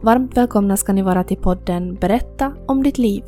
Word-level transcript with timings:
och 0.00 0.06
varmt 0.06 0.36
välkomna 0.36 0.76
ska 0.76 0.92
ni 0.92 1.02
vara 1.02 1.24
till 1.24 1.36
podden 1.36 1.94
Berätta 1.94 2.52
om 2.66 2.82
ditt 2.82 2.98
liv. 2.98 3.22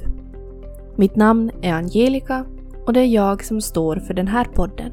Mitt 0.97 1.17
namn 1.17 1.51
är 1.63 1.73
Angelica 1.73 2.45
och 2.87 2.93
det 2.93 3.01
är 3.01 3.07
jag 3.07 3.45
som 3.45 3.61
står 3.61 3.97
för 3.97 4.15
den 4.15 4.29
här 4.29 4.45
podden. 4.45 4.93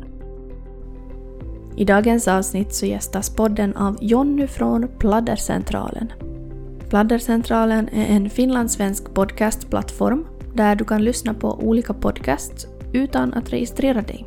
I 1.75 1.85
dagens 1.85 2.27
avsnitt 2.27 2.73
så 2.73 2.85
gästas 2.85 3.29
podden 3.29 3.75
av 3.75 3.97
Jonny 4.01 4.47
från 4.47 4.87
Pladdercentralen. 4.97 6.11
Pladdercentralen 6.89 7.89
är 7.89 8.15
en 8.15 8.29
finlandssvensk 8.29 9.13
podcastplattform 9.13 10.27
där 10.55 10.75
du 10.75 10.85
kan 10.85 11.03
lyssna 11.03 11.33
på 11.33 11.59
olika 11.61 11.93
podcasts 11.93 12.67
utan 12.93 13.33
att 13.33 13.53
registrera 13.53 14.01
dig. 14.01 14.25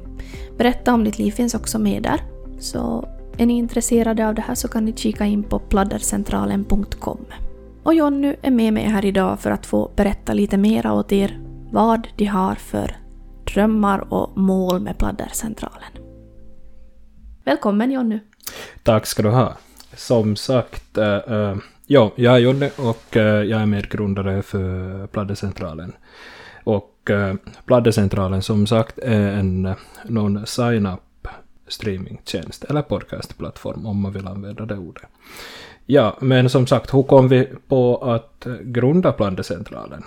Berätta 0.58 0.94
om 0.94 1.04
ditt 1.04 1.18
liv 1.18 1.32
finns 1.32 1.54
också 1.54 1.78
med 1.78 2.02
där, 2.02 2.20
så 2.58 3.08
är 3.38 3.46
ni 3.46 3.58
intresserade 3.58 4.28
av 4.28 4.34
det 4.34 4.42
här 4.42 4.54
så 4.54 4.68
kan 4.68 4.84
ni 4.84 4.96
kika 4.96 5.24
in 5.24 5.42
på 5.42 5.58
pladdercentralen.com. 5.58 7.26
Och 7.82 7.94
Jonny 7.94 8.36
är 8.42 8.50
med 8.50 8.72
mig 8.72 8.84
här 8.84 9.04
idag 9.04 9.40
för 9.40 9.50
att 9.50 9.66
få 9.66 9.90
berätta 9.96 10.32
lite 10.32 10.56
mera 10.58 10.92
åt 10.92 11.12
er 11.12 11.40
vad 11.70 12.08
de 12.16 12.24
har 12.24 12.54
för 12.54 12.96
drömmar 13.54 14.12
och 14.14 14.38
mål 14.38 14.80
med 14.80 14.98
Pladdercentralen. 14.98 15.92
Välkommen 17.44 17.90
Jonny! 17.90 18.18
Tack 18.82 19.06
ska 19.06 19.22
du 19.22 19.28
ha. 19.28 19.56
Som 19.96 20.36
sagt, 20.36 20.98
äh, 20.98 21.16
äh, 21.16 21.56
ja, 21.86 22.12
jag 22.16 22.34
är 22.34 22.38
Jonny 22.38 22.70
och 22.76 23.16
äh, 23.16 23.22
jag 23.22 23.60
är 23.60 23.66
medgrundare 23.66 24.42
för 24.42 25.06
Pladdercentralen. 25.06 25.92
Och 26.64 27.10
äh, 27.10 27.34
Pladdercentralen 27.66 28.42
som 28.42 28.66
sagt 28.66 28.98
är 28.98 29.28
en 29.28 29.74
non-sign-up 30.04 31.00
streamingtjänst 31.68 32.64
eller 32.64 32.82
podcastplattform 32.82 33.86
om 33.86 34.00
man 34.00 34.12
vill 34.12 34.26
använda 34.26 34.66
det 34.66 34.76
ordet. 34.76 35.04
Ja, 35.86 36.16
men 36.20 36.50
som 36.50 36.66
sagt, 36.66 36.94
hur 36.94 37.02
kom 37.02 37.28
vi 37.28 37.48
på 37.68 37.96
att 37.96 38.46
grunda 38.62 39.12
Pladdecentralen? 39.12 40.04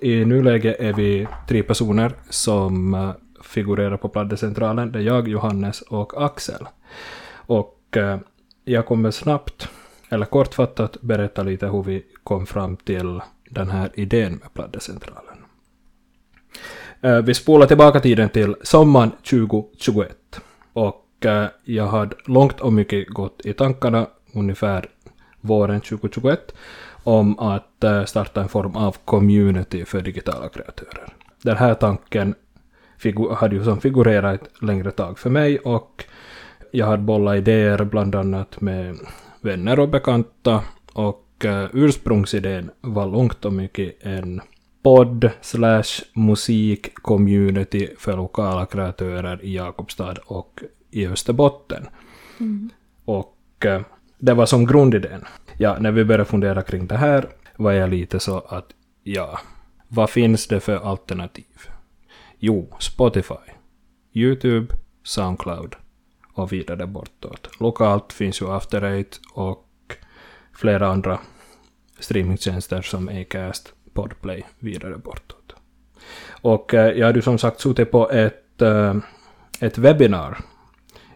I 0.00 0.24
nuläget 0.24 0.80
är 0.80 0.92
vi 0.92 1.28
tre 1.48 1.62
personer 1.62 2.12
som 2.30 2.94
eh, 2.94 3.10
figurerar 3.42 3.96
på 3.96 4.08
Pladdecentralen. 4.08 4.92
Det 4.92 4.98
är 4.98 5.02
jag, 5.02 5.28
Johannes 5.28 5.80
och 5.80 6.24
Axel. 6.24 6.66
Och 7.34 7.96
eh, 7.96 8.18
jag 8.64 8.86
kommer 8.86 9.10
snabbt, 9.10 9.68
eller 10.08 10.26
kortfattat, 10.26 10.96
berätta 11.00 11.42
lite 11.42 11.66
hur 11.66 11.82
vi 11.82 12.04
kom 12.24 12.46
fram 12.46 12.76
till 12.76 13.20
den 13.50 13.70
här 13.70 13.90
idén 13.94 14.32
med 14.32 14.54
Pladdecentralen. 14.54 15.38
Eh, 17.00 17.18
vi 17.18 17.34
spolar 17.34 17.66
tillbaka 17.66 18.00
tiden 18.00 18.28
till 18.28 18.56
sommaren 18.62 19.10
2021. 19.10 20.40
Och 20.78 21.26
eh, 21.26 21.46
jag 21.64 21.86
hade 21.86 22.16
långt 22.24 22.60
och 22.60 22.72
mycket 22.72 23.08
gått 23.08 23.46
i 23.46 23.52
tankarna 23.52 24.06
ungefär 24.34 24.86
våren 25.40 25.80
2021 25.80 26.54
om 27.04 27.38
att 27.38 27.84
eh, 27.84 28.04
starta 28.04 28.40
en 28.40 28.48
form 28.48 28.76
av 28.76 28.96
community 29.04 29.84
för 29.84 30.00
digitala 30.00 30.48
kreatörer. 30.48 31.14
Den 31.42 31.56
här 31.56 31.74
tanken 31.74 32.34
hade 33.36 33.56
ju 33.56 33.64
som 33.64 33.80
figurerat 33.80 34.42
ett 34.42 34.62
längre 34.62 34.90
tag 34.90 35.18
för 35.18 35.30
mig 35.30 35.58
och 35.58 36.04
jag 36.70 36.86
hade 36.86 37.02
bollat 37.02 37.36
idéer 37.36 37.84
bland 37.84 38.14
annat 38.14 38.60
med 38.60 38.98
vänner 39.40 39.80
och 39.80 39.88
bekanta 39.88 40.62
och 40.92 41.44
eh, 41.44 41.66
ursprungsidén 41.72 42.70
var 42.80 43.06
långt 43.06 43.44
och 43.44 43.52
mycket 43.52 43.96
en 44.00 44.40
podd 44.82 45.30
slash 45.40 46.02
musik 46.12 46.94
community 46.94 47.88
för 47.98 48.16
lokala 48.16 48.66
kreatörer 48.66 49.44
i 49.44 49.56
Jakobstad 49.56 50.14
och 50.26 50.60
i 50.90 51.06
Österbotten. 51.06 51.88
Mm. 52.40 52.70
Och 53.04 53.36
uh, 53.66 53.80
det 54.18 54.34
var 54.34 54.46
som 54.46 54.66
grundidén 54.66 55.24
ja, 55.58 55.76
när 55.80 55.92
vi 55.92 56.04
började 56.04 56.24
fundera 56.24 56.62
kring 56.62 56.86
det 56.86 56.96
här 56.96 57.28
var 57.56 57.72
jag 57.72 57.90
lite 57.90 58.20
så 58.20 58.38
att 58.38 58.66
ja, 59.02 59.38
vad 59.88 60.10
finns 60.10 60.46
det 60.46 60.60
för 60.60 60.76
alternativ? 60.76 61.68
Jo, 62.38 62.76
Spotify, 62.78 63.52
YouTube, 64.12 64.74
Soundcloud 65.02 65.76
och 66.32 66.52
vidare 66.52 66.86
bortåt. 66.86 67.50
Lokalt 67.60 68.12
finns 68.12 68.42
ju 68.42 68.50
After 68.50 68.82
Eight 68.82 69.20
och 69.32 69.66
flera 70.54 70.88
andra 70.88 71.18
streamingtjänster 71.98 72.82
som 72.82 73.08
Acast, 73.08 73.72
Podplay, 73.98 74.44
vidare 74.58 74.98
bortåt. 74.98 75.54
Och 76.30 76.74
eh, 76.74 76.98
jag 76.98 77.06
hade 77.06 77.18
ju 77.18 77.22
som 77.22 77.38
sagt 77.38 77.60
suttit 77.60 77.90
på 77.90 78.10
ett, 78.10 78.62
eh, 78.62 78.94
ett 79.60 79.78
webbinar 79.78 80.38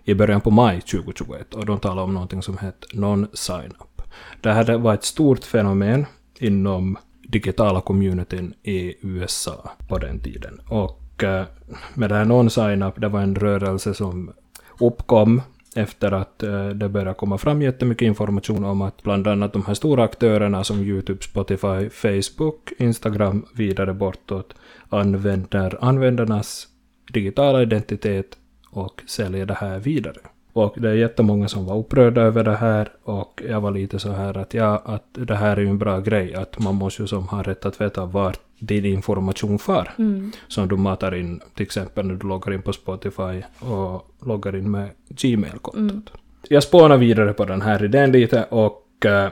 i 0.04 0.14
början 0.14 0.40
på 0.40 0.50
maj 0.50 0.80
2021 0.80 1.54
och 1.54 1.66
de 1.66 1.80
talade 1.80 2.02
om 2.02 2.14
någonting 2.14 2.42
som 2.42 2.58
hette 2.58 2.86
Non-Sign-Up. 2.92 4.02
Det 4.40 4.52
här 4.52 4.78
var 4.78 4.94
ett 4.94 5.04
stort 5.04 5.44
fenomen 5.44 6.06
inom 6.38 6.98
digitala 7.28 7.80
communityn 7.80 8.54
i 8.62 8.94
USA 9.00 9.70
på 9.88 9.98
den 9.98 10.20
tiden. 10.20 10.60
Och 10.68 11.24
eh, 11.24 11.46
med 11.94 12.10
det 12.10 12.14
här 12.14 12.24
non-sign-up, 12.24 13.00
det 13.00 13.08
var 13.08 13.20
en 13.20 13.36
rörelse 13.36 13.94
som 13.94 14.32
uppkom 14.80 15.42
efter 15.76 16.12
att 16.12 16.42
eh, 16.42 16.68
det 16.68 16.88
började 16.88 17.14
komma 17.14 17.38
fram 17.38 17.62
jättemycket 17.62 18.06
information 18.06 18.64
om 18.64 18.82
att 18.82 19.02
bland 19.02 19.26
annat 19.26 19.52
de 19.52 19.64
här 19.66 19.74
stora 19.74 20.04
aktörerna 20.04 20.64
som 20.64 20.80
YouTube, 20.80 21.22
Spotify, 21.22 21.90
Facebook, 21.90 22.72
Instagram 22.78 23.46
vidare 23.54 23.94
bortåt 23.94 24.54
använder 24.88 25.78
användarnas 25.84 26.68
digitala 27.12 27.62
identitet 27.62 28.36
och 28.70 29.02
säljer 29.06 29.46
det 29.46 29.54
här 29.54 29.78
vidare. 29.78 30.20
Och 30.52 30.74
det 30.76 30.88
är 30.88 30.94
jättemånga 30.94 31.48
som 31.48 31.66
var 31.66 31.78
upprörda 31.78 32.20
över 32.20 32.44
det 32.44 32.56
här 32.56 32.88
och 33.02 33.42
jag 33.48 33.60
var 33.60 33.70
lite 33.70 33.98
så 33.98 34.12
här 34.12 34.38
att 34.38 34.54
ja, 34.54 34.82
att 34.84 35.04
det 35.12 35.34
här 35.34 35.56
är 35.56 35.60
ju 35.60 35.68
en 35.68 35.78
bra 35.78 36.00
grej, 36.00 36.34
att 36.34 36.58
man 36.58 36.74
måste 36.74 37.02
ju 37.02 37.08
som 37.08 37.28
ha 37.28 37.42
rätt 37.42 37.66
att 37.66 37.80
veta 37.80 38.04
vart 38.04 38.38
din 38.58 38.84
information 38.84 39.58
far. 39.58 39.90
Mm. 39.98 40.32
Som 40.48 40.68
du 40.68 40.76
matar 40.76 41.14
in, 41.14 41.40
till 41.54 41.62
exempel 41.66 42.06
när 42.06 42.14
du 42.14 42.28
loggar 42.28 42.52
in 42.52 42.62
på 42.62 42.72
Spotify 42.72 43.42
och 43.58 44.26
loggar 44.26 44.56
in 44.56 44.70
med 44.70 44.88
Gmail-kontot. 45.08 45.90
Mm. 45.90 46.02
Jag 46.48 46.62
spånar 46.62 46.96
vidare 46.96 47.32
på 47.32 47.44
den 47.44 47.62
här 47.62 47.84
idén 47.84 48.12
lite 48.12 48.44
och 48.50 49.06
äh, 49.06 49.28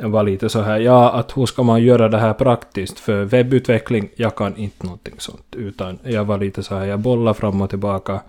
var 0.00 0.22
lite 0.22 0.48
så 0.48 0.60
här, 0.60 0.80
ja, 0.80 1.12
att 1.12 1.36
hur 1.36 1.46
ska 1.46 1.62
man 1.62 1.82
göra 1.82 2.08
det 2.08 2.18
här 2.18 2.34
praktiskt? 2.34 2.98
För 2.98 3.24
webbutveckling, 3.24 4.08
jag 4.16 4.36
kan 4.36 4.56
inte 4.56 4.86
någonting 4.86 5.14
sånt, 5.18 5.56
utan 5.56 5.98
jag 6.02 6.24
var 6.24 6.38
lite 6.38 6.62
så 6.62 6.74
här, 6.74 6.86
jag 6.86 7.00
bollar 7.00 7.34
fram 7.34 7.60
och 7.60 7.70
tillbaka 7.70 8.20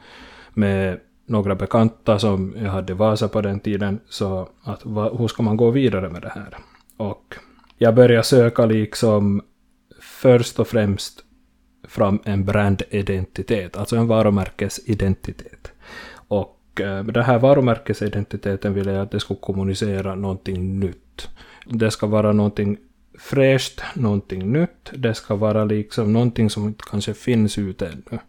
med 0.54 1.00
några 1.28 1.56
bekanta 1.56 2.20
som 2.20 2.56
jag 2.58 2.72
hade 2.72 2.94
i 2.94 2.96
Vasa 2.96 3.28
på 3.28 3.42
den 3.42 3.60
tiden, 3.60 4.00
så 4.10 4.50
att 4.64 4.86
hur 4.86 5.28
ska 5.28 5.44
man 5.44 5.58
gå 5.58 5.72
vidare 5.72 6.10
med 6.10 6.22
det 6.22 6.32
här? 6.36 6.58
Och 6.98 7.36
jag 7.78 7.96
började 7.96 8.24
söka 8.24 8.66
liksom 8.66 9.42
först 10.02 10.60
och 10.60 10.68
främst 10.68 11.24
fram 11.88 12.20
en 12.24 12.46
brandidentitet, 12.46 13.78
alltså 13.78 13.96
en 13.96 14.08
varumärkesidentitet. 14.08 15.72
Och 16.14 16.82
eh, 16.82 17.04
med 17.04 17.14
den 17.14 17.24
här 17.24 17.40
varumärkesidentiteten 17.40 18.74
ville 18.74 18.92
jag 18.92 19.02
att 19.02 19.12
det 19.12 19.20
skulle 19.20 19.40
kommunicera 19.40 20.16
någonting 20.16 20.80
nytt. 20.80 21.30
Det 21.66 21.92
ska 21.92 22.08
vara 22.08 22.34
någonting 22.34 22.78
fräscht, 23.20 23.82
någonting 23.94 24.52
nytt, 24.52 24.92
det 24.94 25.14
ska 25.14 25.36
vara 25.36 25.66
liksom 25.66 26.14
någonting 26.14 26.50
som 26.50 26.68
inte 26.68 26.84
kanske 26.90 27.14
finns 27.14 27.58
ute 27.58 27.88
ännu. 27.88 28.20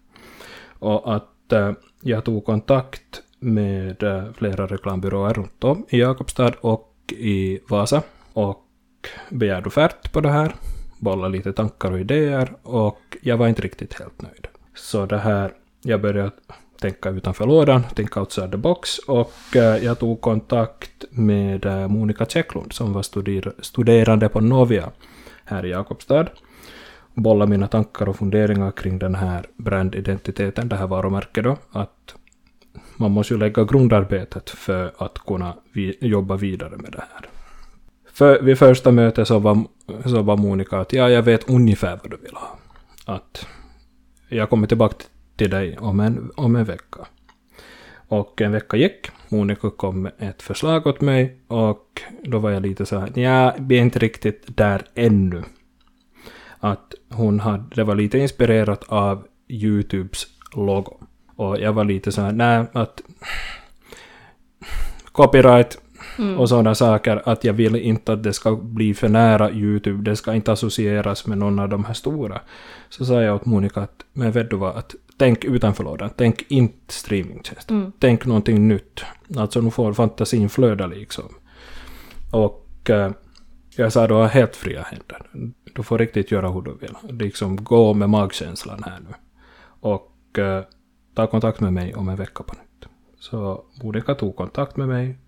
Och 0.79 1.15
att 1.15 1.53
eh, 1.53 1.73
jag 2.01 2.25
tog 2.25 2.45
kontakt 2.45 3.23
med 3.39 4.03
eh, 4.03 4.25
flera 4.35 4.67
reklambyråer 4.67 5.35
runt 5.35 5.65
om 5.65 5.87
i 5.89 5.99
Jakobstad 6.01 6.53
och 6.61 6.95
i 7.09 7.59
Vasa 7.69 8.03
och 8.33 8.65
begärde 9.31 9.67
offert 9.67 10.13
på 10.13 10.21
det 10.21 10.31
här, 10.31 10.55
bollade 10.99 11.37
lite 11.37 11.53
tankar 11.53 11.93
och 11.93 12.01
idéer 12.01 12.53
och 12.63 13.17
jag 13.23 13.37
var 13.37 13.49
inte 13.49 13.63
riktigt 13.63 14.01
helt 14.01 14.23
nöjd. 14.23 14.47
Så 14.75 15.07
det 15.07 15.19
här, 15.19 15.53
jag 15.83 16.01
började 16.01 16.31
tänka 16.81 17.11
utanför 17.11 17.47
lådan, 17.47 17.83
tänka 17.95 18.21
outside 18.21 18.51
the 18.51 18.57
box 18.57 18.99
och 18.99 19.57
eh, 19.57 19.85
jag 19.85 19.99
tog 19.99 20.21
kontakt 20.21 21.05
med 21.11 21.67
eh, 21.67 21.89
Monica 21.89 22.27
Checklund 22.27 22.73
som 22.73 22.93
var 22.93 23.03
studer 23.03 23.53
studerande 23.59 24.29
på 24.29 24.41
Novia 24.41 24.91
här 25.45 25.67
i 25.67 25.71
Jakobstad 25.71 26.27
bolla 27.23 27.47
mina 27.47 27.69
tankar 27.69 28.09
och 28.09 28.17
funderingar 28.17 28.71
kring 28.71 28.99
den 28.99 29.15
här 29.15 29.47
brandidentiteten, 29.57 30.69
det 30.69 30.77
här 30.77 30.87
varumärket 30.87 31.45
då, 31.45 31.57
att 31.71 32.15
man 32.97 33.11
måste 33.11 33.35
ju 33.35 33.41
lägga 33.41 33.65
grundarbetet 33.65 34.51
för 34.51 34.93
att 34.99 35.19
kunna 35.19 35.55
vi 35.73 35.99
jobba 36.01 36.37
vidare 36.37 36.77
med 36.77 36.93
det 36.93 37.05
här. 37.13 37.27
För 38.13 38.43
vid 38.43 38.59
första 38.59 38.91
mötet 38.91 39.29
så 39.29 39.39
var, 39.39 39.65
så 40.05 40.23
var 40.23 40.37
Monica 40.37 40.79
att 40.81 40.93
ja, 40.93 41.11
jag 41.11 41.23
vet 41.23 41.51
ungefär 41.51 41.99
vad 42.03 42.11
du 42.11 42.17
vill 42.17 42.35
ha. 42.35 42.59
Att 43.15 43.47
jag 44.29 44.51
kommer 44.51 44.67
tillbaka 44.67 45.05
till 45.37 45.51
dig 45.51 45.79
om 45.79 46.01
en, 46.01 46.31
om 46.37 46.57
en 46.57 46.65
vecka. 46.65 47.07
Och 48.09 48.41
en 48.41 48.53
vecka 48.53 48.77
gick. 48.77 49.11
Monica 49.29 49.71
kom 49.71 50.03
med 50.03 50.13
ett 50.19 50.43
förslag 50.43 50.87
åt 50.87 51.01
mig 51.01 51.41
och 51.47 52.03
då 52.23 52.39
var 52.39 52.51
jag 52.51 52.63
lite 52.63 52.87
så 52.87 52.99
här, 52.99 53.19
ja, 53.19 53.55
vi 53.59 53.79
är 53.79 53.83
inte 53.83 53.99
riktigt 53.99 54.57
där 54.57 54.83
ännu 54.95 55.43
att 56.61 56.95
hon 57.11 57.41
hade, 57.41 57.65
det 57.75 57.85
var 57.85 57.95
lite 57.95 58.19
inspirerat 58.19 58.85
av 58.89 59.27
YouTubes 59.49 60.27
logo. 60.57 60.93
Och 61.37 61.59
jag 61.61 61.73
var 61.73 61.85
lite 61.85 62.13
så 62.13 62.21
här, 62.21 62.33
nej, 62.33 62.67
att 62.73 63.03
copyright, 65.13 65.79
och 66.39 66.49
sådana 66.49 66.75
saker 66.75 67.23
att 67.25 67.45
jag 67.45 67.53
vill 67.53 67.77
inte 67.77 68.13
att 68.13 68.23
det 68.23 68.33
ska 68.33 68.57
bli 68.57 68.95
för 68.95 69.09
nära 69.09 69.51
YouTube, 69.51 70.11
det 70.11 70.17
ska 70.17 70.35
inte 70.35 70.53
associeras 70.53 71.27
med 71.27 71.39
någon 71.39 71.59
av 71.59 71.69
de 71.69 71.85
här 71.85 71.95
stora. 71.95 72.41
Så 72.89 73.05
sa 73.05 73.23
jag 73.23 73.35
åt 73.35 73.47
Monica 73.47 73.81
att, 73.81 74.05
men 74.13 74.33
vet 74.33 74.51
du 74.51 74.57
vad, 74.57 74.77
att 74.77 74.95
tänk 75.17 75.45
utanför 75.45 75.85
lådan, 75.85 76.11
tänk 76.17 76.45
inte 76.49 76.95
streamingtjänst, 76.95 77.71
Mm. 77.71 77.93
tänk 77.99 78.27
någonting 78.27 78.69
nytt. 78.69 79.05
Alltså 79.37 79.61
nu 79.61 79.71
får 79.71 79.93
fantasin 79.93 80.49
flöda 80.49 80.87
liksom. 80.87 81.25
Och 82.31 82.91
eh, 82.91 83.11
jag 83.83 83.93
sa 83.93 84.07
du 84.07 84.15
har 84.15 84.27
helt 84.27 84.57
fria 84.57 84.83
händer. 84.83 85.53
Du 85.75 85.83
får 85.83 85.99
riktigt 85.99 86.31
göra 86.31 86.51
hur 86.51 86.63
du 86.63 86.75
vill. 86.75 87.19
Liksom 87.19 87.65
gå 87.65 87.95
med 87.95 88.11
magkänslan 88.11 88.83
här 88.83 89.01
nu. 89.01 89.15
Och 89.81 90.39
eh, 90.39 90.65
ta 91.15 91.27
kontakt 91.27 91.61
med 91.61 91.73
mig 91.73 91.95
om 91.95 92.09
en 92.09 92.17
vecka 92.17 92.43
på 92.43 92.55
nytt. 92.55 92.93
Så 93.19 93.65
Monica 93.83 94.15
tog 94.15 94.37
kontakt 94.37 94.77
med 94.77 94.89
mig 94.89 95.19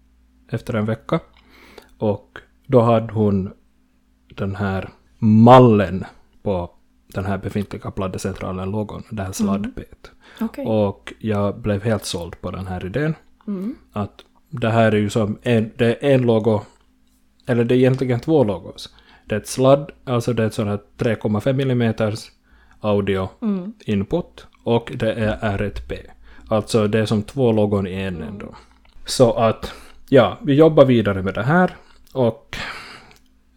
efter 0.50 0.75
en 0.75 0.87
vecka. 0.87 1.20
Och 1.99 2.38
då 2.67 2.81
hade 2.81 3.12
hon 3.12 3.52
den 4.29 4.56
här 4.56 4.91
mallen 5.19 6.05
på 6.43 6.70
den 7.06 7.25
här 7.25 7.38
befintliga 7.38 7.91
pladdecentralen 7.91 8.70
logon, 8.70 9.03
det 9.11 9.23
här 9.23 9.32
sladdpet. 9.32 10.11
Okej. 10.41 10.67
Och 10.67 11.12
jag 11.19 11.61
blev 11.61 11.82
helt 11.82 12.05
såld 12.05 12.41
på 12.41 12.50
den 12.50 12.67
här 12.67 12.87
idén. 12.87 13.14
Mm. 13.46 13.76
Att 13.93 14.25
det 14.49 14.70
här 14.70 14.93
är 14.93 14.96
ju 14.96 15.11
som 15.11 15.38
en, 15.43 15.70
det 15.76 15.87
är 15.87 16.14
en 16.14 16.23
logo, 16.23 16.61
eller 17.46 17.64
det 17.64 17.75
är 17.75 17.78
egentligen 17.78 18.20
två 18.20 18.44
logos. 18.44 18.94
Det 19.25 19.34
är 19.34 19.38
ett 19.40 19.46
sladd, 19.48 19.90
alltså 20.04 20.32
det 20.32 20.42
är 20.42 20.46
ett 20.46 20.54
sånt 20.54 20.69
här 20.69 20.81
3,5 20.98 21.60
mm 21.62 21.94
audio 22.81 23.28
Mm. 23.42 23.72
input 23.84 24.46
och 24.64 24.92
det 24.94 25.12
är 25.12 25.37
R1P. 25.58 25.96
Alltså 26.48 26.87
det 26.87 26.98
är 26.98 27.06
som 27.06 27.22
två 27.22 27.52
logon 27.52 27.87
i 27.87 27.94
en 27.94 28.22
ändå. 28.22 28.54
Så 29.06 29.32
att, 29.32 29.72
ja, 30.08 30.38
vi 30.42 30.54
jobbar 30.54 30.84
vidare 30.84 31.22
med 31.22 31.34
det 31.34 31.42
här 31.42 31.76
och 32.12 32.56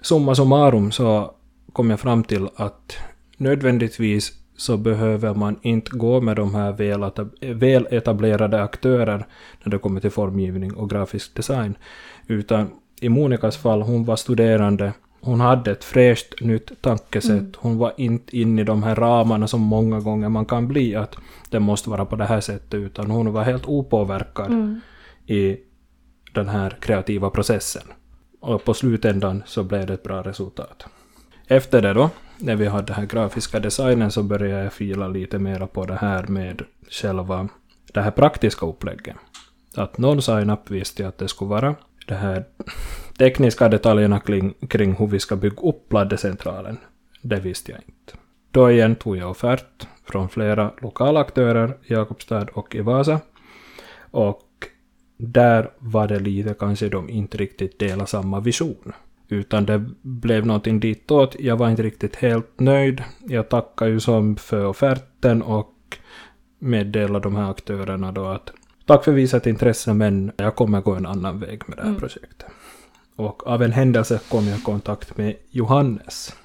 summa 0.02 0.36
summarum 0.36 0.92
så 0.92 1.34
kom 1.74 1.90
jag 1.90 2.00
fram 2.00 2.24
till 2.24 2.48
att 2.56 2.98
nödvändigtvis 3.38 4.34
så 4.58 4.78
behöver 4.78 5.34
man 5.34 5.60
inte 5.62 5.92
gå 5.92 6.22
med 6.22 6.36
de 6.36 6.56
här 6.56 6.72
väleta- 6.72 7.30
väletablerade 7.54 8.64
aktörer 8.64 9.26
när 9.64 9.72
det 9.72 9.78
kommer 9.78 10.02
till 10.02 10.12
formgivning 10.12 10.74
och 10.74 10.90
grafisk 10.90 11.36
design. 11.36 11.78
Utan 12.28 12.70
i 13.04 13.10
Monikas 13.10 13.58
fall, 13.58 13.82
hon 13.82 14.06
var 14.06 14.16
studerande, 14.16 14.94
hon 15.22 15.40
hade 15.40 15.72
ett 15.72 15.84
fräscht 15.84 16.42
nytt 16.42 16.82
tankesätt, 16.82 17.56
hon 17.56 17.78
var 17.78 17.94
inte 17.98 18.38
inne 18.38 18.62
i 18.62 18.66
de 18.66 18.84
här 18.84 18.96
ramarna 18.96 19.48
som 19.48 19.62
många 19.62 20.00
gånger 20.00 20.30
man 20.30 20.46
kan 20.46 20.68
bli, 20.68 20.96
att 20.96 21.16
det 21.50 21.60
måste 21.60 21.90
vara 21.90 22.06
på 22.06 22.16
det 22.16 22.26
här 22.26 22.42
sättet, 22.42 22.74
utan 22.74 23.12
hon 23.12 23.34
var 23.34 23.44
helt 23.44 23.66
opåverkad 23.66 24.46
Mm. 24.52 24.82
i 25.26 25.58
den 26.34 26.50
här 26.50 26.78
kreativa 26.82 27.30
processen. 27.30 27.84
Och 28.42 28.64
på 28.64 28.74
slutändan 28.74 29.44
så 29.46 29.64
blev 29.64 29.88
det 29.88 29.94
ett 29.94 30.04
bra 30.04 30.22
resultat. 30.22 30.86
Efter 31.48 31.82
det 31.82 31.94
då, 31.94 32.10
när 32.38 32.56
vi 32.56 32.66
hade 32.68 32.86
den 32.86 32.96
här 32.96 33.06
grafiska 33.06 33.60
designen 33.60 34.12
så 34.12 34.24
började 34.24 34.64
jag 34.64 34.74
fila 34.74 35.08
lite 35.08 35.40
mera 35.40 35.68
på 35.68 35.86
det 35.86 35.96
här 35.96 36.28
med 36.28 36.62
själva 36.90 37.50
det 37.94 38.02
här 38.02 38.12
praktiska 38.12 38.66
upplägget. 38.66 39.16
Att 39.76 39.98
någon 39.98 40.22
sign-up 40.22 40.70
visste 40.72 41.02
jag 41.02 41.10
att 41.10 41.18
det 41.18 41.28
skulle 41.28 41.50
vara. 41.50 41.76
Det 42.06 42.16
här 42.16 42.46
tekniska 43.18 43.70
detaljerna 43.70 44.20
kring, 44.20 44.54
kring 44.68 44.94
hur 44.94 45.08
vi 45.08 45.20
ska 45.20 45.36
bygga 45.36 45.62
upp 45.62 45.94
laddcentralen, 45.94 46.78
det 47.22 47.40
visste 47.40 47.72
jag 47.72 47.82
inte. 47.82 48.14
Då 48.52 48.72
igen 48.72 48.96
tog 48.96 49.18
jag 49.18 49.32
offert 49.32 49.88
från 50.06 50.30
flera 50.30 50.72
lokala 50.82 51.20
aktörer 51.20 51.78
i 51.84 51.94
Jakobstad 51.94 52.48
och 52.54 52.76
i 52.76 52.82
Vasa. 52.82 53.20
Och 54.12 54.48
där 55.18 55.72
var 55.80 56.08
det 56.08 56.20
lite 56.20 56.54
kanske 56.54 56.90
de 56.90 57.10
inte 57.10 57.38
riktigt 57.38 57.80
delade 57.80 58.08
samma 58.08 58.40
vision. 58.40 58.94
Utan 59.28 59.66
det 59.66 59.86
blev 60.02 60.46
någonting 60.46 60.80
ditåt. 60.80 61.36
Jag 61.40 61.58
var 61.58 61.70
inte 61.70 61.84
riktigt 61.84 62.16
helt 62.16 62.60
nöjd. 62.60 63.04
Jag 63.28 63.50
tackade 63.50 63.92
ju 63.92 64.00
som 64.00 64.36
för 64.36 64.66
offerten 64.66 65.42
och 65.42 65.74
meddelade 66.60 67.24
de 67.24 67.36
här 67.36 67.52
aktörerna 67.52 68.12
då 68.12 68.26
att 68.26 68.54
tack 68.86 69.04
för 69.04 69.12
visat 69.12 69.48
intresse 69.48 69.94
men 69.94 70.32
jag 70.38 70.56
kommer 70.56 70.82
gå 70.82 70.94
en 70.96 71.06
annan 71.06 71.40
väg 71.40 71.62
med 71.68 71.78
det 71.78 71.82
här 71.82 71.90
Mm. 71.90 72.00
projektet. 72.00 72.46
Och 73.16 73.48
av 73.48 73.64
en 73.64 73.72
händelse 73.72 74.20
kom 74.30 74.48
jag 74.48 74.60
i 74.60 74.62
kontakt 74.62 75.18
med 75.18 75.36
Johannes. 75.50 76.36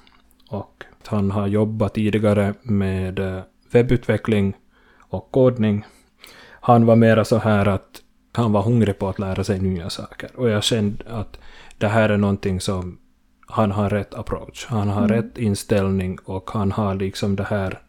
Och 0.49 0.83
han 1.05 1.31
har 1.31 1.47
jobbat 1.47 1.93
tidigare 1.93 2.53
med 2.61 3.19
eh, 3.19 3.39
webbutveckling 3.71 4.53
och 4.99 5.31
kodning. 5.31 5.85
Han 6.61 6.85
var 6.85 6.95
mera 6.95 7.25
så 7.25 7.37
här 7.37 7.65
att 7.67 8.01
han 8.33 8.51
var 8.51 8.61
hungrig 8.61 8.99
på 8.99 9.09
att 9.09 9.19
lära 9.19 9.43
sig 9.43 9.59
nya 9.59 9.89
saker. 9.89 10.29
Och 10.35 10.49
jag 10.49 10.63
kände 10.63 11.03
att 11.07 11.39
det 11.77 11.87
här 11.87 12.09
är 12.09 12.17
någonting 12.17 12.61
som 12.61 12.97
han 13.47 13.71
har 13.71 13.89
rätt 13.89 14.13
approach. 14.13 14.65
Han 14.69 14.89
har 14.89 15.03
Mm. 15.05 15.15
rätt 15.15 15.37
inställning 15.37 16.17
och 16.25 16.49
han 16.51 16.71
har 16.71 16.95
liksom 16.95 17.35
det 17.35 17.43
här 17.43 17.81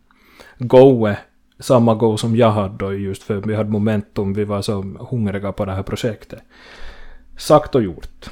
goet, 0.59 1.19
samma 1.61 1.95
go 1.95 2.17
som 2.17 2.37
jag 2.37 2.51
hade 2.51 2.77
då 2.77 2.95
just 2.95 3.23
för 3.23 3.37
vi 3.37 3.55
hade 3.55 3.71
momentum, 3.71 4.33
vi 4.33 4.45
var 4.45 4.63
så 4.63 4.83
hungriga 5.11 5.53
på 5.53 5.65
det 5.65 5.73
här 5.73 5.83
projektet. 5.83 6.43
Sagt 7.37 7.75
och 7.75 7.83
gjort. 7.83 8.31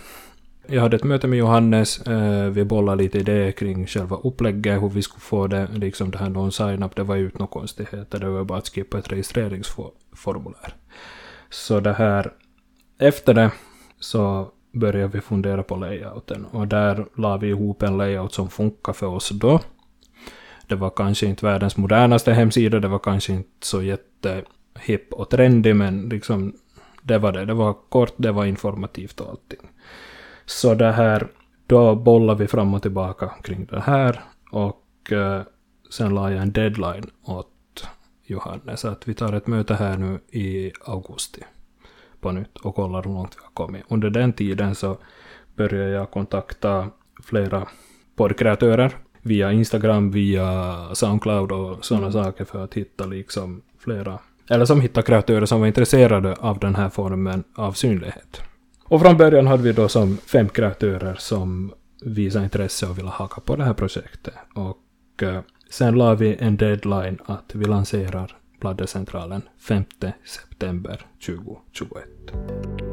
Jag 0.67 0.83
hade 0.83 0.97
ett 0.97 1.05
möte 1.05 1.27
med 1.27 1.39
Johannes, 1.39 2.01
eh, 2.07 2.51
vi 2.51 2.65
bollade 2.65 3.03
lite 3.03 3.19
idéer 3.19 3.53
kring 3.53 3.87
själva 3.87 4.17
upplägget, 4.17 4.83
hur 4.83 4.89
vi 4.89 5.03
skulle 5.03 5.21
få 5.21 5.47
det, 5.47 5.69
liksom 5.73 6.11
det 6.11 6.19
här 6.19 6.29
non-sign-up, 6.29 6.97
det 6.97 7.03
var 7.03 7.17
ju 7.17 7.25
inte 7.25 7.39
några 7.39 7.51
konstigheter, 7.51 8.19
det 8.19 8.29
var 8.29 8.45
bara 8.45 8.59
att 8.59 8.69
skippa 8.69 8.99
ett 8.99 9.13
registreringsformulär. 9.13 10.75
Så 11.51 11.81
det 11.81 11.93
här, 11.93 12.33
efter 12.99 13.35
det 13.35 13.51
så 14.01 14.49
började 14.73 15.09
vi 15.09 15.21
fundera 15.21 15.63
på 15.63 15.77
layouten 15.77 16.45
och 16.45 16.69
där 16.69 17.07
la 17.17 17.37
vi 17.37 17.49
ihop 17.49 17.83
en 17.83 17.97
layout 17.97 18.35
som 18.35 18.51
funkar 18.51 18.93
för 18.93 19.07
oss 19.07 19.29
då. 19.29 19.61
Det 20.69 20.76
var 20.76 20.91
kanske 20.91 21.26
inte 21.26 21.47
världens 21.47 21.76
modernaste 21.76 22.32
hemsida, 22.32 22.81
det 22.81 22.88
var 22.88 22.99
kanske 22.99 23.32
inte 23.32 23.67
så 23.67 23.82
jättehipp 23.82 25.12
och 25.12 25.31
trendig, 25.31 25.76
men 25.76 26.09
liksom 26.09 26.53
det 27.03 27.19
var 27.19 27.32
det. 27.32 27.44
Det 27.44 27.55
var 27.55 27.76
kort, 27.88 28.15
det 28.17 28.32
var 28.32 28.44
informativt 28.44 29.20
och 29.20 29.29
allting. 29.29 29.70
Så 30.47 30.75
det 30.75 30.93
här, 30.93 31.29
då 31.67 31.94
bollar 31.94 32.35
vi 32.35 32.47
fram 32.47 32.75
och 32.75 32.82
tillbaka 32.82 33.29
kring 33.43 33.65
det 33.65 33.81
här 33.81 34.20
och 34.50 35.12
eh, 35.12 35.43
sen 35.91 36.15
la 36.15 36.31
jag 36.31 36.43
en 36.43 36.53
deadline 36.53 37.11
åt 37.25 37.88
Johannes 38.25 38.85
att 38.85 39.09
vi 39.09 39.14
tar 39.14 39.33
ett 39.33 39.47
möte 39.47 39.75
här 39.75 39.97
nu 39.97 40.21
i 40.31 40.73
augusti 40.85 41.43
på 42.21 42.33
nytt 42.33 42.57
och 42.57 42.75
kollar 42.75 43.02
hur 43.02 43.12
långt 43.12 43.37
vi 43.37 43.43
har 43.43 43.66
kommit. 43.66 43.85
Under 43.88 44.11
den 44.11 44.33
tiden 44.33 44.75
så 44.75 44.99
började 45.57 45.90
jag 45.90 46.11
kontakta 46.11 46.90
flera 47.25 47.69
poddkreatörer 48.16 48.97
via 49.23 49.53
Instagram, 49.53 50.11
via 50.11 50.77
Soundcloud 50.95 51.53
och 51.53 51.85
sådana 51.85 52.13
saker 52.13 52.45
för 52.45 52.65
att 52.65 52.75
hitta 52.75 53.07
liksom 53.07 53.63
flera, 53.79 54.19
eller 54.49 54.65
som 54.65 54.81
hittar 54.81 55.03
kreatörer 55.03 55.47
som 55.47 55.61
var 55.61 55.67
intresserade 55.67 56.35
av 56.35 56.59
den 56.59 56.75
här 56.75 56.89
formen 56.89 57.45
av 57.55 57.73
synlighet. 57.73 58.41
Och 58.85 59.01
från 59.01 59.17
början 59.17 59.47
hade 59.47 59.63
vi 59.63 59.73
då 59.73 59.89
som 59.89 60.17
fem 60.17 60.49
kreatörer 60.49 61.17
som 61.19 61.73
visade 62.03 62.45
intresse 62.45 62.87
och 62.87 62.99
ville 62.99 63.11
haka 63.11 63.41
på 63.41 63.57
det 63.57 63.65
här 63.65 63.75
projektet. 63.75 64.35
Och 64.55 65.23
eh, 65.23 65.41
sen 65.71 65.95
la 65.95 66.15
vi 66.15 66.37
en 66.41 66.57
deadline 66.57 67.19
att 67.27 67.55
vi 67.55 67.65
lanserar 67.65 68.37
Bladdercentralen 68.61 69.43
5 69.59 69.85
september 70.25 71.07
2021. 71.27 72.88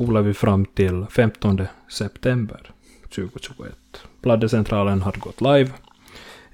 Spolar 0.00 0.22
vi 0.22 0.34
fram 0.34 0.64
till 0.64 1.06
15 1.10 1.62
september 1.88 2.72
2021. 3.02 3.74
Pladdecentralen 4.22 5.02
hade 5.02 5.18
gått 5.18 5.40
live. 5.40 5.70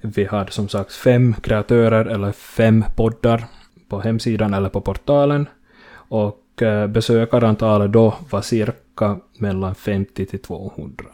Vi 0.01 0.25
hade 0.25 0.51
som 0.51 0.69
sagt 0.69 0.93
fem 0.93 1.33
kreatörer 1.33 2.05
eller 2.05 2.31
fem 2.31 2.85
poddar 2.95 3.45
på 3.89 3.99
hemsidan 3.99 4.53
eller 4.53 4.69
på 4.69 4.81
portalen. 4.81 5.47
Och 5.91 6.61
eh, 6.61 6.87
besökarantalet 6.87 7.91
då 7.91 8.15
var 8.29 8.41
cirka 8.41 9.19
mellan 9.37 9.75
50 9.75 10.25
till 10.25 10.41
200. 10.41 11.05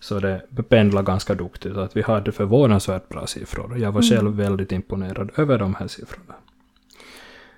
Så 0.00 0.20
det 0.20 0.62
pendlar 0.68 1.02
ganska 1.02 1.34
duktigt. 1.34 1.76
Att 1.76 1.96
vi 1.96 2.02
hade 2.02 2.32
förvånansvärt 2.32 3.08
bra 3.08 3.26
siffror. 3.26 3.78
Jag 3.78 3.92
var 3.92 4.02
själv 4.02 4.36
väldigt 4.36 4.72
imponerad 4.72 5.30
över 5.36 5.58
de 5.58 5.74
här 5.74 5.86
siffrorna. 5.86 6.34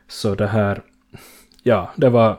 Så 0.08 0.34
det 0.34 0.46
här, 0.46 0.82
ja, 1.62 1.90
det 1.96 2.08
var 2.08 2.36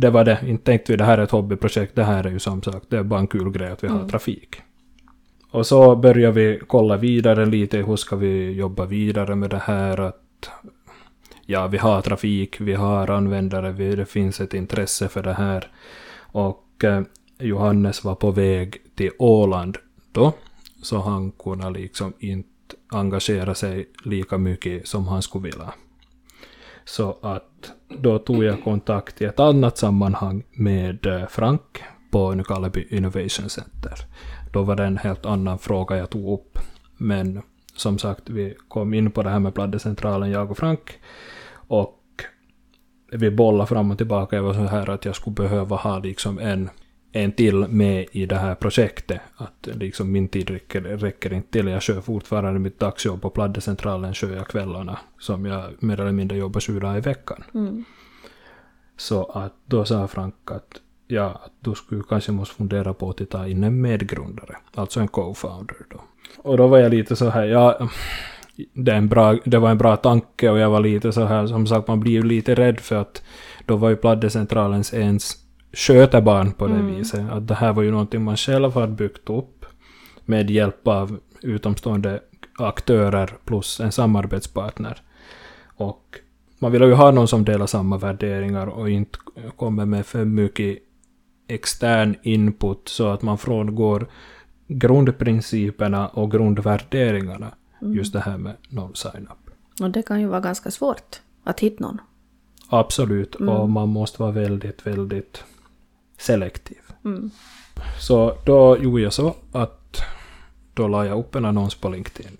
det 0.00 0.10
var 0.10 0.24
det. 0.24 0.38
Inte 0.46 0.64
tänkte 0.64 0.92
vi 0.92 0.96
det 0.96 1.04
här 1.04 1.18
är 1.18 1.22
ett 1.22 1.30
hobbyprojekt. 1.30 1.94
Det 1.94 2.04
här 2.04 2.24
är 2.26 2.30
ju 2.30 2.38
som 2.38 2.62
sagt, 2.62 2.90
det 2.90 2.98
är 2.98 3.02
bara 3.02 3.20
en 3.20 3.26
kul 3.26 3.50
grej 3.50 3.70
att 3.70 3.84
vi 3.84 3.88
har 3.88 3.96
Mm. 3.96 4.08
trafik. 4.08 4.56
Och 5.50 5.66
så 5.66 5.96
börjar 5.96 6.32
vi 6.32 6.60
kolla 6.66 6.96
vidare 6.96 7.46
lite. 7.46 7.78
Hur 7.78 7.96
ska 7.96 8.16
vi 8.16 8.52
jobba 8.52 8.84
vidare 8.86 9.34
med 9.34 9.50
det 9.50 9.62
här? 9.64 10.00
Att 10.00 10.50
ja, 11.46 11.66
vi 11.66 11.78
har 11.78 12.00
trafik, 12.02 12.60
vi 12.60 12.74
har 12.74 13.10
användare, 13.10 13.72
vi, 13.72 13.96
det 13.96 14.06
finns 14.06 14.40
ett 14.40 14.54
intresse 14.54 15.08
för 15.08 15.22
det 15.22 15.32
här. 15.32 15.68
Och 16.20 16.84
eh, 16.84 17.02
Johannes 17.38 18.04
var 18.04 18.14
på 18.14 18.30
väg 18.30 18.76
till 18.94 19.10
Åland 19.18 19.76
då. 20.12 20.32
Så 20.82 20.98
han 20.98 21.30
kunde 21.30 21.70
liksom 21.70 22.12
inte 22.18 22.48
engagera 22.88 23.54
sig 23.54 23.88
lika 24.04 24.38
mycket 24.38 24.88
som 24.88 25.08
han 25.08 25.22
skulle 25.22 25.44
vilja. 25.44 25.72
Så 26.88 27.16
att 27.22 27.72
då 27.88 28.18
tog 28.18 28.44
jag 28.44 28.64
kontakt 28.64 29.22
i 29.22 29.24
ett 29.24 29.40
annat 29.40 29.78
sammanhang 29.78 30.42
med 30.52 31.06
eh, 31.06 31.26
Frank 31.26 31.82
på 32.10 32.34
Nykarleby 32.34 32.86
Innovation 32.90 33.48
Center. 33.48 33.94
Då 34.52 34.62
var 34.62 34.76
det 34.76 34.84
en 34.84 34.96
helt 34.96 35.26
annan 35.26 35.58
fråga 35.58 35.96
jag 35.96 36.10
tog 36.10 36.32
upp. 36.32 36.58
Men 36.96 37.42
som 37.76 37.98
sagt, 37.98 38.30
vi 38.30 38.54
kom 38.68 38.94
in 38.94 39.10
på 39.10 39.22
det 39.22 39.30
här 39.30 39.38
med 39.38 39.54
pladdecentralen, 39.54 40.30
jag 40.30 40.50
och 40.50 40.58
Frank. 40.58 40.98
Och 41.52 42.24
vi 43.12 43.30
bollade 43.30 43.68
fram 43.68 43.90
och 43.90 43.98
tillbaka. 43.98 44.36
Jag 44.36 44.42
var 44.42 44.54
så 44.54 44.60
här 44.60 44.90
att 44.90 45.04
jag 45.04 45.16
skulle 45.16 45.34
behöva 45.34 45.76
ha 45.76 45.98
liksom 45.98 46.38
en, 46.38 46.70
en 47.12 47.32
till 47.32 47.56
med 47.68 48.06
i 48.12 48.26
det 48.26 48.36
här 48.36 48.54
projektet. 48.54 49.20
Att 49.36 49.68
liksom 49.72 50.12
min 50.12 50.28
tid 50.28 50.50
räcker, 50.50 50.80
räcker 50.80 51.32
inte 51.32 51.50
till. 51.50 51.68
Jag 51.68 51.82
kör 51.82 52.00
fortfarande 52.00 52.60
mitt 52.60 52.80
dagsjobb 52.80 53.22
på 53.22 53.30
pladdecentralen, 53.30 54.14
kör 54.14 54.36
jag 54.36 54.48
kvällarna. 54.48 54.98
Som 55.18 55.46
jag 55.46 55.64
mer 55.78 56.00
eller 56.00 56.12
mindre 56.12 56.38
jobbar 56.38 56.60
sju 56.60 56.80
dagar 56.80 56.96
i 56.96 57.00
veckan. 57.00 57.44
Mm. 57.54 57.84
Så 58.96 59.24
att 59.24 59.54
då 59.66 59.84
sa 59.84 60.08
Frank 60.08 60.34
att 60.44 60.80
ja, 61.06 61.40
du 61.60 61.74
skulle 61.74 62.02
kanske 62.08 62.32
måste 62.32 62.54
fundera 62.54 62.94
på 62.94 63.10
att 63.10 63.30
ta 63.30 63.46
in 63.46 63.64
en 63.64 63.80
medgrundare, 63.80 64.56
alltså 64.74 65.00
en 65.00 65.08
co-founder 65.08 65.76
då. 65.90 66.00
Och 66.36 66.56
då 66.56 66.66
var 66.66 66.78
jag 66.78 66.90
lite 66.90 67.16
så 67.16 67.28
här, 67.28 67.44
ja, 67.44 67.88
det, 68.72 69.00
bra, 69.00 69.36
det 69.44 69.58
var 69.58 69.70
en 69.70 69.78
bra 69.78 69.96
tanke 69.96 70.50
och 70.50 70.58
jag 70.58 70.70
var 70.70 70.80
lite 70.80 71.12
så 71.12 71.24
här, 71.24 71.46
som 71.46 71.66
sagt 71.66 71.88
man 71.88 72.00
blir 72.00 72.12
ju 72.12 72.22
lite 72.22 72.54
rädd 72.54 72.80
för 72.80 72.96
att 72.96 73.22
då 73.66 73.76
var 73.76 73.88
ju 73.88 73.96
Pladdecentralens 73.96 74.94
ens 74.94 75.47
skötebarn 75.72 76.52
på 76.52 76.66
det 76.66 76.74
Mm. 76.74 76.94
viset. 76.96 77.30
Att 77.30 77.48
det 77.48 77.54
här 77.54 77.72
var 77.72 77.82
ju 77.82 77.90
någonting 77.90 78.24
man 78.24 78.36
själv 78.36 78.72
hade 78.74 78.92
byggt 78.92 79.30
upp 79.30 79.66
med 80.24 80.50
hjälp 80.50 80.88
av 80.88 81.18
utomstående 81.42 82.20
aktörer 82.58 83.36
plus 83.44 83.80
en 83.80 83.92
samarbetspartner. 83.92 85.02
Och 85.66 86.04
man 86.58 86.72
vill 86.72 86.82
ju 86.82 86.92
ha 86.92 87.10
någon 87.10 87.28
som 87.28 87.44
delar 87.44 87.66
samma 87.66 87.98
värderingar 87.98 88.66
och 88.66 88.90
inte 88.90 89.18
kommer 89.56 89.84
med 89.86 90.06
för 90.06 90.24
mycket 90.24 90.78
extern 91.48 92.16
input 92.22 92.88
så 92.88 93.08
att 93.08 93.22
man 93.22 93.38
frångår 93.38 94.06
grundprinciperna 94.66 96.08
och 96.08 96.30
grundvärderingarna. 96.30 97.50
Mm. 97.82 97.94
Just 97.94 98.12
det 98.12 98.20
här 98.20 98.38
med 98.38 98.56
non-sign-up. 98.68 99.50
Och 99.82 99.90
det 99.90 100.02
kan 100.02 100.20
ju 100.20 100.26
vara 100.26 100.40
ganska 100.40 100.70
svårt 100.70 101.20
att 101.44 101.60
hitta 101.60 101.84
någon. 101.84 101.98
Absolut, 102.68 103.40
Mm. 103.40 103.48
och 103.54 103.68
man 103.70 103.88
måste 103.88 104.22
vara 104.22 104.32
väldigt, 104.32 104.86
väldigt 104.86 105.44
selektiv. 106.18 106.82
Mm. 107.04 107.30
Så 108.00 108.38
då 108.44 108.78
gjorde 108.78 109.02
jag 109.02 109.12
så 109.12 109.34
att 109.52 110.02
då 110.74 110.88
la 110.88 111.06
jag 111.06 111.18
upp 111.18 111.34
en 111.34 111.44
annons 111.44 111.74
på 111.74 111.88
LinkedIn. 111.88 112.36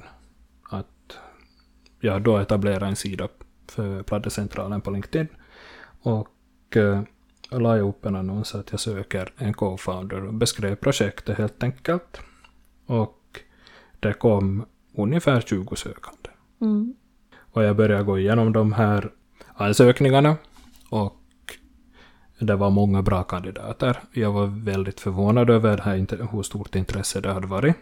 Att 0.70 1.18
jag 2.00 2.22
då 2.22 2.36
etablerade 2.36 2.86
en 2.86 2.96
sida 2.96 3.28
för 3.66 4.02
Pladdecentralen 4.02 4.80
på 4.80 4.90
LinkedIn. 4.90 5.28
Och 6.00 6.76
eh, 6.76 7.02
la 7.50 7.76
jag 7.76 7.88
upp 7.88 8.06
en 8.06 8.16
annons 8.16 8.54
att 8.54 8.70
jag 8.70 8.80
söker 8.80 9.32
en 9.36 9.54
co-founder 9.54 10.26
och 10.26 10.34
beskrev 10.34 10.74
projektet 10.74 11.38
helt 11.38 11.62
enkelt. 11.62 12.20
Och 12.86 13.40
det 14.00 14.12
kom 14.12 14.64
ungefär 14.94 15.40
20 15.40 15.76
sökande. 15.76 16.30
Mm. 16.60 16.94
Och 17.38 17.64
jag 17.64 17.76
började 17.76 18.04
gå 18.04 18.18
igenom 18.18 18.52
de 18.52 18.72
här 18.72 19.10
ansökningarna. 19.54 20.36
Och 20.90 21.17
det 22.38 22.56
var 22.56 22.70
många 22.70 23.02
bra 23.02 23.22
kandidater. 23.22 23.98
Jag 24.12 24.32
var 24.32 24.46
väldigt 24.46 25.00
förvånad 25.00 25.50
över 25.50 25.78
här, 25.78 26.28
hur 26.32 26.42
stort 26.42 26.74
intresse 26.74 27.20
det 27.20 27.32
hade 27.32 27.46
varit. 27.46 27.76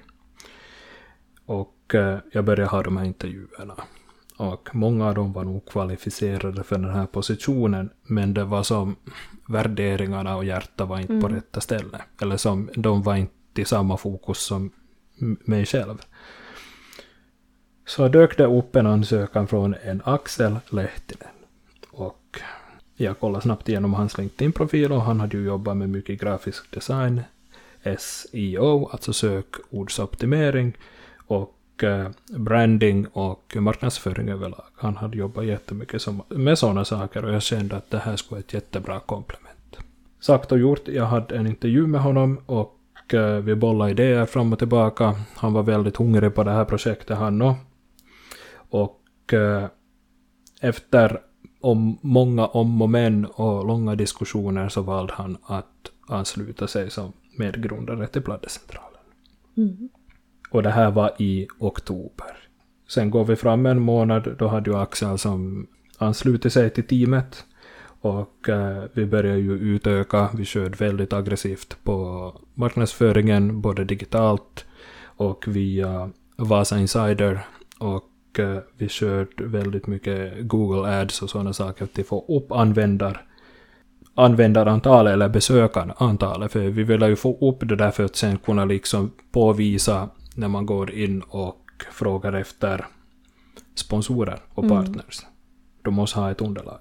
Och 1.47 1.95
eh, 1.95 2.19
jag 2.33 2.45
började 2.45 2.71
ha 2.71 2.83
de 2.83 2.97
här 2.97 3.05
intervjuerna. 3.05 3.75
Och 4.37 4.69
många 4.73 5.07
av 5.07 5.15
dem 5.15 5.33
var 5.33 5.45
nog 5.45 5.67
kvalificerade 5.67 6.65
för 6.65 6.79
den 6.79 6.91
här 6.91 7.07
positionen. 7.07 7.91
Men 8.03 8.35
det 8.35 8.45
var 8.45 8.63
som 8.63 8.97
värderingarna 9.49 10.37
och 10.37 10.45
hjärta 10.45 10.85
var 10.85 11.01
inte 11.01 11.21
på 11.21 11.27
Mm. 11.27 11.35
rätta 11.35 11.61
stället. 11.61 12.03
Eller 12.23 12.37
som, 12.37 12.71
de 12.77 13.03
var 13.03 13.17
inte 13.17 13.63
i 13.63 13.65
samma 13.65 13.97
fokus 13.97 14.39
som 14.39 14.71
mig 15.45 15.67
själv. 15.67 15.99
Så 17.87 18.09
dök 18.09 18.37
det 18.37 18.47
upp 18.47 18.77
en 18.77 18.87
ansökan 18.87 19.47
från 19.47 19.75
en 19.75 20.03
Axel 20.05 20.57
Lehtinen. 20.71 21.36
Jag 22.97 23.21
kollade 23.21 23.43
snabbt 23.43 23.69
igenom 23.69 23.95
hans 23.95 24.19
LinkedIn-profil 24.19 24.93
och 24.93 25.03
han 25.03 25.21
hade 25.21 25.37
ju 25.37 25.45
jobbat 25.45 25.77
med 25.77 25.91
mycket 25.91 26.21
grafisk 26.21 26.71
design, 26.71 27.23
SEO, 27.99 28.89
alltså 28.93 29.13
sökordsoptimering, 29.13 30.73
och 31.27 31.85
eh, 31.85 32.09
branding 32.29 33.07
och 33.07 33.57
marknadsföring 33.57 34.29
överlag. 34.29 34.65
Han 34.75 34.97
hade 34.97 35.17
jobbat 35.17 35.45
jättemycket 35.45 36.03
med 36.29 36.59
sådana 36.59 36.85
saker 36.85 37.25
och 37.25 37.33
jag 37.33 37.43
kände 37.43 37.77
att 37.77 37.91
det 37.91 37.99
här 37.99 38.17
skulle 38.17 38.37
vara 38.37 38.41
ett 38.41 38.55
jättebra 38.55 39.01
komplement. 39.01 39.77
Sagt 40.21 40.53
och 40.53 40.59
gjort, 40.59 40.89
jag 40.89 41.05
hade 41.05 41.37
en 41.37 41.47
intervju 41.47 41.87
med 41.87 42.01
honom 42.01 42.41
och 42.47 43.15
eh, 43.15 43.39
vi 43.41 43.55
bollade 43.55 43.91
idéer 43.91 44.27
fram 44.27 44.53
och 44.53 44.59
tillbaka. 44.59 45.15
Han 45.35 45.53
var 45.53 45.63
väldigt 45.63 45.97
hungrig 45.97 46.35
på 46.35 46.45
det 46.45 46.51
här 46.51 46.65
projektet 46.65 47.19
han 47.19 47.43
och. 47.43 47.55
Och 48.71 49.33
eh, 49.33 49.65
efter 50.61 51.21
om 51.61 51.99
många 52.01 52.47
om 52.47 52.83
och 52.83 52.91
men 52.91 53.25
och 53.25 53.67
långa 53.67 53.95
diskussioner 53.95 54.69
så 54.69 54.83
valde 54.83 55.13
han 55.13 55.37
att 55.43 55.91
ansluta 56.09 56.67
sig 56.67 56.91
som 56.91 57.13
medgrundare 57.39 58.07
till 58.07 58.23
Pladdecentralen. 58.23 59.01
Mm. 59.57 59.89
Och 60.51 60.63
det 60.63 60.71
här 60.71 60.91
var 60.91 61.13
i 61.19 61.47
oktober. 61.59 62.37
Sen 62.89 63.11
går 63.11 63.25
vi 63.25 63.37
fram 63.37 63.67
en 63.67 63.81
månad, 63.81 64.37
då 64.39 64.49
hade 64.49 64.71
ju 64.71 64.77
Axel 64.77 65.19
som 65.19 65.67
anslutit 65.99 66.53
sig 66.53 66.71
till 66.71 66.87
teamet. 66.87 67.45
Och 68.01 68.49
eh, 68.49 68.85
vi 68.93 69.07
började 69.07 69.39
ju 69.39 69.53
utöka, 69.53 70.31
vi 70.35 70.45
körde 70.45 70.85
väldigt 70.85 71.13
aggressivt 71.13 71.77
på 71.85 72.33
marknadsföringen, 72.55 73.61
både 73.61 73.85
digitalt 73.85 74.65
och 75.05 75.45
via 75.49 76.11
Vasa 76.37 76.79
Insider. 76.79 77.47
Och 77.79 78.05
eh, 78.39 78.59
vi 78.79 78.89
körde 78.89 79.45
väldigt 79.45 79.87
mycket 79.87 80.33
Google 80.41 81.01
Ads 81.01 81.23
och 81.23 81.31
sådana 81.31 81.53
saker 81.53 81.87
till 81.87 82.01
att 82.03 82.09
få 82.09 82.25
upp 82.29 82.53
användar, 82.53 83.25
användarantalet 84.15 85.13
eller 85.13 85.29
besökarantalet. 85.29 86.53
För 86.53 86.61
vi 86.61 86.83
ville 86.83 87.09
ju 87.09 87.17
få 87.17 87.51
upp 87.51 87.69
det 87.69 87.77
där 87.77 87.91
för 87.91 88.05
att 88.05 88.17
sen 88.17 88.39
kunna 88.39 88.65
liksom 88.65 89.11
påvisa 89.33 90.09
när 90.35 90.49
man 90.49 90.67
går 90.67 90.91
in 90.91 91.21
och 91.29 91.63
frågar 91.93 92.33
efter 92.33 92.87
sponsorer 93.75 94.41
och 94.55 94.65
Mm. 94.65 94.77
partners. 94.77 95.21
De 95.83 95.95
måste 95.95 96.21
ha 96.21 96.31
ett 96.31 96.41
underlag. 96.41 96.79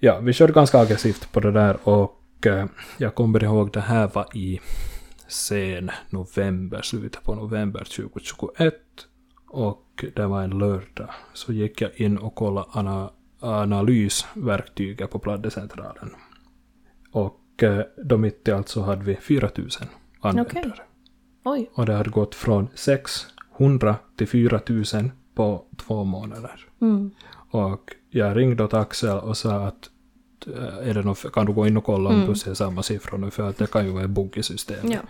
Ja, 0.00 0.18
vi 0.20 0.32
körde 0.32 0.52
ganska 0.52 0.78
aggressivt 0.78 1.32
på 1.32 1.40
det 1.40 1.52
där 1.52 1.76
och 1.88 2.46
eh, 2.46 2.66
jag 2.98 3.14
kommer 3.14 3.44
ihåg 3.44 3.72
det 3.72 3.80
här 3.80 4.10
var 4.14 4.36
i 4.36 4.60
sen 5.28 5.90
november, 6.10 6.82
slutet 6.82 7.22
på 7.24 7.34
november 7.34 7.84
2021 7.84 8.74
och 9.50 10.04
det 10.14 10.26
var 10.26 10.42
en 10.42 10.58
lördag. 10.58 11.10
Så 11.32 11.52
gick 11.52 11.80
jag 11.80 12.00
in 12.00 12.18
och 12.18 12.34
kollade 12.34 12.66
ana, 12.72 13.10
analysverktyget 13.40 15.10
på 15.10 15.18
Pladdecentralen. 15.18 16.10
Och 17.12 17.62
eh, 17.62 17.82
då 18.04 18.16
mitt 18.16 18.48
i 18.48 18.52
allt 18.52 18.68
så 18.68 18.82
hade 18.82 19.04
vi 19.04 19.16
4000 19.16 19.86
användare. 20.20 20.58
Okej. 20.60 20.72
Oj. 21.44 21.70
Och 21.74 21.86
det 21.86 21.92
hade 21.94 22.10
gått 22.10 22.34
från 22.34 22.68
600 22.74 23.96
till 24.16 24.28
4000 24.28 25.12
på 25.34 25.64
två 25.76 26.04
månader. 26.04 26.66
Mm. 26.80 27.10
Och 27.50 27.90
jag 28.10 28.36
ringde 28.36 28.64
åt 28.64 28.74
Axel 28.74 29.18
och 29.18 29.36
sa 29.36 29.66
att 29.66 29.90
eh, 30.46 30.88
är 30.88 30.94
det 30.94 31.02
något, 31.02 31.32
kan 31.32 31.46
du 31.46 31.52
gå 31.52 31.66
in 31.66 31.76
och 31.76 31.84
kolla 31.84 32.08
om 32.10 32.14
Mm. 32.16 32.28
du 32.28 32.34
ser 32.34 32.54
samma 32.54 32.82
siffror 32.82 33.18
nu 33.18 33.30
för 33.30 33.48
att 33.48 33.58
det 33.58 33.70
kan 33.70 33.84
ju 33.86 33.90
vara 33.92 34.04
en 34.04 34.14
bugg 34.14 34.36
i 34.36 34.42
systemet. 34.42 34.92
Ja. 34.94 35.00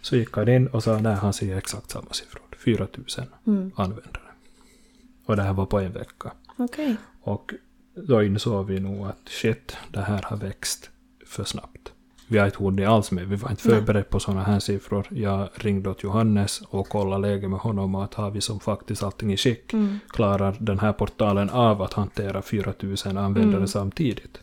Så 0.00 0.16
gick 0.16 0.36
han 0.36 0.48
in 0.48 0.66
och 0.66 0.82
sa 0.82 0.98
nej 0.98 1.14
han 1.14 1.32
ser 1.32 1.56
exakt 1.56 1.90
samma 1.90 2.10
siffror. 2.12 2.42
4000 2.64 3.24
Mm. 3.46 3.72
användare. 3.76 4.22
Och 5.26 5.36
det 5.36 5.42
här 5.42 5.52
var 5.52 5.66
på 5.66 5.78
en 5.80 5.92
vecka. 5.92 6.32
Okej. 6.56 6.96
Och 7.22 7.52
då 7.94 8.22
insåg 8.22 8.66
vi 8.66 8.80
nog 8.80 9.06
att 9.06 9.20
shit, 9.28 9.76
det 9.90 10.00
här 10.00 10.22
har 10.22 10.36
växt 10.36 10.90
för 11.26 11.44
snabbt. 11.44 11.92
Vi 12.26 12.38
har 12.38 12.46
inte 12.46 12.64
hunnit 12.64 12.88
alls 12.88 13.10
med, 13.12 13.28
vi 13.28 13.36
var 13.36 13.50
inte 13.50 13.62
förberedda 13.62 14.04
på 14.08 14.20
sådana 14.20 14.42
här 14.42 14.58
siffror. 14.60 15.06
Jag 15.10 15.48
ringde 15.54 15.90
åt 15.90 16.02
Johannes 16.02 16.60
och 16.60 16.88
kollade 16.88 17.28
läget 17.28 17.50
med 17.50 17.58
honom 17.58 17.94
och 17.94 18.04
att 18.04 18.14
har 18.14 18.30
vi 18.30 18.40
som 18.40 18.60
faktiskt 18.60 19.02
allting 19.02 19.32
i 19.32 19.36
skick 19.36 19.72
Mm. 19.72 19.98
klarar 20.08 20.56
den 20.60 20.78
här 20.78 20.92
portalen 20.92 21.50
av 21.50 21.82
att 21.82 21.92
hantera 21.92 22.42
4000 22.42 23.16
användare 23.16 23.56
Mm. 23.56 23.68
samtidigt. 23.68 24.38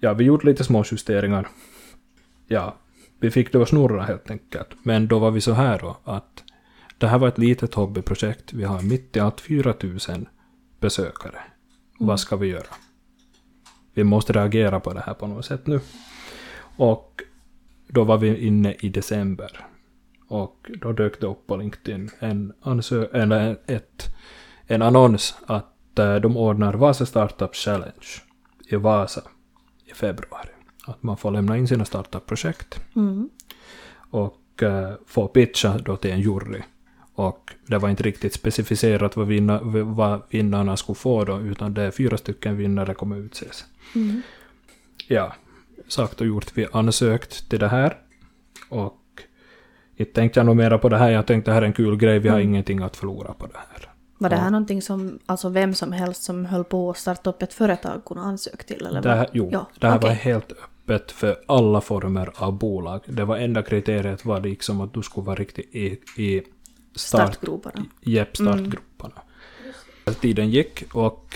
Ja, 0.00 0.12
vi 0.14 0.24
gjorde 0.24 0.46
lite 0.46 0.64
små 0.64 0.84
justeringar. 0.90 1.48
Ja, 2.46 2.74
vi 3.20 3.30
fick 3.30 3.52
det 3.52 3.62
att 3.62 3.68
snurra 3.68 4.02
helt 4.02 4.30
enkelt. 4.30 4.68
Men 4.82 5.08
då 5.08 5.18
var 5.18 5.30
vi 5.30 5.40
så 5.40 5.52
här 5.52 5.78
då 5.78 5.96
att 6.04 6.44
det 6.98 7.06
här 7.06 7.18
var 7.18 7.28
ett 7.28 7.38
litet 7.38 7.74
hobbyprojekt. 7.74 8.52
Vi 8.52 8.64
har 8.64 8.82
mitt 8.82 9.16
i 9.16 9.20
allt 9.20 9.40
4000 9.40 10.28
besökare. 10.80 11.38
Vad 11.98 12.20
ska 12.20 12.36
vi 12.36 12.46
göra? 12.46 12.66
Vi 13.94 14.04
måste 14.04 14.32
reagera 14.32 14.80
på 14.80 14.92
det 14.92 15.00
här 15.06 15.14
på 15.14 15.26
något 15.26 15.44
sätt 15.44 15.66
nu. 15.66 15.80
Och 16.76 17.22
då 17.88 18.04
var 18.04 18.18
vi 18.18 18.46
inne 18.46 18.72
i 18.80 18.88
december. 18.88 19.66
Och 20.28 20.70
då 20.80 20.92
dök 20.92 21.20
det 21.20 21.26
upp 21.26 21.46
på 21.46 21.56
LinkedIn 21.56 22.10
en, 22.18 22.52
ansö- 22.62 23.14
eller 23.14 23.58
ett, 23.66 24.06
en 24.66 24.82
annons 24.82 25.34
att 25.46 25.98
eh, 25.98 26.14
de 26.16 26.36
ordnar 26.36 26.74
Vasa 26.74 27.06
Startup 27.06 27.54
Challenge 27.54 28.06
i 28.70 28.76
Vasa 28.76 29.22
i 29.84 29.94
februari. 29.94 30.48
Att 30.86 31.02
man 31.02 31.16
får 31.16 31.30
lämna 31.30 31.56
in 31.58 31.68
sina 31.68 31.84
startup-projekt 31.84 32.80
Mm. 32.96 33.30
och 34.10 34.62
eh, 34.62 34.92
få 35.06 35.28
pitcha 35.28 35.78
då 35.78 35.96
till 35.96 36.10
en 36.10 36.20
jury. 36.20 36.62
Och 37.18 37.50
det 37.66 37.78
var 37.78 37.88
inte 37.88 38.02
riktigt 38.02 38.32
specificerat 38.34 39.16
vad, 39.16 39.26
vinna, 39.26 39.60
vad 39.84 40.22
vinnarna 40.30 40.76
skulle 40.76 40.96
få 40.96 41.24
då, 41.24 41.40
utan 41.40 41.74
det 41.74 41.82
är 41.82 41.90
fyra 41.90 42.16
stycken 42.16 42.56
vinnare 42.56 42.94
kommer 42.94 43.16
utses. 43.16 43.64
Mm. 43.94 44.22
Ja, 45.08 45.34
sagt 45.88 46.20
och 46.20 46.26
gjort, 46.26 46.46
vi 46.54 46.66
ansökt 46.72 47.50
till 47.50 47.58
det 47.58 47.68
här. 47.68 47.96
Och 48.68 48.94
inte 49.96 50.12
tänkte 50.12 50.40
jag 50.40 50.46
nog 50.46 50.56
mera 50.56 50.78
på 50.78 50.88
det 50.88 50.98
här, 50.98 51.10
jag 51.10 51.26
tänkte 51.26 51.50
det 51.50 51.54
här 51.54 51.62
är 51.62 51.66
en 51.66 51.72
kul 51.72 51.96
grej, 51.96 52.18
vi 52.18 52.28
har 52.28 52.36
Mm. 52.38 52.48
ingenting 52.48 52.82
att 52.82 52.96
förlora 52.96 53.32
på 53.32 53.46
det 53.46 53.58
här. 53.72 53.88
Var 54.18 54.28
det 54.30 54.36
Ja. 54.36 54.42
här 54.42 54.50
någonting 54.50 54.82
som 54.82 55.18
alltså 55.26 55.48
vem 55.48 55.74
som 55.74 55.92
helst 55.92 56.22
som 56.22 56.44
höll 56.44 56.64
på 56.64 56.90
att 56.90 56.96
starta 56.98 57.30
upp 57.30 57.42
ett 57.42 57.52
företag 57.54 58.04
kunde 58.04 58.22
ansöka 58.22 58.62
till? 58.62 58.86
Eller 58.86 59.02
Det 59.02 59.10
här, 59.14 59.28
jo, 59.32 59.48
Ja, 59.52 59.66
det 59.78 59.86
här 59.88 59.98
okej. 59.98 60.08
var 60.08 60.14
helt 60.14 60.52
öppet 60.52 61.10
för 61.12 61.36
alla 61.46 61.80
former 61.80 62.30
av 62.34 62.58
bolag. 62.58 63.00
Det 63.06 63.24
var 63.24 63.36
enda 63.36 63.62
kriteriet 63.62 64.24
var 64.24 64.40
liksom 64.40 64.80
att 64.80 64.94
du 64.94 65.02
skulle 65.02 65.26
vara 65.26 65.36
riktigt 65.36 65.74
i, 65.74 65.86
i 66.16 66.42
start, 66.98 67.34
Startgroparna. 67.34 67.84
Jepp, 68.00 68.36
startgroparna. 68.36 69.22
Tiden 70.20 70.50
gick 70.50 70.84
och 70.94 71.34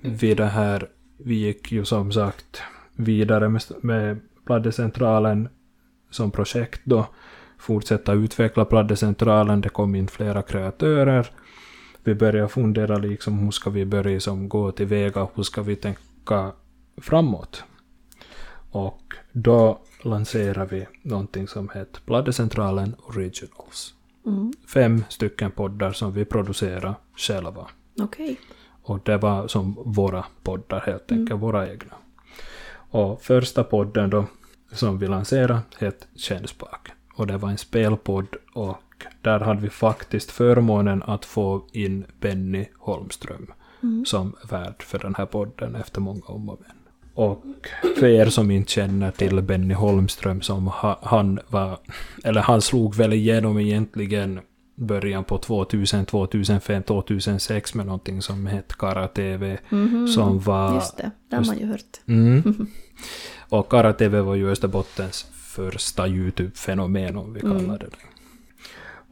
vid 0.00 0.36
det 0.36 0.46
här, 0.46 0.88
vi 1.16 1.34
gick 1.34 1.72
ju 1.72 1.84
som 1.84 2.12
sagt 2.12 2.62
vidare 2.94 3.48
med, 3.48 3.62
med 3.80 4.20
Pladdecentralen 4.46 5.48
som 6.10 6.30
projekt 6.30 6.80
då. 6.84 7.06
Fortsätta 7.58 8.12
utveckla 8.12 8.64
Pladdecentralen, 8.64 9.60
det 9.60 9.68
kom 9.68 9.94
in 9.94 10.08
flera 10.08 10.42
kreatörer. 10.42 11.30
Vi 12.04 12.14
började 12.14 12.48
fundera 12.48 12.98
liksom 12.98 13.38
hur 13.38 13.50
ska 13.50 13.70
vi 13.70 13.86
börja 13.86 14.20
som 14.20 14.48
gå 14.48 14.72
tillväga, 14.72 15.28
hur 15.34 15.42
ska 15.42 15.62
vi 15.62 15.76
tänka 15.76 16.52
framåt? 16.96 17.64
Och 18.70 19.02
då 19.32 19.80
lanserade 20.04 20.76
vi 20.76 20.86
någonting 21.02 21.48
som 21.48 21.68
heter 21.74 22.00
Pladdecentralen 22.06 22.94
Originals 22.98 23.94
Mm. 24.26 24.52
fem 24.68 25.04
stycken 25.08 25.50
poddar 25.50 25.92
som 25.92 26.12
vi 26.12 26.24
producerar 26.24 26.94
själva. 27.16 27.66
Okej. 28.00 28.40
Och 28.82 29.00
det 29.04 29.16
var 29.16 29.48
som 29.48 29.76
våra 29.84 30.24
poddar 30.42 30.80
helt 30.80 31.12
enkelt, 31.12 31.40
våra 31.40 31.70
egna. 31.70 31.94
Och 32.72 33.22
första 33.22 33.64
podden 33.64 34.10
då 34.10 34.24
som 34.72 34.98
vi 34.98 35.06
lanserade 35.06 35.60
hette 35.78 36.06
Kännspak. 36.14 36.88
Och 37.14 37.26
det 37.26 37.36
var 37.36 37.48
en 37.50 37.58
spelpodd 37.58 38.36
och 38.54 39.04
där 39.22 39.40
hade 39.40 39.60
vi 39.60 39.70
faktiskt 39.70 40.30
förmånen 40.30 41.02
att 41.02 41.24
få 41.24 41.66
in 41.72 42.04
Benny 42.20 42.66
Holmström 42.78 43.52
Mm. 43.82 44.04
som 44.06 44.36
värd 44.50 44.82
för 44.82 44.98
den 44.98 45.14
här 45.14 45.26
podden 45.26 45.74
efter 45.74 46.00
många 46.00 46.24
om 46.26 46.48
och 46.48 46.60
men. 46.60 46.76
Och 47.14 47.44
för 47.98 48.06
er 48.06 48.26
som 48.26 48.50
inte 48.50 48.72
känner 48.72 49.10
till 49.10 49.42
Benny 49.42 49.74
Holmström 49.74 50.40
som 50.40 50.66
ha, 50.66 50.98
han 51.02 51.38
var, 51.48 51.78
eller 52.24 52.40
han 52.40 52.62
slog 52.62 52.94
väl 52.94 53.12
igenom 53.12 53.58
egentligen 53.58 54.40
början 54.76 55.24
på 55.24 55.38
2000, 55.38 56.06
2005, 56.06 56.82
2006 56.82 57.74
med 57.74 57.86
någonting 57.86 58.22
som 58.22 58.46
hette 58.46 58.74
Kara 58.78 59.08
TV 59.08 59.58
Mhm. 59.68 60.08
som 60.08 60.40
var... 60.40 60.74
Just 60.74 60.96
det, 60.96 61.10
det 61.30 61.36
har 61.36 61.44
man 61.44 61.58
ju 61.58 61.66
hört. 61.66 62.00
Mm. 62.08 62.66
Och 63.48 63.70
Kara 63.70 63.92
TV 63.92 64.20
var 64.20 64.34
ju 64.34 64.50
Österbottens 64.50 65.26
första 65.32 66.06
YouTube-fenomen 66.08 67.16
om 67.16 67.32
vi 67.32 67.40
Mm. 67.40 67.58
kallar 67.58 67.78
det 67.78 67.86
det. 67.86 67.96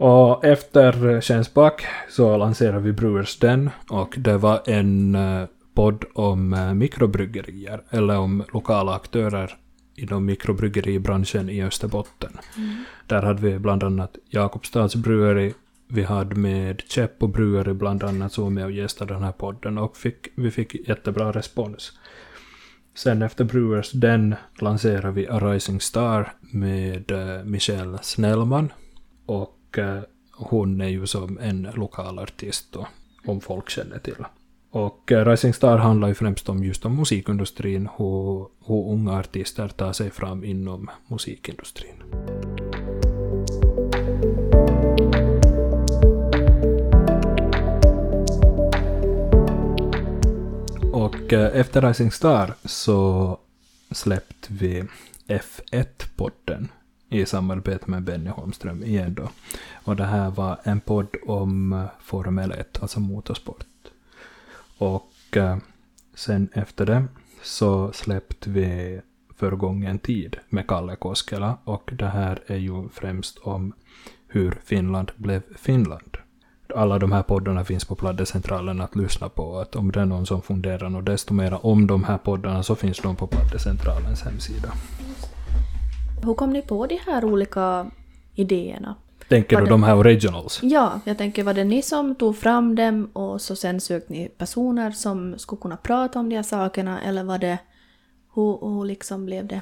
Och 0.04 0.44
efter 0.44 1.20
Kännsback 1.20 1.87
så 2.11 2.37
lanserade 2.37 2.80
vi 2.80 2.92
Brewers 2.92 3.38
Den 3.38 3.70
och 3.88 4.14
det 4.18 4.37
var 4.38 4.61
en 4.66 5.14
eh, 5.14 5.44
podd 5.78 6.04
om 6.12 6.52
eh, 6.54 6.74
mikrobryggerier 6.74 7.82
eller 7.90 8.18
om 8.18 8.44
lokala 8.52 8.94
aktörer 8.94 9.56
inom 9.94 10.24
mikrobryggeriebranschen 10.24 11.50
i 11.50 11.62
Österbotten. 11.62 12.32
Där 13.06 13.22
hade 13.22 13.42
vi 13.42 13.58
bland 13.58 13.84
annat 13.84 14.16
Jakobstads 14.28 14.96
Brewery, 14.96 15.52
vi 15.88 16.02
hade 16.02 16.34
med 16.34 16.82
Cheppo 16.88 17.26
Brewery 17.26 17.72
bland 17.72 18.04
annat 18.04 18.32
som 18.32 18.44
var 18.44 18.50
med 18.50 18.64
och 18.64 18.72
gästade 18.72 19.14
den 19.14 19.22
här 19.22 19.32
podden 19.32 19.78
och 19.78 19.96
fick, 19.96 20.28
vi 20.34 20.50
fick 20.50 20.88
jättebra 20.88 21.32
respons. 21.32 21.92
Sen 22.94 23.22
efter 23.22 23.44
Brewers 23.44 23.92
Den 23.92 24.34
lanserade 24.60 25.10
vi 25.10 25.28
A 25.28 25.38
Rising 25.38 25.80
Star 25.80 26.32
med 26.40 27.10
eh, 27.10 27.44
Michelle 27.44 27.98
Snellman. 28.02 28.72
Och 29.26 29.78
eh, 29.78 30.00
hon 30.32 30.80
är 30.80 30.88
ju 30.88 31.06
som 31.06 31.38
en 31.38 31.68
lokal 31.74 32.18
artist 32.18 32.72
då, 32.72 32.88
om 33.24 33.40
folk 33.40 33.70
känner 33.70 33.98
till. 33.98 34.24
Och 34.70 35.12
eh, 35.12 35.24
Rising 35.24 35.54
Star 35.54 35.78
handlar 35.78 36.09
ju 36.09 36.14
främst 36.14 36.48
om 36.48 36.64
just 36.64 36.85
om 36.85 36.96
musikindustrin, 36.96 37.88
hur, 37.96 38.46
hur 38.66 38.92
unga 38.92 39.12
artister 39.12 39.68
tar 39.68 39.92
sig 39.92 40.11
fram 40.11 40.44
inom 40.44 40.90
musikindustrin. 41.07 42.02
Och 50.92 51.33
eh, 51.33 51.61
efter 51.61 51.83
Rising 51.83 52.11
Star 52.11 52.54
så 52.64 53.38
släppte 53.90 54.48
vi 54.48 54.85
F1-podden 55.26 56.68
i 57.09 57.26
samarbete 57.26 57.90
med 57.90 58.02
Benny 58.02 58.31
Holmström 58.31 58.85
igen 58.85 59.14
då. 59.14 59.28
Och 59.85 59.96
det 59.96 60.04
här 60.04 60.31
var 60.31 60.59
en 60.62 60.81
podd 60.81 61.16
om 61.26 61.87
Formel 62.00 62.52
1, 62.52 62.83
alltså 62.83 63.00
motorsport. 63.00 63.64
Och 64.78 65.36
eh, 65.36 65.56
sen 66.14 66.48
efter 66.52 66.86
det 66.86 67.04
så 67.42 67.92
släppte 67.92 68.50
vi 68.50 69.00
Förgången 69.36 69.98
tid 69.98 70.36
med 70.48 70.66
Kalle 70.66 70.96
Koskela 70.96 71.58
och 71.64 71.90
det 71.98 72.06
här 72.06 72.42
är 72.46 72.56
ju 72.56 72.88
främst 72.88 73.38
om 73.38 73.72
hur 74.28 74.58
Finland 74.64 75.10
blev 75.16 75.42
Finland. 75.56 76.16
Alla 76.74 76.98
de 76.98 77.12
här 77.12 77.22
poddarna 77.22 77.64
finns 77.64 77.84
på 77.84 77.94
Pladdecentralen 77.94 78.80
att 78.80 78.96
lyssna 78.96 79.28
på. 79.28 79.58
Att 79.58 79.76
om 79.76 79.92
det 79.92 80.00
är 80.00 80.04
någon 80.04 80.26
som 80.26 80.42
funderar 80.42 80.96
och 80.96 81.04
desto 81.04 81.34
mer 81.34 81.66
om 81.66 81.86
de 81.86 82.04
här 82.04 82.18
poddarna 82.18 82.62
så 82.62 82.74
finns 82.74 82.98
de 82.98 83.16
på 83.16 83.26
Pladdecentralens 83.26 84.22
hemsida. 84.22 84.72
Hur 86.24 86.34
kom 86.34 86.52
ni 86.52 86.62
på 86.62 86.86
de 86.86 86.98
här 87.06 87.24
olika 87.24 87.90
idéerna? 88.34 88.94
Tänker 89.28 89.60
du 89.60 89.66
de 89.66 89.82
här 89.82 89.96
originals? 89.96 90.60
Ja, 90.62 91.00
jag 91.04 91.18
tänker 91.18 91.44
var 91.44 91.54
det 91.54 91.64
ni 91.64 91.82
som 91.82 92.14
tog 92.14 92.36
fram 92.36 92.74
dem 92.74 93.10
och 93.12 93.40
så 93.40 93.56
sen 93.56 93.80
sökte 93.80 94.12
ni 94.12 94.28
personer 94.28 94.90
som 94.90 95.38
skulle 95.38 95.60
kunna 95.60 95.76
prata 95.76 96.18
om 96.18 96.28
de 96.28 96.36
här 96.36 96.42
sakerna 96.42 97.00
eller 97.02 97.24
var 97.24 97.38
det 97.38 97.58
hur, 98.34 98.58
hur 98.60 98.84
liksom 98.84 99.26
blev 99.26 99.46
det? 99.46 99.60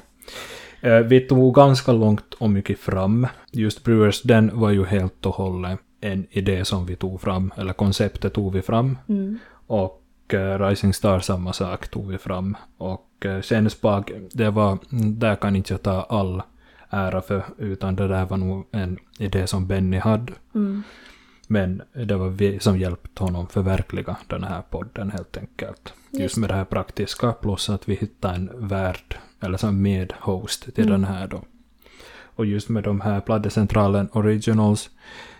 Eh, 0.81 0.99
Vi 0.99 1.19
tog 1.19 1.55
ganska 1.55 1.91
långt 1.91 2.33
och 2.33 2.49
mycket 2.49 2.79
fram. 2.79 3.27
Just 3.51 3.83
Brewers, 3.83 4.21
den 4.21 4.59
var 4.59 4.69
ju 4.69 4.85
helt 4.85 5.25
och 5.25 5.35
hållet 5.35 5.79
en 6.01 6.27
idé 6.29 6.65
som 6.65 6.85
vi 6.85 6.95
tog 6.95 7.21
fram, 7.21 7.53
eller 7.57 7.73
konceptet 7.73 8.33
tog 8.33 8.53
vi 8.53 8.61
fram. 8.61 8.97
Mm. 9.09 9.39
Och 9.67 10.03
eh, 10.33 10.59
Rising 10.59 10.93
Star 10.93 11.19
samma 11.19 11.53
sak 11.53 11.87
tog 11.87 12.07
vi 12.11 12.17
fram. 12.17 12.57
Och 12.77 13.25
eh, 13.25 13.41
Kännesbag, 13.41 14.11
det 14.33 14.49
var, 14.49 14.77
där 15.17 15.35
kan 15.35 15.55
inte 15.55 15.73
jag 15.73 15.81
ta 15.81 16.01
all 16.01 16.41
ära 16.89 17.21
för, 17.21 17.43
utan 17.57 17.95
det 17.95 18.07
där 18.07 18.25
var 18.25 18.37
nog 18.37 18.67
en 18.71 18.97
idé 19.19 19.47
som 19.47 19.67
Benny 19.67 19.97
hade. 19.97 20.33
Mm. 20.55 20.83
Men 21.47 21.81
det 21.93 22.15
var 22.15 22.29
vi 22.29 22.59
som 22.59 22.77
hjälpte 22.79 23.23
honom 23.23 23.47
förverkliga 23.47 24.17
den 24.27 24.43
här 24.43 24.61
podden 24.69 25.11
helt 25.11 25.37
enkelt. 25.37 25.93
Just, 26.11 26.21
Just 26.21 26.37
med 26.37 26.49
det 26.49 26.53
här 26.55 26.65
praktiska, 26.65 27.31
plus 27.31 27.69
att 27.69 27.89
vi 27.89 27.95
hittade 27.95 28.35
en 28.35 28.67
värd, 28.67 29.17
eller 29.39 29.57
som 29.57 29.81
medhost 29.81 30.75
till 30.75 30.87
Mm. 30.87 31.01
den 31.01 31.03
här 31.13 31.27
då. 31.27 31.41
Och 32.35 32.45
just 32.45 32.69
med 32.69 32.83
de 32.83 33.01
här 33.01 33.21
Pladdecentralen 33.21 34.09
Originals, 34.11 34.89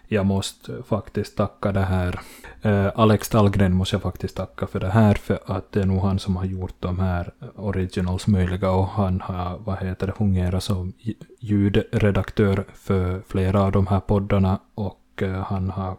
jag 0.07 0.25
måste 0.25 0.83
faktiskt 0.83 1.37
tacka 1.37 1.71
det 1.71 1.81
här. 1.81 2.19
Eh, 2.61 2.91
Alex 2.95 3.29
Dahlgren 3.29 3.73
måste 3.73 3.95
jag 3.95 4.01
faktiskt 4.01 4.37
tacka 4.37 4.67
för 4.67 4.79
det 4.79 4.89
här, 4.89 5.15
för 5.15 5.39
att 5.45 5.71
det 5.71 5.81
är 5.81 5.85
nog 5.85 6.01
han 6.01 6.19
som 6.19 6.35
har 6.35 6.45
gjort 6.45 6.75
de 6.79 6.99
här 6.99 7.31
originals 7.55 8.27
möjliga 8.27 8.71
och 8.71 8.87
han 8.87 9.21
har, 9.21 9.57
vad 9.57 9.77
heter 9.77 10.07
det, 10.07 10.13
fungerat 10.13 10.63
som 10.63 10.93
ljudredaktör 11.39 12.65
för 12.73 13.21
flera 13.27 13.63
av 13.63 13.71
de 13.71 13.87
här 13.87 13.99
poddarna 13.99 14.59
och 14.75 15.21
eh, 15.21 15.43
han 15.43 15.69
har 15.69 15.97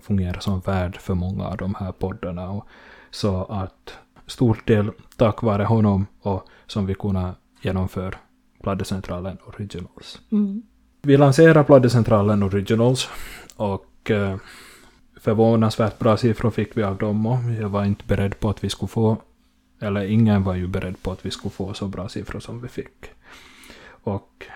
fungerat 0.00 0.42
som 0.42 0.60
värd 0.60 0.96
för 0.96 1.14
många 1.14 1.46
av 1.46 1.56
de 1.56 1.74
här 1.74 1.92
poddarna. 1.92 2.50
Och 2.50 2.66
så 3.10 3.44
att 3.44 3.94
stort 4.26 4.66
del 4.66 4.90
tack 5.16 5.42
vare 5.42 5.64
honom 5.64 6.06
och 6.20 6.48
som 6.66 6.86
vi 6.86 6.94
kunde 6.94 7.34
genomföra 7.62 8.18
Bladdecentralen 8.62 9.38
Originals. 9.46 10.20
Mm. 10.32 10.62
Vi 11.02 11.16
lanserade 11.16 11.64
Pladdecentralen 11.64 12.42
Originals 12.42 13.08
och 13.56 14.10
eh, 14.10 14.36
förvånansvärt 15.20 15.98
bra 15.98 16.16
siffror 16.16 16.50
fick 16.50 16.76
vi 16.76 16.82
av 16.82 16.98
dem 16.98 17.26
och 17.26 17.38
jag 17.60 17.68
var 17.68 17.84
inte 17.84 18.04
beredd 18.06 18.40
på 18.40 18.50
att 18.50 18.64
vi 18.64 18.68
skulle 18.68 18.88
få, 18.88 19.16
eller 19.80 20.04
ingen 20.04 20.42
var 20.42 20.54
ju 20.54 20.66
beredd 20.66 21.02
på 21.02 21.12
att 21.12 21.26
vi 21.26 21.30
skulle 21.30 21.52
få 21.52 21.74
så 21.74 21.88
bra 21.88 22.08
siffror 22.08 22.40
som 22.40 22.62
vi 22.62 22.68
fick. 22.68 23.10
Och 24.02 24.46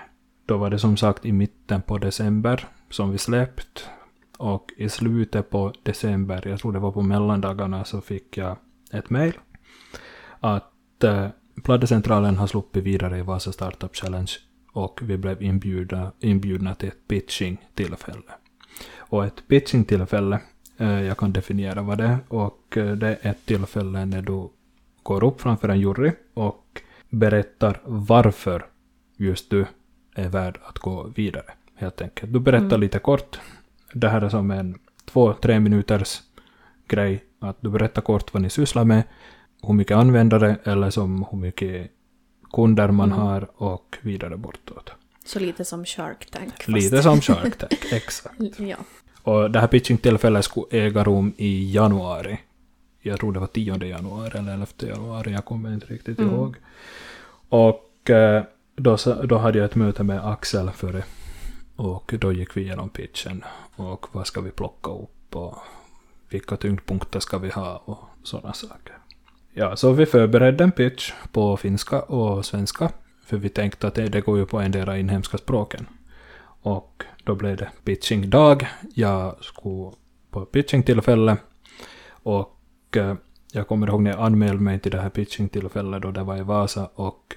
då 0.46 0.56
var 0.56 0.70
det 0.70 0.78
som 0.78 0.96
sagt 0.96 1.26
i 1.26 1.32
mitten 1.32 1.82
på 1.82 1.98
december 1.98 2.68
som 2.90 3.10
vi 3.10 3.18
släppt. 3.18 3.88
Och 4.38 4.72
i 4.76 4.88
slutet 4.88 5.50
på 5.50 5.72
december, 5.82 6.48
jag 6.48 6.60
tror 6.60 6.72
det 6.72 6.78
var 6.78 6.92
på 6.92 7.02
mellandagarna, 7.02 7.84
så 7.84 8.00
fick 8.00 8.36
jag 8.36 8.56
ett 8.92 9.10
mejl 9.10 9.34
att 10.40 11.04
eh, 11.04 11.28
Pladdecentralen 11.62 12.36
har 12.36 12.46
sluppit 12.46 12.84
vidare 12.84 13.18
i 13.18 13.22
Vasa 13.22 13.52
Startup 13.52 13.96
Challenge 13.96 14.32
och 14.74 15.00
vi 15.02 15.16
blev 15.16 15.42
inbjudna, 15.42 16.12
inbjudna 16.20 16.74
till 16.74 16.88
ett 16.88 17.08
pitching-tillfälle. 17.08 18.32
Och 18.96 19.24
ett 19.24 19.42
pitching-tillfälle, 19.48 20.38
eh, 20.78 21.02
jag 21.02 21.16
kan 21.16 21.32
definiera 21.32 21.82
vad 21.82 21.98
det 21.98 22.04
är, 22.04 22.18
och 22.28 22.76
eh, 22.76 22.92
det 22.92 23.08
är 23.08 23.30
ett 23.30 23.46
tillfälle 23.46 24.04
när 24.04 24.22
du 24.22 24.48
går 25.02 25.24
upp 25.24 25.40
framför 25.40 25.68
en 25.68 25.80
jury 25.80 26.12
och 26.34 26.82
berättar 27.10 27.80
varför 27.84 28.66
just 29.16 29.50
du 29.50 29.66
är 30.14 30.28
värd 30.28 30.58
att 30.64 30.78
gå 30.78 31.02
vidare. 31.16 31.52
Helt 31.76 32.02
enkelt. 32.02 32.32
Du 32.32 32.40
berättar 32.40 32.66
Mm. 32.66 32.80
lite 32.80 32.98
kort. 32.98 33.38
Det 33.92 34.08
här 34.08 34.22
är 34.22 34.28
som 34.28 34.50
en 34.50 34.78
två, 35.04 35.32
tre 35.32 35.60
minuters 35.60 36.22
grej. 36.88 37.24
Att 37.38 37.56
du 37.60 37.70
berättar 37.70 38.02
kort 38.02 38.34
vad 38.34 38.42
ni 38.42 38.50
sysslar 38.50 38.84
med, 38.84 39.02
hur 39.62 39.74
mycket 39.74 39.96
användare 39.96 40.56
eller 40.64 40.90
som 40.90 41.26
hur 41.30 41.38
mycket 41.38 41.90
kunder 42.54 42.90
man 42.90 43.12
Mm. 43.12 43.18
har 43.26 43.48
och 43.62 43.96
vidare 44.00 44.36
bortåt. 44.36 44.90
Så 45.26 45.38
lite 45.38 45.64
som 45.64 45.84
Shark 45.84 46.26
Tank. 46.30 46.68
Lite 46.68 47.02
som 47.02 47.20
Shark 47.20 47.58
Tank, 47.58 47.84
exakt. 47.92 48.58
Ja. 48.58 48.76
Och 49.22 49.50
det 49.50 49.60
här 49.60 49.66
pitchingtillfället 49.66 50.44
skulle 50.44 50.66
äga 50.70 51.04
rum 51.04 51.32
i 51.36 51.72
januari. 51.72 52.40
Jag 53.00 53.20
tror 53.20 53.32
det 53.32 53.40
var 53.40 53.46
10 53.46 53.84
januari 53.84 54.38
eller 54.38 54.52
11 54.52 54.66
januari, 54.78 55.32
jag 55.32 55.44
kommer 55.44 55.74
inte 55.74 55.86
riktigt 55.86 56.18
Mm. 56.18 56.34
ihåg. 56.34 56.56
Och 57.48 58.10
eh, 58.10 58.42
då, 58.76 58.96
då 59.24 59.38
hade 59.38 59.58
jag 59.58 59.64
ett 59.64 59.74
möte 59.74 60.02
med 60.02 60.26
Axel 60.28 60.70
före. 60.70 61.04
Och 61.76 62.14
då 62.20 62.32
gick 62.32 62.56
vi 62.56 62.60
igenom 62.62 62.88
pitchen. 62.88 63.44
Och 63.76 64.06
vad 64.12 64.26
ska 64.26 64.40
vi 64.40 64.50
plocka 64.50 64.90
upp 64.90 65.36
och 65.36 65.56
vilka 66.28 66.56
tyngdpunkter 66.56 67.20
ska 67.20 67.38
vi 67.38 67.50
ha 67.50 67.82
och 67.84 67.98
sådana 68.22 68.52
saker. 68.52 68.98
Ja, 69.56 69.76
så 69.76 69.92
vi 69.92 70.06
förberedde 70.06 70.64
en 70.64 70.72
pitch 70.72 71.12
på 71.32 71.56
finska 71.56 72.02
och 72.02 72.44
svenska. 72.44 72.90
För 73.24 73.36
vi 73.36 73.48
tänkte 73.48 73.86
att 73.86 73.94
det, 73.94 74.20
går 74.20 74.38
ju 74.38 74.46
på 74.46 74.60
endera 74.60 74.98
inhemska 74.98 75.38
språken. 75.38 75.86
Och 76.62 77.04
då 77.24 77.34
blev 77.34 77.56
det 77.56 77.70
pitchingdag. 77.84 78.68
Jag 78.94 79.44
skulle 79.44 79.92
på 80.30 80.44
pitchingtillfälle. 80.44 81.36
Och 82.10 82.96
eh, 82.96 83.14
jag 83.52 83.68
kommer 83.68 83.86
ihåg 83.86 84.02
när 84.02 84.10
jag 84.10 84.20
anmälde 84.20 84.62
mig 84.62 84.78
till 84.78 84.92
det 84.92 85.00
här 85.00 85.10
pitchingtillfället 85.10 86.02
då 86.02 86.10
det 86.10 86.22
var 86.22 86.36
i 86.36 86.42
Vasa. 86.42 86.88
Och 86.94 87.36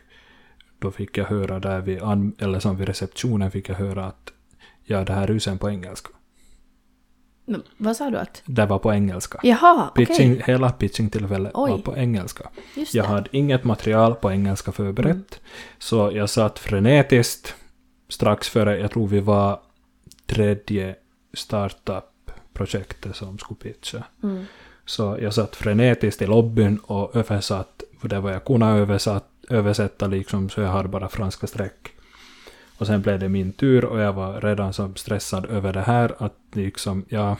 då 0.79 0.91
fick 0.91 1.17
jag 1.17 1.25
höra 1.25 1.59
där 1.59 1.81
vid, 1.81 1.97
eller 2.39 2.59
som 2.59 2.77
vid 2.77 2.87
receptionen 2.87 3.51
fick 3.51 3.69
jag 3.69 3.75
höra 3.75 4.05
att 4.05 4.33
ja, 4.83 5.03
det 5.03 5.13
här 5.13 5.27
är 5.27 5.33
ju 5.33 5.39
sen 5.39 5.57
på 5.57 5.69
engelska. 5.69 6.09
Men, 7.49 7.63
vad 7.77 7.95
sa 7.95 8.09
du 8.09 8.17
att? 8.17 8.41
Det 8.45 8.65
var 8.65 8.79
på 8.79 8.93
engelska. 8.93 9.39
Jaha. 9.43 9.87
Pitching, 9.95 10.41
Hela 10.45 10.71
pitchingtillfället 10.71 11.51
Oj. 11.55 11.71
var 11.71 11.77
på 11.77 11.97
engelska. 11.97 12.49
Just 12.75 12.93
Jag 12.93 13.05
det. 13.05 13.09
hade 13.09 13.29
inget 13.31 13.63
material 13.63 14.15
på 14.15 14.31
engelska 14.31 14.71
förberett. 14.71 15.09
Mm. 15.11 15.25
Så 15.77 16.11
jag 16.13 16.29
satt 16.29 16.59
frenetiskt 16.59 17.55
strax 18.09 18.49
före, 18.49 18.79
jag 18.79 18.91
tror 18.91 19.07
vi 19.07 19.19
var 19.19 19.59
tredje 20.25 20.95
startup-projektet 21.33 23.15
som 23.15 23.37
skulle 23.37 23.57
pitcha. 23.57 24.03
Mm. 24.23 24.45
Så 24.85 25.17
jag 25.21 25.33
satt 25.33 25.55
frenetiskt 25.55 26.21
i 26.21 26.25
lobbyn 26.25 26.77
och 26.77 27.15
översatt 27.15 27.83
för 28.01 28.07
det 28.07 28.19
var 28.19 28.31
jag 28.31 28.45
kunde 28.45 28.65
översatt, 28.65 29.29
översätta 29.49 30.07
liksom 30.07 30.49
så 30.49 30.61
jag 30.61 30.69
hade 30.69 30.89
bara 30.89 31.09
franska 31.09 31.47
streck. 31.47 31.89
Och 32.77 32.87
sen 32.87 33.01
blev 33.01 33.19
det 33.19 33.29
min 33.29 33.51
tur 33.51 33.85
och 33.85 33.99
jag 33.99 34.13
var 34.13 34.41
redan 34.41 34.73
så 34.73 34.93
stressad 34.95 35.45
över 35.45 35.73
det 35.73 35.81
här 35.81 36.15
att 36.17 36.37
liksom, 36.53 37.05
ja, 37.09 37.37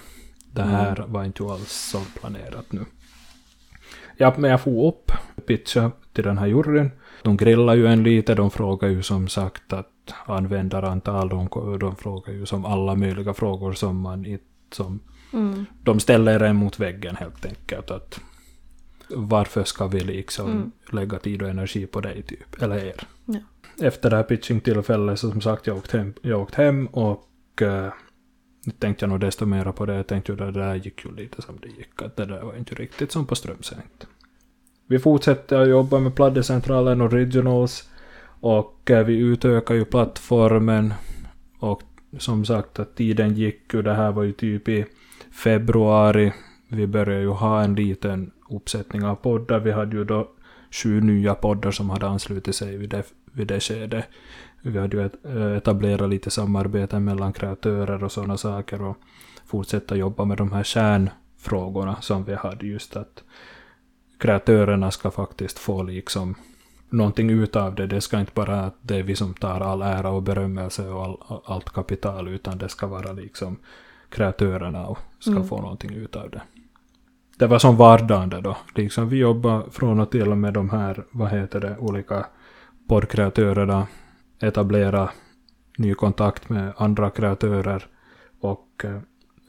det 0.52 0.62
här 0.62 1.06
var 1.08 1.24
inte 1.24 1.44
alls 1.44 1.72
som 1.72 2.06
planerat 2.20 2.72
nu. 2.72 2.86
Ja, 4.18 4.34
men 4.38 4.52
jag 4.52 4.62
får 4.62 4.88
upp, 4.88 5.12
pitcha 5.48 5.92
till 6.14 6.24
den 6.24 6.38
här 6.38 6.48
juryn. 6.48 6.92
De 7.22 7.38
grillar 7.38 7.76
ju 7.76 7.88
en 7.88 8.04
lite, 8.04 8.36
de 8.36 8.52
frågar 8.52 8.90
ju 8.90 9.04
som 9.04 9.28
sagt 9.28 9.74
att 9.74 10.14
användarantal, 10.26 11.30
de, 11.30 11.50
de 11.80 11.96
frågar 11.96 12.34
ju 12.34 12.46
som 12.46 12.66
alla 12.66 12.96
möjliga 12.96 13.34
frågor 13.34 13.74
som 13.74 14.02
man 14.02 14.26
inte 14.26 14.44
som 14.72 15.00
Mm. 15.34 15.66
de 15.84 16.00
ställer 16.00 16.40
en 16.40 16.56
mot 16.56 16.80
väggen 16.80 17.16
helt 17.16 17.46
enkelt. 17.46 17.92
Att 17.92 18.20
varför 19.10 19.64
ska 19.64 19.88
vi 19.88 20.00
liksom 20.00 20.52
Mm. 20.52 20.72
lägga 20.92 21.20
tid 21.20 21.42
och 21.42 21.50
energi 21.50 21.86
på 21.88 22.02
dig 22.02 22.22
typ, 22.22 22.62
eller 22.62 22.76
er? 22.86 23.08
Ja. 23.26 23.40
Efter 23.82 24.10
det 24.10 24.16
här 24.16 24.24
pitchingtillfället 24.24 25.20
så 25.20 25.32
som 25.32 25.42
sagt 25.42 25.68
jag 25.68 25.78
åkte 25.78 25.98
hem, 25.98 26.14
jag 26.22 26.42
åkte 26.42 26.62
hem 26.62 26.88
och 26.88 27.28
uh, 27.62 27.90
tänkte 28.80 29.06
jag 29.06 29.10
nog 29.10 29.20
desto 29.20 29.46
mera 29.46 29.74
på 29.74 29.86
det. 29.86 29.96
Jag 29.96 30.08
tänkte 30.08 30.32
ju 30.32 30.36
det 30.36 30.52
där 30.52 30.76
gick 30.76 31.06
ju 31.06 31.16
lite 31.16 31.42
som 31.42 31.60
det 31.62 31.68
gick. 31.68 32.02
Att 32.02 32.16
det 32.16 32.26
där 32.26 32.42
var 32.42 32.56
inte 32.56 32.76
riktigt 32.76 33.12
som 33.12 33.26
på 33.26 33.36
Strömsängt. 33.36 34.08
Vi 34.88 35.00
fortsätter 35.00 35.62
att 35.62 35.70
jobba 35.70 36.00
med 36.00 36.16
Pladdecentralen 36.16 37.02
Originals 37.02 37.90
och 38.40 38.92
eh, 38.92 39.06
vi 39.06 39.18
utökar 39.18 39.76
ju 39.76 39.86
plattformen 39.86 40.94
och 41.60 41.82
som 42.18 42.46
sagt 42.46 42.80
att 42.80 42.96
tiden 42.96 43.34
gick 43.34 43.74
ju. 43.74 43.82
Det 43.82 43.94
här 43.94 44.12
var 44.12 44.24
ju 44.24 44.32
typ 44.32 44.70
i 44.70 44.86
februari. 45.32 46.34
Vi 46.70 46.88
började 46.88 47.22
ju 47.22 47.28
ha 47.30 47.64
en 47.64 47.76
liten 47.76 48.32
uppsättning 48.50 49.04
av 49.06 49.16
poddar. 49.16 49.60
Vi 49.60 49.72
hade 49.72 49.96
ju 49.98 50.04
då 50.04 50.28
sju 50.72 51.02
nya 51.02 51.36
poddar 51.36 51.72
som 51.72 51.90
hade 51.90 52.08
anslutit 52.08 52.56
sig 52.56 52.78
vid 52.78 52.90
det, 52.90 53.04
vid 53.32 53.48
det 53.48 53.60
skedet. 53.60 54.06
Vi 54.62 54.80
hade 54.80 54.98
ju 54.98 55.04
eh, 55.04 55.58
etablerat 55.58 56.10
lite 56.10 56.30
samarbete 56.30 57.00
mellan 57.00 57.34
kreatörer 57.34 58.04
och 58.04 58.12
sådana 58.12 58.38
saker 58.38 58.82
och 58.82 58.98
fortsätta 59.46 59.96
jobba 59.96 60.26
med 60.26 60.38
de 60.38 60.52
här 60.52 60.64
kärnfrågorna 60.64 62.02
som 62.02 62.24
vi 62.24 62.36
hade 62.36 62.68
just 62.68 62.96
att 62.96 63.24
kreatörerna 64.18 64.92
ska 64.92 65.12
faktiskt 65.12 65.60
få 65.60 65.84
liksom 65.84 66.36
någonting 66.90 67.30
utav 67.30 67.76
det. 67.76 67.88
Det 67.88 68.02
ska 68.02 68.20
inte 68.20 68.32
bara 68.36 68.62
att 68.62 68.76
det 68.82 68.96
är 68.96 69.04
vi 69.04 69.16
som 69.16 69.34
tar 69.34 69.62
all 69.62 69.82
ära 69.82 70.10
och 70.10 70.24
berömmelse 70.24 70.90
och 70.90 71.04
all, 71.04 71.42
allt 71.46 71.70
kapital 71.70 72.28
utan 72.28 72.58
det 72.58 72.70
ska 72.70 72.88
vara 72.88 73.12
liksom 73.12 73.58
kreatörerna 74.10 74.88
och 74.88 75.00
ska 75.20 75.32
Mm. 75.32 75.48
få 75.48 75.62
någonting 75.62 75.92
utav 75.94 76.30
det. 76.30 76.42
Det 77.38 77.48
var 77.48 77.60
som 77.60 77.76
vardande 77.78 78.42
då. 78.42 78.58
Liksom 78.76 79.10
vi 79.10 79.18
jobbar 79.18 79.70
från 79.72 80.00
och 80.00 80.12
till 80.12 80.36
med 80.36 80.54
de 80.54 80.70
här, 80.70 81.04
vad 81.12 81.30
heter 81.30 81.60
det, 81.60 81.78
olika 81.78 82.26
poddkreatörerna. 82.88 83.88
Etablera 84.40 85.10
ny 85.78 85.94
kontakt 85.94 86.50
med 86.50 86.74
andra 86.78 87.10
kreatörer. 87.10 87.86
Och 88.40 88.84
eh, 88.84 89.00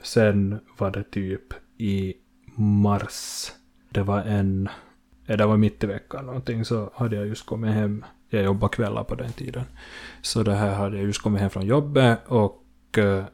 sen 0.03 0.61
var 0.79 0.90
det 0.90 1.03
typ 1.03 1.42
i 1.79 2.14
mars. 2.57 3.53
Det 3.90 4.03
var 4.03 4.20
en, 4.20 4.68
eh, 5.27 5.37
det 5.37 5.46
var 5.46 5.57
mitt 5.57 5.85
i 5.85 5.87
veckan 5.87 6.27
någonting 6.27 6.64
så 6.64 6.90
hade 6.94 7.16
jag 7.16 7.27
just 7.27 7.46
kommit 7.46 7.74
hem. 7.74 8.05
Jag 8.29 8.44
jobbade 8.44 8.77
kvällar 8.77 9.05
på 9.05 9.14
den 9.14 9.33
tiden. 9.33 9.64
Så 10.22 10.42
det 10.42 10.55
här 10.55 10.74
hade 10.74 10.96
jag 10.96 11.07
just 11.07 11.22
kommit 11.22 11.40
hem 11.40 11.51
från 11.51 11.66
jobbet 11.66 12.18
och 12.27 12.98
eh, 12.98 13.24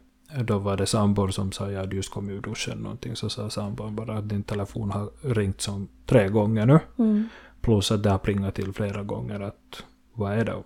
då 0.42 0.58
var 0.58 0.76
det 0.76 0.86
sambon 0.86 1.32
som 1.32 1.52
sa, 1.52 1.70
jag 1.70 1.80
hade 1.80 1.96
just 1.96 2.10
kommit 2.10 2.36
ur 2.36 2.40
duschen 2.40 2.78
någonting, 2.78 3.16
så 3.16 3.30
sa 3.30 3.50
sambon 3.50 3.96
bara 3.96 4.18
att 4.18 4.28
din 4.28 4.42
telefon 4.42 4.90
har 4.90 5.10
ringt 5.22 5.60
som 5.60 5.88
tre 6.06 6.28
gånger 6.28 6.66
nu. 6.66 6.80
Mm. 6.98 7.28
Plus 7.60 7.92
att 7.92 8.02
det 8.02 8.10
har 8.10 8.18
plingat 8.18 8.54
till 8.54 8.72
flera 8.72 9.02
gånger 9.02 9.40
att 9.40 9.84
vad 10.12 10.32
är 10.32 10.44
det 10.44 10.54
om? 10.54 10.64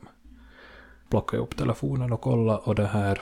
Plockade 1.08 1.42
upp 1.42 1.56
telefonen 1.56 2.12
och 2.12 2.20
kolla 2.20 2.58
och 2.58 2.74
det 2.74 2.86
här, 2.86 3.20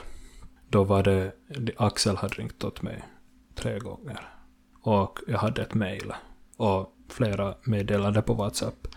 då 0.69 0.83
var 0.83 1.03
det, 1.03 1.31
Axel 1.77 2.15
hade 2.15 2.33
ringt 2.33 2.63
åt 2.63 2.81
mig 2.81 3.03
tre 3.55 3.79
gånger. 3.79 4.19
Och 4.81 5.19
jag 5.27 5.37
hade 5.37 5.61
ett 5.61 5.73
mail 5.73 6.13
och 6.57 6.93
flera 7.09 7.55
meddelade 7.63 8.21
på 8.21 8.33
WhatsApp. 8.33 8.87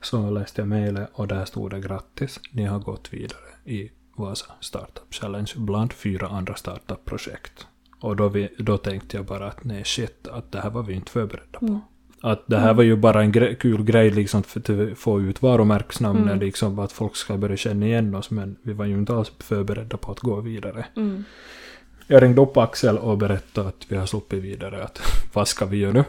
Så 0.00 0.30
läste 0.30 0.60
jag 0.60 0.68
mejlet 0.68 1.10
och 1.12 1.28
där 1.28 1.44
stod 1.44 1.70
det 1.70 1.80
grattis, 1.80 2.40
ni 2.52 2.64
har 2.64 2.78
gått 2.78 3.12
vidare 3.12 3.48
i 3.64 3.90
Vasa 4.16 4.46
Startup 4.60 5.04
Challenge 5.14 5.52
bland 5.56 5.92
fyra 5.92 6.26
andra 6.28 6.54
startup-projekt. 6.54 7.66
Och 8.00 8.16
då, 8.16 8.28
vi, 8.28 8.48
då 8.58 8.78
tänkte 8.78 9.16
jag 9.16 9.26
bara 9.26 9.46
att 9.46 9.64
nej 9.64 9.84
shit, 9.84 10.28
att 10.28 10.52
det 10.52 10.60
här 10.60 10.70
var 10.70 10.82
vi 10.82 10.94
inte 10.94 11.10
förberedda 11.10 11.58
på. 11.58 11.66
Mm. 11.66 11.80
Att 12.20 12.42
det 12.46 12.58
här 12.58 12.74
var 12.74 12.82
ju 12.82 12.96
bara 12.96 13.22
en 13.22 13.32
gre- 13.32 13.54
kul 13.54 13.84
grej 13.84 14.10
liksom 14.10 14.42
för 14.42 14.90
att 14.92 14.98
få 14.98 15.20
ut 15.20 15.42
varumärkesnamnen 15.42 16.28
Mm. 16.28 16.38
liksom 16.40 16.78
att 16.78 16.92
folk 16.92 17.16
ska 17.16 17.36
börja 17.36 17.56
känna 17.56 17.86
igen 17.86 18.14
oss 18.14 18.30
men 18.30 18.56
vi 18.62 18.72
var 18.72 18.84
ju 18.84 18.94
inte 18.98 19.14
alls 19.14 19.32
förberedda 19.38 19.96
på 19.96 20.12
att 20.12 20.20
gå 20.20 20.40
vidare. 20.40 20.86
Mm. 20.96 21.24
Jag 22.06 22.22
ringde 22.22 22.40
upp 22.40 22.56
Axel 22.56 22.98
och 22.98 23.18
berättade 23.18 23.68
att 23.68 23.84
vi 23.88 23.96
har 23.96 24.06
sluppit 24.06 24.42
vidare 24.42 24.84
att 24.84 25.00
vad 25.34 25.48
ska 25.48 25.66
vi 25.66 25.76
göra 25.76 25.92
nu? 25.92 26.04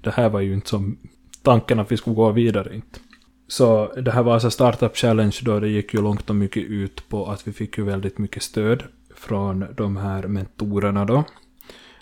Det 0.00 0.10
här 0.10 0.28
var 0.28 0.40
ju 0.40 0.54
inte 0.54 0.68
som 0.68 0.98
tanken 1.42 1.78
att 1.80 1.92
vi 1.92 1.96
skulle 1.96 2.16
gå 2.16 2.30
vidare 2.32 2.74
inte. 2.74 3.00
Så 3.48 3.92
det 4.00 4.10
här 4.10 4.22
var 4.22 4.34
alltså 4.34 4.50
Startup 4.50 4.96
Challenge 4.96 5.36
då 5.42 5.60
det 5.60 5.68
gick 5.68 5.94
ju 5.94 6.02
långt 6.02 6.30
och 6.30 6.36
mycket 6.36 6.62
ut 6.62 7.08
på 7.08 7.26
att 7.26 7.48
vi 7.48 7.52
fick 7.52 7.78
ju 7.78 7.84
väldigt 7.84 8.18
mycket 8.18 8.42
stöd 8.42 8.82
från 9.14 9.66
de 9.76 9.96
här 9.96 10.22
mentorerna 10.22 11.04
då. 11.04 11.24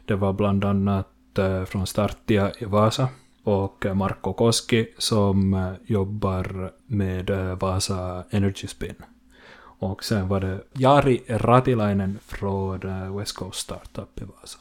Det 0.05 0.15
var 0.15 0.33
bland 0.33 0.65
annat 0.65 1.39
eh, 1.39 1.65
från 1.65 1.87
Startia 1.87 2.53
i 2.59 2.65
Vasa 2.65 3.09
och 3.43 3.87
Marko 3.95 4.33
Koski 4.33 4.89
som 4.99 5.55
eh, 5.55 5.73
jobbar 5.87 6.73
med 6.87 7.31
eh, 7.31 7.59
Vasa 7.59 8.25
Energy 8.31 8.67
Spin. 8.67 8.95
Och 9.79 10.05
sen 10.05 10.29
var 10.29 10.41
det 10.41 10.61
Jari 10.73 11.23
Ratilainen 11.29 12.19
från 12.27 12.81
West 13.19 13.37
Coast 13.37 13.61
Startup 13.61 14.21
i 14.21 14.25
Vasa. 14.25 14.59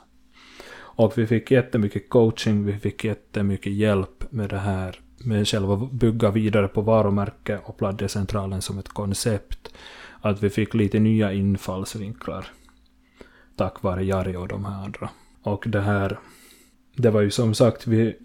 Och 0.77 1.17
vi 1.17 1.27
fick 1.27 1.51
jättemycket 1.51 2.09
coaching, 2.09 2.65
vi 2.65 2.79
fick 2.79 3.03
jättemycket 3.03 3.73
hjälp 3.73 4.31
med 4.31 4.49
det 4.49 4.57
här, 4.57 4.99
med 5.17 5.47
själva 5.47 5.75
bygga 5.91 6.31
vidare 6.31 6.67
på 6.67 6.81
varumärke 6.81 7.59
och 7.63 7.77
pladdecentralen 7.77 8.61
som 8.61 8.79
ett 8.79 8.89
koncept. 8.89 9.73
Att 10.21 10.43
vi 10.43 10.49
fick 10.49 10.73
lite 10.73 10.99
nya 10.99 11.33
infallsvinklar 11.33 12.45
tack 13.55 13.83
vare 13.83 14.05
Jari 14.05 14.35
och 14.35 14.47
de 14.47 14.65
här 14.65 14.83
andra. 14.83 15.09
Och 15.41 15.63
det 15.67 15.81
här, 15.81 16.19
det 16.95 17.09
var 17.09 17.21
ju 17.21 17.31
som 17.31 17.53
sagt, 17.53 17.87
vi, 17.87 18.17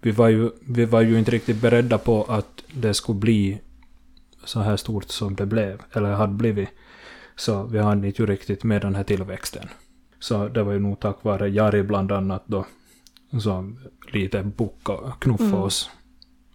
vi, 0.00 0.10
var 0.10 0.28
ju, 0.28 0.50
vi 0.60 0.84
var 0.84 1.00
ju 1.00 1.18
inte 1.18 1.30
riktigt 1.30 1.60
beredda 1.60 1.98
på 1.98 2.24
att 2.24 2.64
det 2.72 2.94
skulle 2.94 3.18
bli 3.18 3.60
så 4.44 4.60
här 4.60 4.76
stort 4.76 5.10
som 5.10 5.34
det 5.34 5.46
blev, 5.46 5.82
eller 5.92 6.12
hade 6.12 6.32
blivit. 6.32 6.68
Så 7.36 7.62
vi 7.62 7.78
hann 7.78 8.04
inte 8.04 8.22
ju 8.22 8.26
riktigt 8.26 8.64
med 8.64 8.82
den 8.82 8.94
här 8.94 9.04
tillväxten. 9.04 9.68
Så 10.18 10.48
det 10.48 10.62
var 10.62 10.72
ju 10.72 10.78
nog 10.78 11.00
tack 11.00 11.24
vare 11.24 11.48
Jari 11.48 11.82
bland 11.82 12.12
annat 12.12 12.42
då, 12.46 12.66
som 13.40 13.78
lite 14.12 14.42
bocka 14.42 14.92
och 14.92 15.22
knuffa 15.22 15.44
Mm. 15.44 15.62
oss 15.62 15.90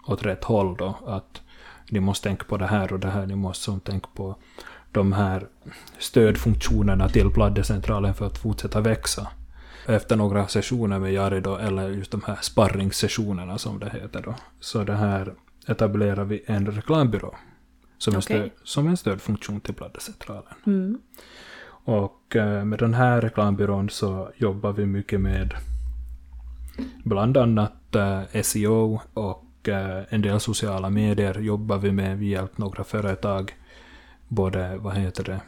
åt 0.05 0.25
rätt 0.25 0.43
håll 0.43 0.75
då. 0.77 0.95
Att 1.05 1.41
ni 1.89 1.99
måste 1.99 2.27
tänka 2.27 2.43
på 2.43 2.57
det 2.57 2.67
här 2.67 2.93
och 2.93 2.99
det 2.99 3.09
här, 3.09 3.25
ni 3.25 3.35
måste 3.35 3.63
som 3.63 3.79
tänka 3.79 4.07
på 4.13 4.35
de 4.91 5.13
här 5.13 5.47
stödfunktionerna 5.97 7.09
till 7.09 7.29
pladdecentralen 7.29 8.13
för 8.13 8.25
att 8.25 8.37
fortsätta 8.37 8.81
växa. 8.81 9.27
Efter 9.85 10.15
några 10.15 10.47
sessioner 10.47 10.99
med 10.99 11.13
Jari 11.13 11.41
då, 11.41 11.57
eller 11.57 11.89
just 11.89 12.11
de 12.11 12.21
här 12.25 12.37
sparringssessionerna 12.41 13.57
som 13.57 13.79
det 13.79 13.89
heter 13.89 14.21
då, 14.21 14.35
så 14.59 14.83
det 14.83 14.95
här 14.95 15.33
etablerar 15.67 16.23
vi 16.25 16.43
en 16.45 16.71
reklambyrå 16.71 17.35
som, 17.97 18.13
en, 18.13 18.19
Okej. 18.19 18.37
stöd, 18.37 18.49
som 18.63 18.87
en 18.87 18.97
stödfunktion 18.97 19.59
till 19.59 19.73
pladdecentralen. 19.73 20.53
Mm. 20.65 20.99
Och 21.83 22.35
eh, 22.35 22.65
med 22.65 22.79
den 22.79 22.93
här 22.93 23.21
reklambyrån 23.21 23.89
så 23.89 24.31
jobbar 24.37 24.71
vi 24.71 24.85
mycket 24.85 25.21
med 25.21 25.53
bland 27.03 27.37
annat 27.37 27.95
eh, 27.95 28.41
SEO 28.41 29.01
och 29.13 29.45
en 29.67 30.21
del 30.21 30.39
sociala 30.39 30.89
medier 30.89 31.39
jobbar 31.39 31.77
vi 31.77 31.91
med. 31.91 32.17
Vi 32.17 32.25
hjälpt 32.29 32.57
några 32.57 32.83
företag 32.83 33.55
både, 34.27 34.77
vad 34.77 34.97
heter 34.97 35.23
det, 35.23 35.41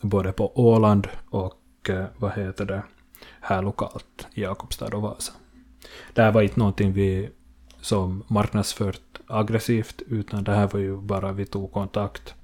både 0.00 0.32
på 0.32 0.52
Åland 0.54 1.08
och 1.30 1.88
eh, 1.88 2.04
vad 2.16 2.32
heter 2.32 2.64
det, 2.64 2.82
här 3.40 3.62
lokalt 3.62 4.26
i 4.34 4.42
Jakobstad 4.42 4.94
och 4.94 5.02
Vasa. 5.02 5.32
Det 6.14 6.22
här 6.22 6.32
var 6.32 6.42
inte 6.42 6.58
någonting 6.58 6.92
vi 6.92 7.30
som 7.80 8.24
marknadsfört 8.28 9.20
aggressivt, 9.26 10.02
utan 10.06 10.44
det 10.44 10.52
här 10.52 10.68
var 10.68 10.80
ju 10.80 10.96
bara 10.96 11.32
vi 11.32 11.46
tog 11.46 11.72
kontakt 11.72 12.34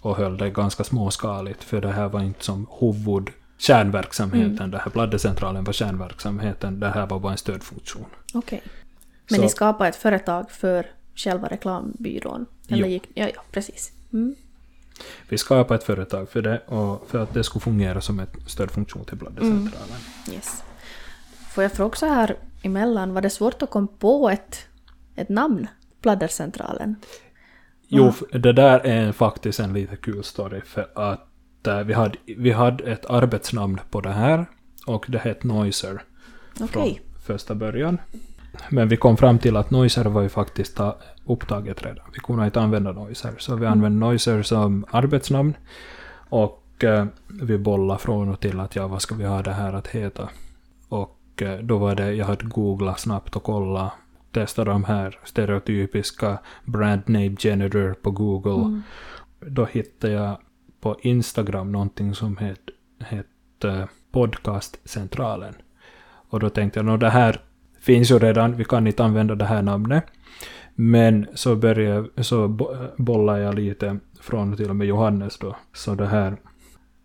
och 0.00 0.16
höll 0.16 0.36
det 0.36 0.50
ganska 0.50 0.84
småskaligt, 0.84 1.64
för 1.64 1.80
det 1.80 1.92
här 1.92 2.08
var 2.08 2.20
inte 2.20 2.44
som 2.44 2.66
huvud 2.80 3.30
kärnverksamheten, 3.58 4.70
det 4.70 4.78
här 4.78 4.90
pladdecentralen 4.90 5.64
var 5.64 5.72
kärnverksamheten, 5.72 6.80
det 6.80 6.88
här 6.88 7.06
var 7.06 7.18
bara 7.18 7.32
en 7.32 7.38
stödfunktion. 7.38 8.06
Okej. 8.34 8.62
Men 9.30 9.36
Så- 9.36 9.42
ni 9.42 9.48
skapade 9.48 9.88
ett 9.88 9.96
företag 9.96 10.50
för 10.50 10.86
själva 11.14 11.48
reklambyrån? 11.48 12.46
Eller 12.68 12.82
Jo. 12.82 12.86
gick, 12.86 13.08
ja, 13.14 13.28
ja, 13.34 13.42
precis. 13.50 13.92
Mm. 14.12 14.34
Vi 15.28 15.38
skapade 15.38 15.78
ett 15.78 15.84
företag 15.84 16.28
för 16.30 16.42
det, 16.42 16.58
och 16.58 17.08
för 17.10 17.18
att 17.18 17.34
det 17.34 17.44
skulle 17.44 17.60
fungera 17.60 18.00
som 18.00 18.20
ett 18.20 18.34
stödfunktion 18.46 19.04
till 19.04 19.18
pladdecentralen. 19.18 19.96
Yes. 20.32 20.62
Får 21.50 21.62
jag 21.62 21.72
fråga 21.72 21.96
så 21.96 22.06
här 22.06 22.36
emellan, 22.62 23.14
var 23.14 23.20
det 23.22 23.30
svårt 23.30 23.62
att 23.62 23.70
komma 23.70 23.88
på 23.98 24.30
ett, 24.30 24.66
ett 25.16 25.28
namn? 25.28 25.66
Pladdercentralen? 26.02 26.96
Jo, 27.88 28.08
f- 28.08 28.22
det 28.40 28.52
där 28.52 28.80
är 28.80 29.12
faktiskt 29.12 29.60
en 29.60 29.72
lite 29.72 29.96
kul 29.96 30.24
story 30.24 30.60
för 30.60 30.88
att 30.94 31.66
eh, 31.66 31.78
vi, 31.80 31.92
hade, 31.92 32.18
vi 32.26 32.50
hade 32.52 32.84
ett 32.92 33.06
arbetsnamn 33.06 33.80
på 33.90 34.00
det 34.00 34.12
här 34.12 34.46
och 34.86 35.04
det 35.08 35.18
hette 35.18 35.46
Noiser 35.46 36.02
Okej. 36.60 36.68
från 36.68 36.98
första 37.22 37.54
början. 37.54 37.98
Men 38.70 38.88
vi 38.88 38.96
kom 38.96 39.16
fram 39.16 39.38
till 39.38 39.56
att 39.56 39.70
Noiser 39.70 40.04
var 40.04 40.22
ju 40.22 40.28
faktiskt 40.28 40.76
ta, 40.76 40.96
upptaget 41.24 41.82
redan. 41.82 42.04
Vi 42.12 42.18
kunde 42.18 42.44
inte 42.44 42.60
använda 42.60 42.92
Noiser, 42.92 43.34
så 43.38 43.56
vi 43.56 43.66
använde 43.66 44.06
Noiser 44.06 44.42
som 44.42 44.84
arbetsnamn. 44.90 45.54
Och 46.28 46.84
eh, 46.84 47.06
vi 47.42 47.58
bollade 47.58 48.00
från 48.00 48.28
och 48.28 48.40
till 48.40 48.60
att 48.60 48.76
ja, 48.76 48.88
vad 48.88 49.02
ska 49.02 49.14
vi 49.14 49.24
ha 49.24 49.42
det 49.42 49.52
här 49.52 49.72
att 49.72 49.86
heta? 49.86 50.28
Och 50.88 51.42
eh, 51.42 51.58
då 51.58 51.78
var 51.78 51.94
det, 51.94 52.14
jag 52.14 52.26
hade 52.26 52.44
googlat 52.44 53.00
snabbt 53.00 53.36
och 53.36 53.42
kollat, 53.42 53.92
testat 54.32 54.66
de 54.66 54.84
här 54.84 55.18
stereotypiska 55.24 56.38
brand 56.64 57.02
name 57.06 57.36
generator 57.38 57.94
på 58.02 58.10
Google. 58.10 58.64
Mm. 58.64 58.82
Då 59.40 59.64
hittade 59.64 60.12
jag 60.12 60.36
på 60.80 60.96
Instagram 61.00 61.72
någonting 61.72 62.14
som 62.14 62.36
hette 62.36 62.72
het, 62.98 63.26
Podcastcentralen. 64.12 65.54
Och 66.30 66.40
då 66.40 66.50
tänkte 66.50 66.78
jag, 66.78 66.86
nå 66.86 66.96
det 66.96 67.10
här 67.10 67.40
finns 67.88 68.10
ju 68.10 68.18
redan, 68.18 68.56
vi 68.56 68.64
kan 68.64 68.86
inte 68.86 69.04
använda 69.04 69.34
det 69.34 69.44
här 69.44 69.62
namnet. 69.62 70.04
Men 70.74 71.26
så 71.34 71.56
började 71.56 72.24
så 72.24 72.48
bo- 72.48 72.74
bollade 72.96 73.40
jag 73.40 73.54
lite 73.54 73.98
från 74.20 74.56
till 74.56 74.70
och 74.70 74.76
med 74.76 74.86
Johannes 74.86 75.38
då. 75.38 75.56
Så 75.74 75.94
det 75.94 76.06
här 76.06 76.36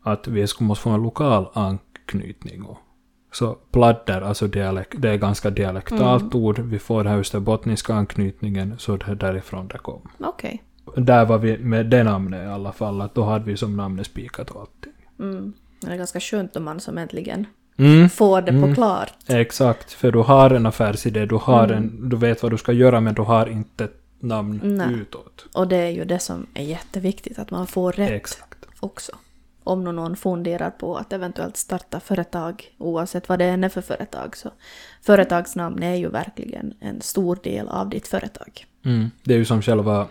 att 0.03 0.27
vi 0.27 0.47
skulle 0.47 0.67
måste 0.67 0.83
få 0.83 0.89
en 0.89 1.03
lokal 1.03 1.47
anknytning. 1.53 2.63
Och, 2.63 2.77
så 3.31 3.53
pladder, 3.71 4.21
alltså 4.21 4.47
dialekt, 4.47 4.95
det 4.97 5.09
är 5.09 5.17
ganska 5.17 5.49
dialektalt 5.49 6.35
ord. 6.35 6.59
Vi 6.59 6.79
får 6.79 7.03
den 7.03 7.13
här 7.13 7.19
österbottniska 7.19 7.93
anknytningen, 7.93 8.75
så 8.77 8.97
det 8.97 9.11
är 9.11 9.15
därifrån 9.15 9.67
det 9.67 9.77
kom. 9.77 10.01
Okej. 10.19 10.63
Där 10.95 11.25
var 11.25 11.37
vi 11.37 11.57
med 11.57 11.85
det 11.85 12.03
namnet 12.03 12.43
i 12.43 12.47
alla 12.47 12.71
fall, 12.71 13.01
att 13.01 13.15
då 13.15 13.23
hade 13.23 13.45
vi 13.45 13.57
som 13.57 13.77
namnet 13.77 14.05
spikat 14.05 14.49
och 14.51 14.61
allting. 14.61 14.93
Mm. 15.19 15.53
Det 15.81 15.91
är 15.91 15.97
ganska 15.97 16.19
skönt 16.19 16.55
om 16.55 16.63
man 16.63 16.79
som 16.79 16.97
äntligen 16.97 17.45
Mm. 17.77 18.09
får 18.09 18.41
det 18.41 18.51
på 18.51 18.57
Mm. 18.57 18.75
klart. 18.75 19.13
Exakt, 19.27 19.93
för 19.93 20.11
du 20.11 20.19
har 20.19 20.49
en 20.49 20.65
affärsidé, 20.65 21.25
du, 21.25 21.35
har 21.35 21.67
en, 21.67 22.09
du 22.09 22.17
vet 22.17 22.43
vad 22.43 22.51
du 22.51 22.57
ska 22.57 22.71
göra 22.71 22.99
men 23.01 23.13
du 23.13 23.21
har 23.21 23.47
inte 23.47 23.83
ett 23.83 23.99
namn 24.19 24.59
Nej. 24.63 24.93
utåt. 24.93 25.45
Och 25.53 25.67
det 25.67 25.75
är 25.77 25.89
ju 25.89 26.05
det 26.05 26.19
som 26.19 26.45
är 26.53 26.63
jätteviktigt, 26.63 27.39
att 27.39 27.51
man 27.51 27.67
får 27.67 27.91
rätt 27.91 28.11
Exakt. 28.11 28.65
också. 28.79 29.11
Om 29.63 29.83
någon 29.83 30.15
funderar 30.15 30.69
på 30.69 30.95
att 30.97 31.13
eventuellt 31.13 31.57
starta 31.57 31.99
företag, 31.99 32.63
oavsett 32.77 33.29
vad 33.29 33.39
det 33.39 33.45
än 33.45 33.63
är 33.63 33.69
för 33.69 33.81
företag, 33.81 34.37
så 34.37 34.49
företagsnamn 35.01 35.83
är 35.83 35.95
ju 35.95 36.09
verkligen 36.09 36.73
en 36.79 37.01
stor 37.01 37.37
del 37.43 37.67
av 37.67 37.89
ditt 37.89 38.07
företag. 38.07 38.65
Mm. 38.85 39.11
Det 39.23 39.33
är 39.33 39.37
ju 39.37 39.45
som 39.45 39.61
själva 39.61 40.07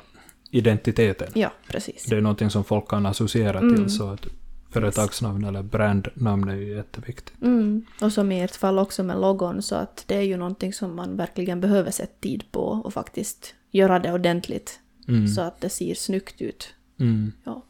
identiteten. 0.51 1.29
Ja, 1.35 1.53
precis. 1.69 2.05
Det 2.05 2.17
är 2.17 2.21
någonting 2.21 2.51
som 2.51 2.65
folk 2.65 2.89
kan 2.89 3.07
associera 3.07 3.59
Mm. 3.59 3.77
till 3.77 3.91
så 3.91 4.11
att 4.11 4.27
företagsnamn 4.73 5.45
eller 5.45 5.63
brandnamn 5.63 6.49
är 6.49 6.55
ju 6.57 6.77
jätteviktigt. 6.77 7.43
Mm. 7.43 7.85
Och 8.01 8.13
som 8.13 8.33
i 8.33 8.41
ert 8.41 8.57
fall 8.57 8.79
också 8.79 9.03
med 9.03 9.21
logon, 9.21 9.63
så 9.63 9.75
att 9.75 10.05
det 10.07 10.15
är 10.17 10.21
ju 10.23 10.37
någonting 10.37 10.73
som 10.73 10.97
man 10.97 11.17
verkligen 11.17 11.61
behöver 11.61 11.91
sätta 11.91 12.13
tid 12.21 12.45
på 12.53 12.61
och 12.85 12.93
faktiskt 12.93 13.55
göra 13.71 13.99
det 13.99 14.13
ordentligt 14.13 14.79
Mm. 15.09 15.29
så 15.29 15.41
att 15.41 15.61
det 15.61 15.69
ser 15.69 15.95
snyggt 15.95 16.41
ut. 16.41 16.75
Mm. 17.01 17.33
Ja. 17.45 17.65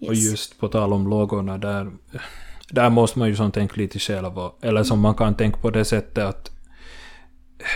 Och 0.00 0.14
just 0.14 0.58
på 0.58 0.68
tal 0.68 0.92
om 0.92 1.08
logorna 1.08 1.58
där, 1.58 1.90
där 2.70 2.90
måste 2.90 3.18
man 3.18 3.28
ju 3.28 3.36
som 3.36 3.52
tänka 3.52 3.74
lite 3.76 3.98
själv. 3.98 4.38
och- 4.38 4.58
Eller 4.64 4.82
som 4.84 5.00
man 5.00 5.14
kan 5.14 5.34
tänka 5.34 5.58
på 5.60 5.70
det 5.70 5.84
sättet 5.84 6.24
att 6.24 6.50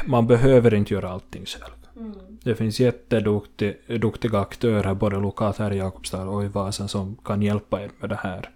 man 0.07 0.27
behöver 0.27 0.75
inte 0.75 0.95
göra 0.95 1.11
allting 1.11 1.47
själv. 1.47 1.80
Det 2.43 2.55
finns 2.55 2.81
jätteduktiga 2.81 4.41
aktörer 4.41 4.95
både 4.95 5.17
lokalt 5.17 5.59
här 5.59 5.73
i 5.73 5.77
Jakobstad 5.79 6.23
och 6.29 6.45
i 6.45 6.49
Vasa 6.49 6.89
som 6.89 7.17
kan 7.17 7.43
hjälpa 7.43 7.83
er 7.83 7.91
med 8.01 8.11
det 8.11 8.17
här. 8.23 8.51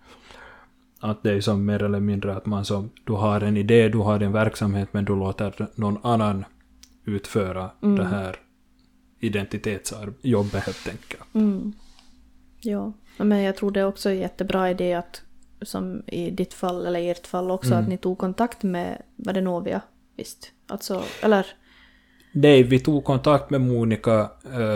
Att 1.00 1.22
det 1.22 1.32
är 1.32 1.40
som 1.40 1.64
mer 1.64 1.82
eller 1.82 2.00
mindre 2.00 2.36
att 2.36 2.46
man 2.46 2.64
som, 2.64 2.90
du 3.04 3.12
har 3.12 3.40
en 3.40 3.56
idé, 3.56 3.88
du 3.88 3.98
har 3.98 4.20
en 4.20 4.32
verksamhet 4.32 4.88
men 4.92 5.04
du 5.04 5.16
låter 5.16 5.68
någon 5.74 5.98
annan 6.02 6.44
utföra 7.04 7.70
det 7.80 8.04
här 8.04 8.36
identitetsjobbet 9.20 10.62
helt 10.64 10.88
enkelt. 10.88 11.34
Mm. 11.34 11.72
Ja, 12.60 12.92
men 13.16 13.42
jag 13.42 13.56
tror 13.56 13.70
det 13.70 13.80
är 13.80 13.86
också 13.86 14.10
en 14.10 14.18
jättebra 14.18 14.70
idé 14.70 14.94
att 14.94 15.22
som 15.62 16.02
i 16.06 16.30
ditt 16.30 16.54
fall, 16.54 16.86
eller 16.86 17.00
i 17.00 17.10
ert 17.10 17.26
fall 17.26 17.50
också, 17.50 17.70
Mm. 17.72 17.82
att 17.82 17.88
ni 17.88 17.96
tog 17.98 18.18
kontakt 18.18 18.62
med, 18.62 19.02
var 19.16 19.32
det 19.32 19.40
Novia? 19.40 19.80
Visst? 20.16 20.52
Alltså, 20.66 21.02
eller? 21.22 21.46
Nej, 22.34 22.62
vi 22.62 22.78
tog 22.78 23.04
kontakt 23.04 23.50
med 23.50 23.60
Monica 23.60 24.30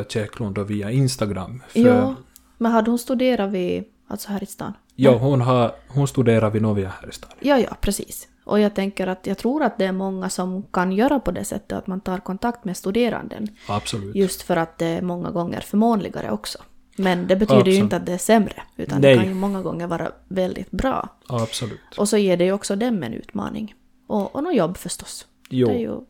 Käcklund 0.08 0.54
då 0.54 0.62
via 0.64 0.90
Instagram. 0.90 1.62
För, 1.68 1.80
Ja, 1.80 2.14
men 2.58 2.72
hade 2.72 2.90
hon 2.90 2.98
studerat 2.98 3.50
vid, 3.50 3.84
alltså 4.08 4.28
här 4.28 4.42
i 4.42 4.46
stan? 4.46 4.72
ja, 4.94 5.16
hon, 5.18 5.40
har, 5.40 5.72
hon 5.88 6.08
studerar 6.08 6.50
vid 6.50 6.62
Novia 6.62 6.92
här 7.00 7.08
i 7.08 7.12
stan. 7.12 7.30
Ja, 7.40 7.58
ja, 7.58 7.76
precis. 7.80 8.28
Och 8.44 8.60
jag 8.60 8.74
tänker 8.74 9.06
att 9.06 9.26
jag 9.26 9.38
tror 9.38 9.62
att 9.62 9.78
det 9.78 9.84
är 9.84 9.92
många 9.92 10.30
som 10.30 10.62
kan 10.62 10.92
göra 10.92 11.20
på 11.20 11.30
det 11.30 11.44
sättet 11.44 11.78
att 11.78 11.86
man 11.86 12.00
tar 12.00 12.18
kontakt 12.18 12.64
med 12.64 12.76
studeranden. 12.76 13.48
Absolut. 13.68 14.14
Just 14.16 14.42
för 14.42 14.56
att 14.56 14.78
det 14.78 14.86
är 14.86 15.02
många 15.02 15.30
gånger 15.30 15.60
förmånligare 15.60 16.30
också. 16.30 16.58
Men 16.96 17.26
det 17.26 17.36
betyder 17.36 17.54
ju 17.54 17.60
Absolut. 17.60 17.82
inte 17.82 17.96
att 17.96 18.06
det 18.06 18.12
är 18.12 18.18
sämre, 18.18 18.62
utan 18.76 19.00
Nej. 19.00 19.10
det 19.16 19.22
kan 19.22 19.28
ju 19.28 19.34
många 19.34 19.62
gånger 19.62 19.86
vara 19.86 20.12
väldigt 20.28 20.70
bra. 20.70 21.08
Absolut. 21.28 21.98
Och 21.98 22.08
så 22.08 22.16
ger 22.16 22.36
det 22.36 22.44
ju 22.44 22.52
också 22.52 22.76
dem 22.76 23.02
en 23.02 23.14
utmaning. 23.14 23.74
Och, 24.06 24.34
och 24.34 24.42
något 24.42 24.54
jobb 24.54 24.76
förstås. 24.76 25.26
Jo. 25.50 25.68
Det 25.68 25.74
är 25.74 25.78
ju 25.78 26.00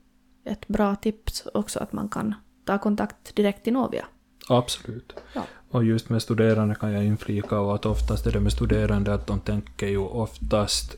ett 0.49 0.69
bra 0.69 0.97
tips 0.97 1.47
också 1.55 1.79
att 1.79 1.93
man 1.93 2.09
kan 2.09 2.35
ta 2.65 2.79
kontakt 2.79 3.37
direkt 3.37 3.65
till 3.65 3.73
Novia. 3.73 4.05
Absolut. 4.49 5.13
Ja. 5.33 5.43
Och 5.71 5.85
just 5.85 6.09
med 6.09 6.23
studerande 6.23 6.75
kan 6.75 6.93
jag 6.93 7.05
inflika 7.05 7.61
och 7.61 7.75
att 7.75 7.87
oftast 7.87 8.27
är 8.27 8.33
det 8.33 8.41
med 8.41 8.53
studerande 8.53 9.15
att 9.15 9.27
de 9.27 9.41
tänker 9.41 9.87
ju 9.87 9.99
oftast 9.99 10.97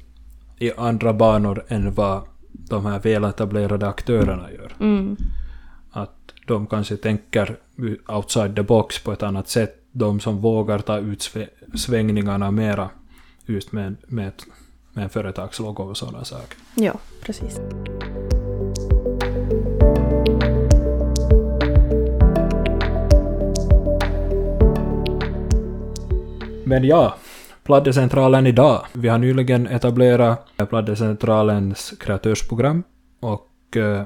i 0.59 0.73
andra 0.73 1.13
banor 1.13 1.65
än 1.69 1.95
vad 1.95 2.23
de 2.53 2.87
här 2.87 2.99
väletablerade 2.99 3.89
aktörerna 3.89 4.53
gör. 4.53 4.73
Mm. 4.81 5.17
Att 5.91 6.33
de 6.47 6.67
kanske 6.67 6.97
tänker 6.97 7.57
outside 8.09 8.57
the 8.57 8.63
box 8.63 9.03
på 9.05 9.13
ett 9.13 9.23
annat 9.23 9.49
sätt. 9.49 9.77
De 9.93 10.21
som 10.21 10.39
vågar 10.39 10.79
ta 10.79 10.99
ut 10.99 11.31
svängningarna 11.75 12.51
mera 12.51 12.91
just 13.47 13.73
med, 13.73 13.97
med, 14.07 14.33
med 14.93 15.05
en 15.05 15.11
företagslogo 15.11 15.83
och 15.83 15.97
sådana 15.97 16.25
saker. 16.25 16.59
Ja, 16.75 16.99
precis. 17.23 17.61
Men 26.71 26.85
ja, 26.85 27.15
Pladdecentralen 27.63 28.47
idag. 28.47 28.87
Vi 28.93 29.09
har 29.09 29.19
nyligen 29.19 29.67
etablerat 29.67 30.51
Pladdecentralens 30.69 31.95
kreatörsprogram 32.01 32.83
och 33.21 33.77
eh, 33.77 34.03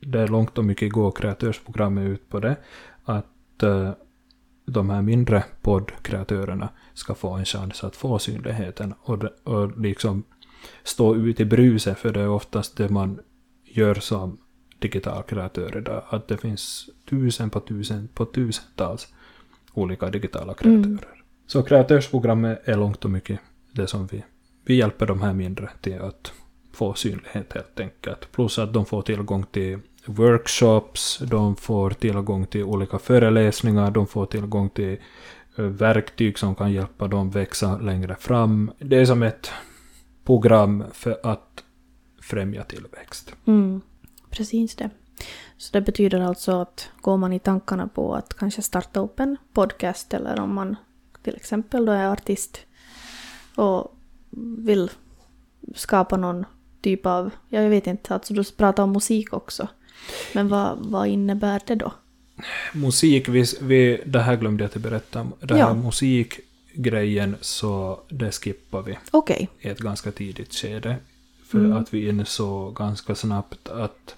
det 0.00 0.20
är 0.20 0.28
långt 0.28 0.58
och 0.58 0.64
mycket 0.64 0.92
går 0.92 1.10
kreatörsprogrammet 1.10 2.04
ut 2.04 2.28
på 2.28 2.40
det. 2.40 2.56
Att 3.04 3.62
eh, 3.62 3.90
de 4.66 4.90
här 4.90 5.02
mindre 5.02 5.44
poddkreatörerna 5.62 6.68
ska 6.94 7.14
få 7.14 7.30
en 7.30 7.44
chans 7.44 7.84
att 7.84 7.96
få 7.96 8.18
synligheten 8.18 8.94
och, 9.02 9.24
och 9.44 9.80
liksom 9.80 10.24
stå 10.82 11.14
ut 11.14 11.40
i 11.40 11.44
bruset 11.44 11.98
för 11.98 12.12
det 12.12 12.20
är 12.20 12.28
oftast 12.28 12.76
det 12.76 12.88
man 12.88 13.20
gör 13.64 13.94
som 13.94 14.38
digital 14.78 15.22
kreatör 15.22 15.76
idag. 15.76 16.02
Att 16.08 16.28
det 16.28 16.36
finns 16.36 16.88
tusen 17.10 17.50
på 17.50 17.60
tusen 17.60 18.08
på 18.14 18.24
tusentals 18.24 19.08
olika 19.74 20.10
digitala 20.10 20.54
kreatörer. 20.54 21.13
Så 21.46 21.62
kreatörsprogrammet 21.62 22.68
är 22.68 22.76
långt 22.76 23.04
och 23.04 23.10
mycket 23.10 23.40
det 23.72 23.86
som 23.86 24.06
vi, 24.06 24.24
vi 24.64 24.74
hjälper 24.74 25.06
de 25.06 25.22
här 25.22 25.32
mindre 25.32 25.70
till 25.80 26.00
att 26.00 26.32
få 26.72 26.94
synlighet 26.94 27.52
helt 27.52 27.80
enkelt. 27.80 28.32
Plus 28.32 28.58
att 28.58 28.72
de 28.72 28.86
får 28.86 29.02
tillgång 29.02 29.44
till 29.52 29.78
workshops, 30.06 31.18
de 31.18 31.56
får 31.56 31.90
tillgång 31.90 32.46
till 32.46 32.64
olika 32.64 32.98
föreläsningar, 32.98 33.90
de 33.90 34.06
får 34.06 34.26
tillgång 34.26 34.70
till 34.70 34.98
eh, 35.58 35.64
verktyg 35.64 36.38
som 36.38 36.54
kan 36.54 36.72
hjälpa 36.72 37.08
dem 37.08 37.30
växa 37.30 37.78
längre 37.78 38.16
fram. 38.20 38.70
Det 38.78 38.96
är 38.96 39.04
som 39.04 39.22
ett 39.22 39.50
program 40.24 40.84
för 40.92 41.20
att 41.22 41.64
främja 42.22 42.64
tillväxt. 42.64 43.34
Mm. 43.46 43.80
Precis 44.30 44.76
det. 44.76 44.90
Så 45.56 45.72
det 45.72 45.80
betyder 45.80 46.20
alltså 46.20 46.52
att 46.52 46.88
går 47.00 47.16
man 47.16 47.32
i 47.32 47.38
tankarna 47.38 47.88
på 47.88 48.14
att 48.14 48.34
kanske 48.34 48.62
starta 48.62 49.00
upp 49.00 49.20
en 49.20 49.36
podcast 49.52 50.14
eller 50.14 50.40
om 50.40 50.54
man 50.54 50.76
till 51.24 51.36
exempel 51.36 51.84
då 51.86 51.92
är 51.92 52.08
artist 52.08 52.60
och 53.56 53.96
vill 54.58 54.90
skapa 55.74 56.16
någon 56.16 56.44
typ 56.82 57.06
av, 57.06 57.30
jag 57.48 57.68
vet 57.68 57.86
inte, 57.86 58.14
alltså 58.14 58.34
du 58.34 58.44
pratar 58.44 58.82
om 58.82 58.92
musik 58.92 59.32
också. 59.32 59.68
Men 60.32 60.48
vad, 60.48 60.78
vad 60.78 61.08
innebär 61.08 61.60
det 61.66 61.74
då? 61.74 61.92
Musik, 62.74 63.28
vi, 63.28 63.44
vi, 63.60 64.02
det 64.06 64.20
här 64.20 64.36
glömde 64.36 64.64
jag 64.64 64.68
att 64.76 64.82
berätta 64.82 65.20
om. 65.20 65.32
Här 65.50 65.56
Ja. 65.58 65.74
musikgrejen 65.74 67.36
så 67.40 68.00
det 68.08 68.32
skippar 68.32 68.82
vi. 68.82 68.98
Okej. 69.10 69.48
i 69.60 69.68
ett 69.68 69.78
ganska 69.78 70.12
tidigt 70.12 70.54
skede. 70.54 70.96
För 71.48 71.58
Mm. 71.58 71.72
att 71.76 71.94
vi 71.94 72.08
insåg 72.08 72.74
ganska 72.76 73.14
snabbt 73.14 73.68
att 73.68 74.14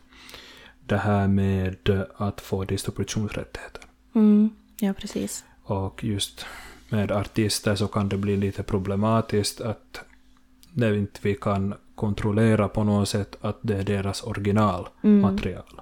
det 0.86 0.96
här 0.96 1.28
med 1.28 2.04
att 2.16 2.40
få 2.40 2.64
distributionsrättigheter 2.64 3.82
Mm. 4.14 4.50
Ja, 4.80 4.92
precis. 4.92 5.44
och 5.62 6.04
just 6.04 6.46
med 6.88 7.12
artister 7.12 7.74
så 7.74 7.86
kan 7.88 8.08
det 8.08 8.16
bli 8.16 8.36
lite 8.36 8.62
problematiskt 8.62 9.60
att 9.60 10.00
när 10.72 10.92
inte 10.94 11.20
vi 11.22 11.34
kan 11.34 11.74
kontrollera 11.94 12.68
på 12.68 12.84
något 12.84 13.08
sätt 13.08 13.36
att 13.40 13.58
det 13.62 13.76
är 13.76 13.82
deras 13.84 14.22
Mm. 14.22 14.30
originalmaterial. 14.30 15.80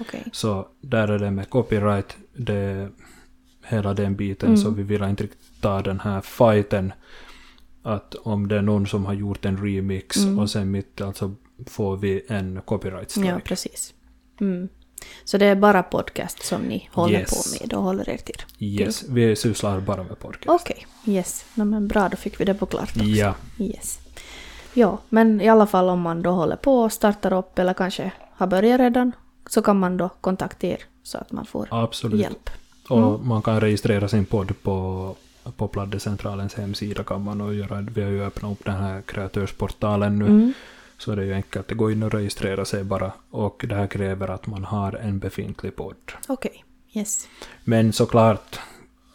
Okej. 0.00 0.24
Så 0.32 0.68
där 0.80 1.08
är 1.08 1.18
det 1.18 1.30
med 1.30 1.50
copyright, 1.50 2.16
det, 2.36 2.88
hela 3.64 3.94
den 3.94 4.16
biten, 4.16 4.48
Mm. 4.48 4.56
så 4.56 4.70
vi 4.70 4.82
vill 4.82 5.02
inte 5.02 5.22
riktigt 5.24 5.60
ta 5.62 5.82
den 5.82 6.00
här 6.00 6.20
fighten 6.20 6.92
att 7.82 8.14
om 8.14 8.48
det 8.48 8.56
är 8.58 8.62
någon 8.62 8.86
som 8.86 9.06
har 9.06 9.14
gjort 9.14 9.44
en 9.44 9.56
remix 9.64 10.16
Mm. 10.16 10.38
och 10.38 10.50
sen 10.50 10.70
mitt 10.70 11.00
alltså 11.00 11.34
får 11.66 11.96
vi 11.96 12.24
en 12.28 12.60
copyright 12.64 13.10
strike. 13.10 13.28
Ja, 13.28 13.40
precis. 13.44 13.94
Mm. 14.40 14.68
Så 15.24 15.38
det 15.38 15.46
är 15.46 15.54
bara 15.54 15.82
podcast 15.82 16.44
som 16.44 16.62
ni 16.62 16.88
håller 16.92 17.18
Yes. 17.20 17.30
på 17.58 17.64
med 17.64 17.72
och 17.72 17.82
håller 17.82 18.08
er 18.08 18.16
till? 18.16 18.42
Yes, 18.58 19.04
vi 19.08 19.36
sysslar 19.36 19.80
bara 19.80 20.02
med 20.02 20.18
podcast. 20.18 20.48
Okej, 20.62 20.86
yes. 21.06 21.44
No, 21.54 21.64
men 21.64 21.88
bra, 21.88 22.08
då 22.08 22.16
fick 22.16 22.40
vi 22.40 22.44
det 22.44 22.54
på 22.54 22.66
klart 22.66 22.82
också. 22.96 22.98
Ja, 23.04 23.34
Yes. 23.58 23.98
Ja, 24.74 24.98
men 25.08 25.40
i 25.40 25.48
alla 25.48 25.66
fall 25.66 25.88
om 25.88 26.00
man 26.00 26.22
då 26.22 26.30
håller 26.30 26.56
på 26.56 26.78
och 26.82 26.92
startar 26.92 27.32
upp 27.32 27.58
eller 27.58 27.74
kanske 27.74 28.10
har 28.36 28.46
börjat 28.46 28.80
redan 28.80 29.12
så 29.50 29.62
kan 29.62 29.78
man 29.78 29.96
då 29.96 30.08
kontakta 30.20 30.66
er 30.66 30.78
så 31.02 31.18
att 31.18 31.32
man 31.32 31.46
får 31.46 31.68
absolut. 31.70 32.20
hjälp. 32.20 32.50
Och 32.88 33.20
man 33.26 33.42
kan 33.42 33.60
registrera 33.60 34.08
sin 34.08 34.24
podd 34.24 34.62
på, 34.62 35.16
på 35.56 35.68
Pladdecentralens 35.68 36.54
hemsida 36.54 37.04
kan 37.04 37.22
man 37.24 37.40
och 37.40 37.54
göra. 37.54 37.80
Vi 37.94 38.02
har 38.02 38.10
ju 38.10 38.24
öppnat 38.24 38.52
upp 38.52 38.64
den 38.64 38.74
här 38.76 39.02
kreatörsportalen 39.02 40.18
nu. 40.18 40.24
Mm. 40.26 40.52
Så 40.98 41.14
det 41.14 41.22
är 41.22 41.26
ju 41.26 41.34
enkelt 41.34 41.70
att 41.70 41.76
gå 41.76 41.90
in 41.90 42.02
och 42.02 42.12
registrera 42.12 42.64
sig 42.64 42.84
bara. 42.84 43.12
Och 43.30 43.64
det 43.68 43.74
här 43.74 43.86
kräver 43.86 44.28
att 44.28 44.46
man 44.46 44.64
har 44.64 44.92
en 44.92 45.18
befintlig 45.18 45.76
podd. 45.76 45.96
Okej, 46.28 46.64
yes. 46.92 47.28
Men 47.64 47.92
såklart, 47.92 48.60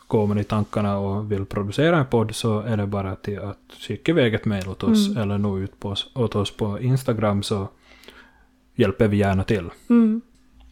går 0.07 0.27
man 0.27 0.39
i 0.39 0.43
tankarna 0.43 0.97
och 0.97 1.31
vill 1.31 1.45
producera 1.45 1.97
en 1.97 2.05
podd 2.05 2.35
så 2.35 2.59
är 2.59 2.77
det 2.77 2.87
bara 2.87 3.15
till 3.15 3.39
att 3.39 3.57
skicka 3.79 4.11
iväg 4.11 4.33
ett 4.33 4.45
mejl 4.45 4.67
åt 4.67 4.83
oss 4.83 5.07
Mm. 5.07 5.21
eller 5.21 5.37
nå 5.37 5.59
ut 5.59 5.79
på 5.79 5.89
oss, 5.89 6.11
åt 6.15 6.35
oss 6.35 6.51
på 6.57 6.79
Instagram 6.79 7.43
så 7.43 7.67
hjälper 8.75 9.07
vi 9.07 9.17
gärna 9.17 9.43
till. 9.43 9.69
Mm. 9.89 10.21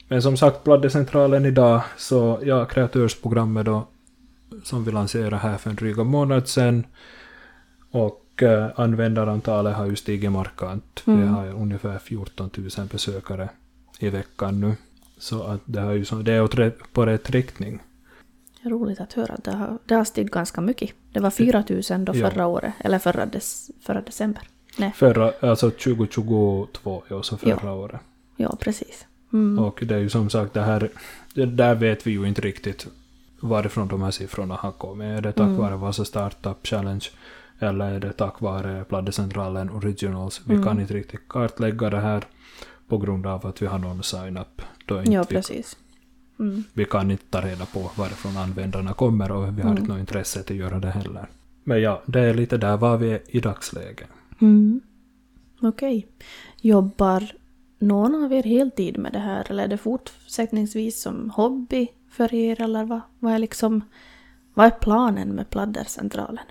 Men 0.07 0.21
som 0.21 0.37
sagt, 0.37 0.63
Pladdecentralen 0.63 1.45
idag, 1.45 1.81
så 1.97 2.39
ja, 2.43 2.65
kreatörsprogrammet 2.65 3.65
då 3.65 3.87
som 4.63 4.83
vi 4.83 4.91
lanserade 4.91 5.37
här 5.37 5.57
för 5.57 5.69
en 5.69 5.75
dryga 5.75 6.03
månad 6.03 6.47
sedan. 6.47 6.85
Och 7.91 8.25
användarantalet 8.75 9.75
har 9.75 9.85
ju 9.85 9.95
stigit 9.95 10.31
markant. 10.31 11.01
Vi 11.05 11.13
Mm. 11.13 11.27
har 11.29 11.47
ungefär 11.47 11.99
14 11.99 12.49
000 12.77 12.87
besökare 12.91 13.49
i 13.99 14.09
veckan 14.09 14.59
nu. 14.61 14.75
Så 15.17 15.43
att 15.43 15.61
det, 15.65 15.79
har 15.81 15.93
ju 15.93 16.03
det 16.23 16.33
är 16.33 16.43
åt 16.43 16.55
rätt, 16.55 16.77
på 16.93 17.05
rätt 17.05 17.29
riktning. 17.29 17.79
Roligt 18.63 18.99
att 18.99 19.13
höra. 19.13 19.35
Det 19.43 19.51
har, 19.51 19.77
det 19.85 19.95
har 19.95 20.03
stigit 20.03 20.31
ganska 20.31 20.61
mycket. 20.61 20.91
Det 21.11 21.19
var 21.19 21.29
4 21.29 21.63
000 21.69 22.05
då 22.05 22.15
Ja. 22.15 22.29
förra 22.29 22.47
året, 22.47 22.73
eller 22.79 22.99
förra, 22.99 23.25
des, 23.25 23.71
förra 23.81 24.01
december. 24.01 24.41
Nej, 24.77 24.91
Förra, 24.95 25.33
alltså 25.41 25.69
2022, 25.71 26.67
ja, 27.07 27.23
så 27.23 27.37
förra 27.37 27.73
året. 27.73 28.01
ja 28.37 28.57
precis. 28.59 29.05
Mm. 29.33 29.59
Och 29.65 29.83
det 29.85 29.95
är 29.95 29.99
ju 29.99 30.09
som 30.09 30.29
sagt 30.29 30.53
det 30.53 30.61
här, 30.61 30.89
det 31.33 31.45
där 31.45 31.75
vet 31.75 32.07
vi 32.07 32.11
ju 32.11 32.27
inte 32.27 32.41
riktigt 32.41 32.87
varifrån 33.39 33.87
de 33.87 34.01
här 34.01 34.11
siffrorna 34.11 34.55
har 34.55 34.71
kommit. 34.71 35.05
Är 35.17 35.21
det 35.21 35.31
tack 35.31 35.45
Mm. 35.47 35.57
vare 35.57 35.75
Vasa 35.75 36.05
Startup 36.05 36.67
Challenge 36.67 37.05
eller 37.59 37.91
är 37.91 37.99
det 37.99 38.13
tack 38.13 38.41
vare 38.41 38.83
Pladdecentralen 38.89 39.69
Originals? 39.69 40.41
Vi 40.45 40.53
Mm. 40.53 40.65
kan 40.65 40.79
inte 40.79 40.93
riktigt 40.93 41.27
kartlägga 41.27 41.89
det 41.89 41.99
här 41.99 42.23
på 42.87 42.97
grund 42.97 43.25
av 43.27 43.45
att 43.47 43.61
vi 43.61 43.65
har 43.65 43.79
någon 43.79 44.03
sign-up. 44.03 44.61
Då 44.85 44.99
inte 44.99 45.11
Ja, 45.11 45.25
vi, 45.29 45.35
precis. 45.35 45.77
Mm. 46.39 46.63
vi 46.73 46.85
kan 46.85 47.11
inte 47.11 47.23
ta 47.29 47.41
reda 47.41 47.65
på 47.65 47.91
varifrån 47.95 48.37
användarna 48.37 48.93
kommer 48.93 49.31
och 49.31 49.43
vi 49.57 49.61
har 49.61 49.69
Mm. 49.69 49.77
inte 49.77 49.91
något 49.91 49.99
intresse 49.99 50.39
att 50.39 50.49
göra 50.49 50.79
det 50.79 50.89
heller. 50.89 51.27
Men 51.63 51.81
ja, 51.81 52.01
det 52.05 52.19
är 52.19 52.33
lite 52.33 52.57
där 52.57 52.77
var 52.77 52.97
vi 52.97 53.11
är 53.11 53.21
i 53.27 53.39
dagsläget. 53.39 54.09
Mm. 54.41 54.81
Okej. 55.61 56.07
Jobbar 56.61 57.23
någon 57.79 58.23
av 58.25 58.33
er 58.33 58.43
heltid 58.43 58.97
med 58.97 59.13
det 59.13 59.19
här 59.19 59.45
eller 59.49 59.63
är 59.63 59.67
det 59.67 59.77
fortsättningsvis 59.77 61.01
som 61.01 61.29
hobby 61.29 61.87
för 62.11 62.33
er 62.33 62.61
eller 62.61 62.83
vad, 62.85 63.01
vad 63.19 63.33
är 63.33 63.39
liksom 63.39 63.81
vad 64.53 64.65
är 64.65 64.69
planen 64.71 65.29
med 65.29 65.49
Pladdercentralen? 65.49 66.43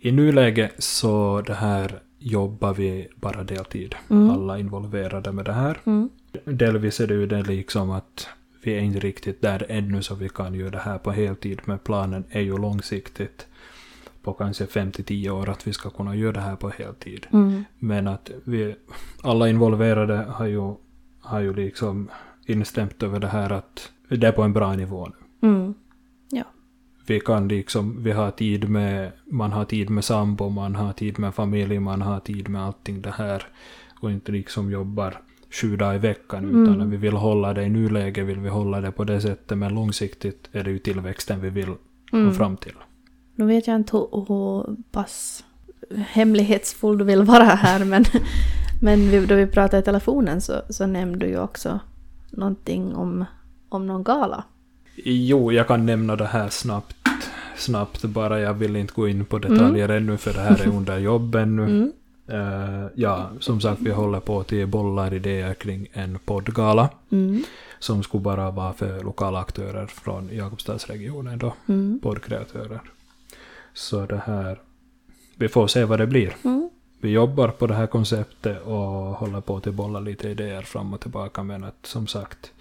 I 0.00 0.12
nuläget 0.12 0.72
så 0.78 1.40
det 1.46 1.54
här 1.54 2.02
jobbar 2.18 2.74
vi 2.74 3.08
bara 3.14 3.44
deltid. 3.44 3.94
Mm. 4.10 4.30
Alla 4.30 4.58
involverade 4.58 5.32
med 5.32 5.44
det 5.44 5.52
här. 5.52 5.78
Mm. 5.84 6.08
Delvis 6.44 7.00
är 7.00 7.06
det 7.06 7.14
ju 7.14 7.26
det 7.26 7.42
liksom 7.42 7.90
att 7.90 8.28
vi 8.62 8.74
är 8.74 8.80
inte 8.80 8.98
riktigt 8.98 9.42
där 9.42 9.66
ännu 9.68 10.02
så 10.02 10.14
vi 10.14 10.28
kan 10.28 10.54
göra 10.54 10.70
det 10.70 10.78
här 10.78 10.98
på 10.98 11.10
heltid. 11.10 11.60
Men 11.64 11.78
planen 11.78 12.24
är 12.30 12.40
ju 12.40 12.58
långsiktigt 12.58 13.46
på 14.22 14.32
kanske 14.32 14.64
5-10 14.64 15.30
år 15.30 15.48
att 15.48 15.66
vi 15.66 15.72
ska 15.72 15.90
kunna 15.90 16.16
göra 16.16 16.32
det 16.32 16.40
här 16.40 16.56
på 16.56 16.68
heltid. 16.68 17.26
Mm. 17.32 17.64
Men 17.78 18.08
att 18.08 18.30
vi, 18.44 18.74
alla 19.22 19.48
involverade 19.48 20.16
har 20.16 20.46
ju, 20.46 20.74
har 21.20 21.40
ju 21.40 21.54
liksom 21.54 22.10
instämt 22.46 23.02
över 23.02 23.20
det 23.20 23.28
här 23.28 23.50
att 23.50 23.90
det 24.08 24.26
är 24.26 24.32
på 24.32 24.42
en 24.42 24.52
bra 24.52 24.76
nivå 24.76 25.08
nu. 25.08 25.48
Mm. 25.48 25.74
Vi 27.06 27.20
kan 27.20 27.48
liksom, 27.48 28.02
vi 28.02 28.12
har 28.12 28.30
tid 28.30 28.68
med, 28.70 29.12
man 29.24 29.52
har 29.52 29.64
tid 29.64 29.90
med 29.90 30.04
sambo, 30.04 30.48
man 30.48 30.74
har 30.74 30.92
tid 30.92 31.18
med 31.18 31.34
familj, 31.34 31.78
man 31.78 32.02
har 32.02 32.20
tid 32.20 32.48
med 32.48 32.62
allting 32.62 33.02
det 33.02 33.10
här. 33.10 33.42
Och 34.00 34.10
inte 34.10 34.32
liksom 34.32 34.70
jobbar 34.70 35.20
sju 35.50 35.76
dagar 35.76 35.94
i 35.94 35.98
veckan, 35.98 36.44
Mm. 36.44 36.62
utan 36.74 36.90
vi 36.90 36.96
vill 36.96 37.12
hålla 37.16 37.54
det 37.54 37.62
i 37.64 37.68
nuläget, 37.68 38.26
vill 38.26 38.38
vi 38.40 38.48
hålla 38.48 38.80
det 38.80 38.92
på 38.92 39.04
det 39.04 39.20
sättet, 39.20 39.58
men 39.58 39.74
långsiktigt 39.74 40.48
är 40.52 40.64
det 40.64 40.70
ju 40.70 40.78
tillväxten 40.78 41.40
vi 41.40 41.50
vill 41.50 41.68
Mm. 42.12 42.26
nå 42.26 42.32
fram 42.32 42.56
till. 42.56 42.74
Nu 43.34 43.46
vet 43.46 43.66
jag 43.66 43.76
inte 43.76 43.96
hur 43.96 44.76
pass 44.92 45.44
hemlighetsfull 46.06 46.98
du 46.98 47.04
vill 47.04 47.22
vara 47.22 47.44
här 47.44 47.84
men, 47.84 48.04
men 48.82 49.10
vi, 49.10 49.26
då 49.26 49.34
vi 49.34 49.46
pratade 49.46 49.80
i 49.80 49.84
telefonen 49.84 50.40
så, 50.40 50.52
så 50.70 50.86
nämnde 50.86 51.18
du 51.18 51.26
ju 51.26 51.38
också 51.38 51.80
någonting 52.30 52.94
om, 52.94 53.24
om 53.68 53.86
någon 53.86 54.02
gala. 54.04 54.44
Jo, 54.96 55.52
jag 55.52 55.68
kan 55.68 55.86
nämna 55.86 56.16
det 56.16 56.26
här 56.26 56.48
snabbt, 56.48 56.96
snabbt 57.56 58.02
bara, 58.04 58.40
jag 58.40 58.54
vill 58.54 58.76
inte 58.76 58.94
gå 58.94 59.08
in 59.08 59.24
på 59.24 59.38
detaljer 59.38 59.88
ännu, 59.88 60.16
för 60.16 60.32
det 60.32 60.40
här 60.40 60.62
är 60.62 60.68
under 60.68 60.98
jobb 60.98 61.34
ännu. 61.34 61.64
Mm. 61.64 61.92
Eh, 62.28 62.86
ja, 62.94 63.30
som 63.40 63.60
sagt, 63.60 63.80
vi 63.80 63.90
håller 63.90 64.20
på 64.20 64.44
ge 64.48 64.66
bollar 64.66 65.14
idéer 65.14 65.54
kring 65.54 65.86
en 65.92 66.18
poddgala 66.24 66.88
Mm. 67.10 67.44
som 67.78 68.02
skulle 68.02 68.22
bara 68.22 68.50
vara 68.50 68.72
för 68.72 69.04
lokala 69.04 69.38
aktörer 69.40 69.86
från 69.86 70.28
Jakobstadsregionen 70.32 71.38
då, 71.38 71.54
Mm. 71.68 72.00
poddkreatörer. 72.02 72.80
Så 73.74 74.06
det 74.06 74.22
här, 74.26 74.60
vi 75.36 75.48
får 75.48 75.66
se 75.66 75.84
vad 75.84 75.98
det 75.98 76.06
blir. 76.06 76.36
Mm. 76.44 76.70
Vi 77.00 77.10
jobbar 77.10 77.48
på 77.48 77.66
det 77.66 77.74
här 77.74 77.86
konceptet 77.86 78.62
och 78.62 78.74
håller 79.14 79.40
på 79.40 79.56
att 79.56 79.64
bolla 79.64 80.00
lite 80.00 80.28
idéer 80.28 80.62
fram 80.62 80.92
och 80.94 81.00
tillbaka, 81.00 81.42
men 81.42 81.64
att 81.64 81.86
som 81.86 82.06
sagt, 82.06 82.52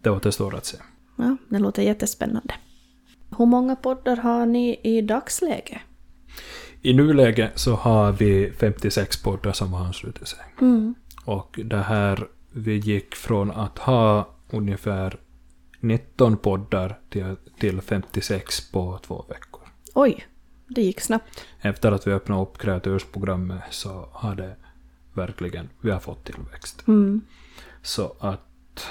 det 0.00 0.10
återstår 0.10 0.54
att 0.54 0.66
se. 0.66 0.76
Ja, 1.16 1.36
det 1.48 1.58
låter 1.58 1.82
jättespännande. 1.82 2.54
Hur 3.38 3.46
många 3.46 3.76
poddar 3.76 4.16
har 4.16 4.46
ni 4.46 4.80
i 4.82 5.02
dagsläget? 5.02 5.80
I 6.82 6.94
nuläget 6.94 7.58
så 7.58 7.74
har 7.74 8.12
vi 8.12 8.52
56 8.58 9.22
poddar 9.22 9.52
som 9.52 9.72
har 9.72 9.84
anslutit 9.84 10.28
sig. 10.28 10.38
Mm. 10.60 10.94
Och 11.24 11.60
det 11.64 11.82
här, 11.82 12.28
vi 12.52 12.76
gick 12.76 13.14
från 13.14 13.50
att 13.50 13.78
ha 13.78 14.28
ungefär 14.50 15.20
19 15.80 16.36
poddar 16.36 16.98
till, 17.10 17.36
till 17.58 17.80
56 17.80 18.70
på 18.70 18.98
två 19.06 19.24
veckor. 19.28 19.62
Oj, 19.94 20.26
det 20.68 20.82
gick 20.82 21.00
snabbt. 21.00 21.44
Efter 21.60 21.92
att 21.92 22.06
vi 22.06 22.12
öppnade 22.12 22.42
upp 22.42 22.58
kreatörsprogrammet 22.58 23.62
så 23.70 24.08
har 24.12 24.34
det 24.34 24.56
verkligen, 25.12 25.68
vi 25.80 25.90
har 25.90 26.00
fått 26.00 26.24
tillväxt. 26.24 26.88
Mm. 26.88 27.20
Så 27.82 28.16
att 28.20 28.86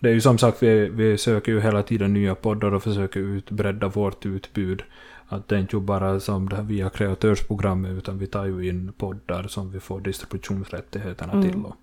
det 0.00 0.08
är 0.08 0.12
ju 0.12 0.20
som 0.20 0.38
sagt, 0.38 0.62
vi, 0.62 0.88
vi 0.88 1.18
söker 1.18 1.52
ju 1.52 1.60
hela 1.60 1.82
tiden 1.82 2.12
nya 2.14 2.34
poddar 2.34 2.74
och 2.74 2.82
försöker 2.82 3.20
utbredda 3.20 3.88
vårt 3.88 4.26
utbud. 4.26 4.82
Att 5.28 5.48
det 5.48 5.56
är 5.56 5.60
inte 5.60 5.76
bara 5.76 6.20
som 6.20 6.48
det 6.48 6.56
här 6.56 6.62
via 6.62 6.90
kreatörsprogrammet 6.90 7.92
utan 7.92 8.18
vi 8.18 8.26
tar 8.26 8.44
ju 8.46 8.68
in 8.68 8.92
poddar 8.98 9.42
som 9.48 9.70
vi 9.72 9.80
får 9.80 10.00
distributionsrättigheterna 10.00 11.32
Mm. 11.32 11.50
till. 11.50 11.64
Och, 11.64 11.74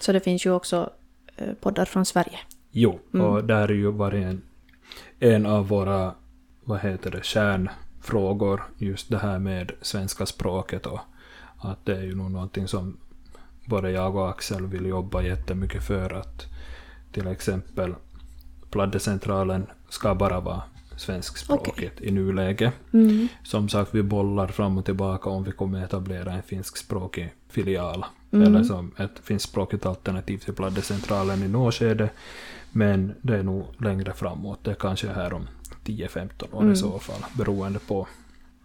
Så 0.00 0.12
det 0.12 0.20
finns 0.20 0.46
ju 0.46 0.50
också 0.50 0.90
eh, 1.36 1.52
poddar 1.60 1.84
från 1.84 2.04
Sverige. 2.04 2.38
jo, 2.70 2.98
Mm. 3.14 3.26
och 3.26 3.44
där 3.44 3.68
är 3.68 3.72
ju 3.74 3.90
varit 3.90 4.24
en, 4.24 4.42
en 5.18 5.46
av 5.46 5.68
våra, 5.68 6.14
vad 6.64 6.80
heter 6.80 7.10
det, 7.10 7.24
kärnfrågor 7.24 8.62
just 8.78 9.10
det 9.10 9.18
här 9.18 9.38
med 9.38 9.72
svenska 9.80 10.26
språket 10.26 10.86
och 10.86 11.00
att 11.58 11.86
det 11.86 11.96
är 11.96 12.02
ju 12.02 12.14
nog 12.14 12.30
någonting 12.30 12.68
som 12.68 12.96
både 13.66 13.90
jag 13.90 14.16
och 14.16 14.30
Axel 14.30 14.66
vill 14.66 14.86
jobba 14.86 15.22
jättemycket 15.22 15.82
för 15.82 16.10
att 16.12 16.46
till 17.12 17.26
exempel 17.26 17.94
Pladdecentralen 18.70 19.66
ska 19.88 20.14
bara 20.14 20.40
vara 20.40 20.62
svenskspråkigt 20.96 22.00
i 22.00 22.10
nuläget. 22.10 22.74
Mm. 22.92 23.28
Som 23.44 23.68
sagt, 23.68 23.94
vi 23.94 24.02
bollar 24.02 24.46
fram 24.46 24.78
och 24.78 24.84
tillbaka 24.84 25.30
om 25.30 25.44
vi 25.44 25.52
kommer 25.52 25.84
etablera 25.84 26.32
en 26.32 26.42
finskspråkig 26.42 27.34
filial. 27.48 28.04
Mm. 28.32 28.46
Eller 28.46 28.64
som 28.64 28.92
ett 28.98 29.18
finskspråkigt 29.22 29.86
alternativ 29.86 30.38
till 30.38 30.54
Pladdecentralen 30.54 31.42
i 31.42 31.48
nåskede. 31.48 32.10
Men 32.72 33.14
det 33.22 33.36
är 33.36 33.42
nog 33.42 33.66
längre 33.78 34.12
framåt. 34.12 34.64
Det 34.64 34.74
kanske 34.74 35.08
är 35.08 35.14
här 35.14 35.32
om 35.32 35.48
10-15 35.84 36.54
år 36.54 36.60
Mm. 36.60 36.72
i 36.72 36.76
så 36.76 36.98
fall. 36.98 37.24
Beroende 37.36 37.78
på. 37.78 38.06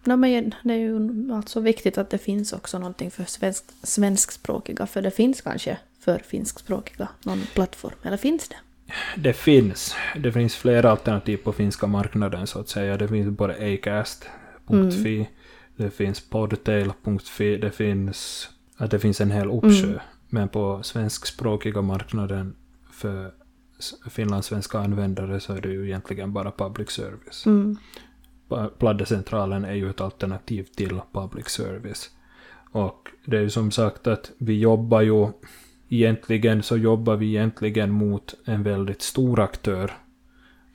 No, 0.04 0.16
men 0.16 0.54
det 0.62 0.72
är 0.72 0.78
ju 0.78 1.32
alltså 1.32 1.60
viktigt 1.60 1.98
att 1.98 2.10
det 2.10 2.18
finns 2.18 2.52
också 2.52 2.78
någonting 2.78 3.10
för 3.10 3.24
svensk, 3.24 3.64
svenskspråkiga. 3.82 4.86
För 4.86 5.02
det 5.02 5.10
finns 5.10 5.40
kanske 5.40 5.78
för 6.08 6.18
finskspråkiga 6.18 7.08
någon 7.22 7.42
plattform. 7.54 7.94
Eller 8.02 8.16
finns 8.16 8.48
det? 8.48 8.56
Det 9.16 9.32
finns. 9.32 9.96
Det 10.16 10.32
finns 10.32 10.56
flera 10.56 10.90
alternativ 10.90 11.36
på 11.36 11.52
finska 11.52 11.86
marknaden 11.86 12.46
så 12.46 12.60
att 12.60 12.68
säga. 12.68 12.96
Det 12.96 13.08
finns 13.08 13.28
både 13.28 13.74
acast.fi. 13.74 15.28
Det 15.76 15.90
finns 15.90 16.20
podtail.fi. 16.20 17.56
Det 17.56 17.70
finns, 17.70 18.48
att 18.76 18.90
det 18.90 18.98
finns 18.98 19.20
en 19.20 19.30
hel 19.30 19.50
uppsjö. 19.50 19.86
Mm. 19.86 20.00
Men 20.28 20.48
på 20.48 20.82
svenskspråkiga 20.82 21.82
marknaden 21.82 22.56
för 22.92 23.32
finlandssvenska 24.10 24.78
användare 24.78 25.40
så 25.40 25.52
är 25.52 25.60
det 25.60 25.68
ju 25.68 25.86
egentligen 25.86 26.32
bara 26.32 26.50
public 26.50 26.90
service. 26.90 27.46
Mm. 27.46 27.76
Pladdecentralen 28.78 29.64
är 29.64 29.74
ju 29.74 29.90
ett 29.90 30.00
alternativ 30.00 30.64
till 30.76 31.00
public 31.12 31.48
service. 31.48 32.10
Och 32.72 33.08
det 33.24 33.36
är 33.36 33.40
ju 33.40 33.50
som 33.50 33.70
sagt 33.70 34.06
att 34.06 34.30
vi 34.38 34.58
jobbar 34.58 35.00
ju 35.00 35.28
egentligen 35.88 36.62
så 36.62 36.76
jobbar 36.76 37.16
vi 37.16 37.26
egentligen 37.28 37.90
mot 37.90 38.34
en 38.44 38.62
väldigt 38.62 39.02
stor 39.02 39.40
aktör 39.40 39.92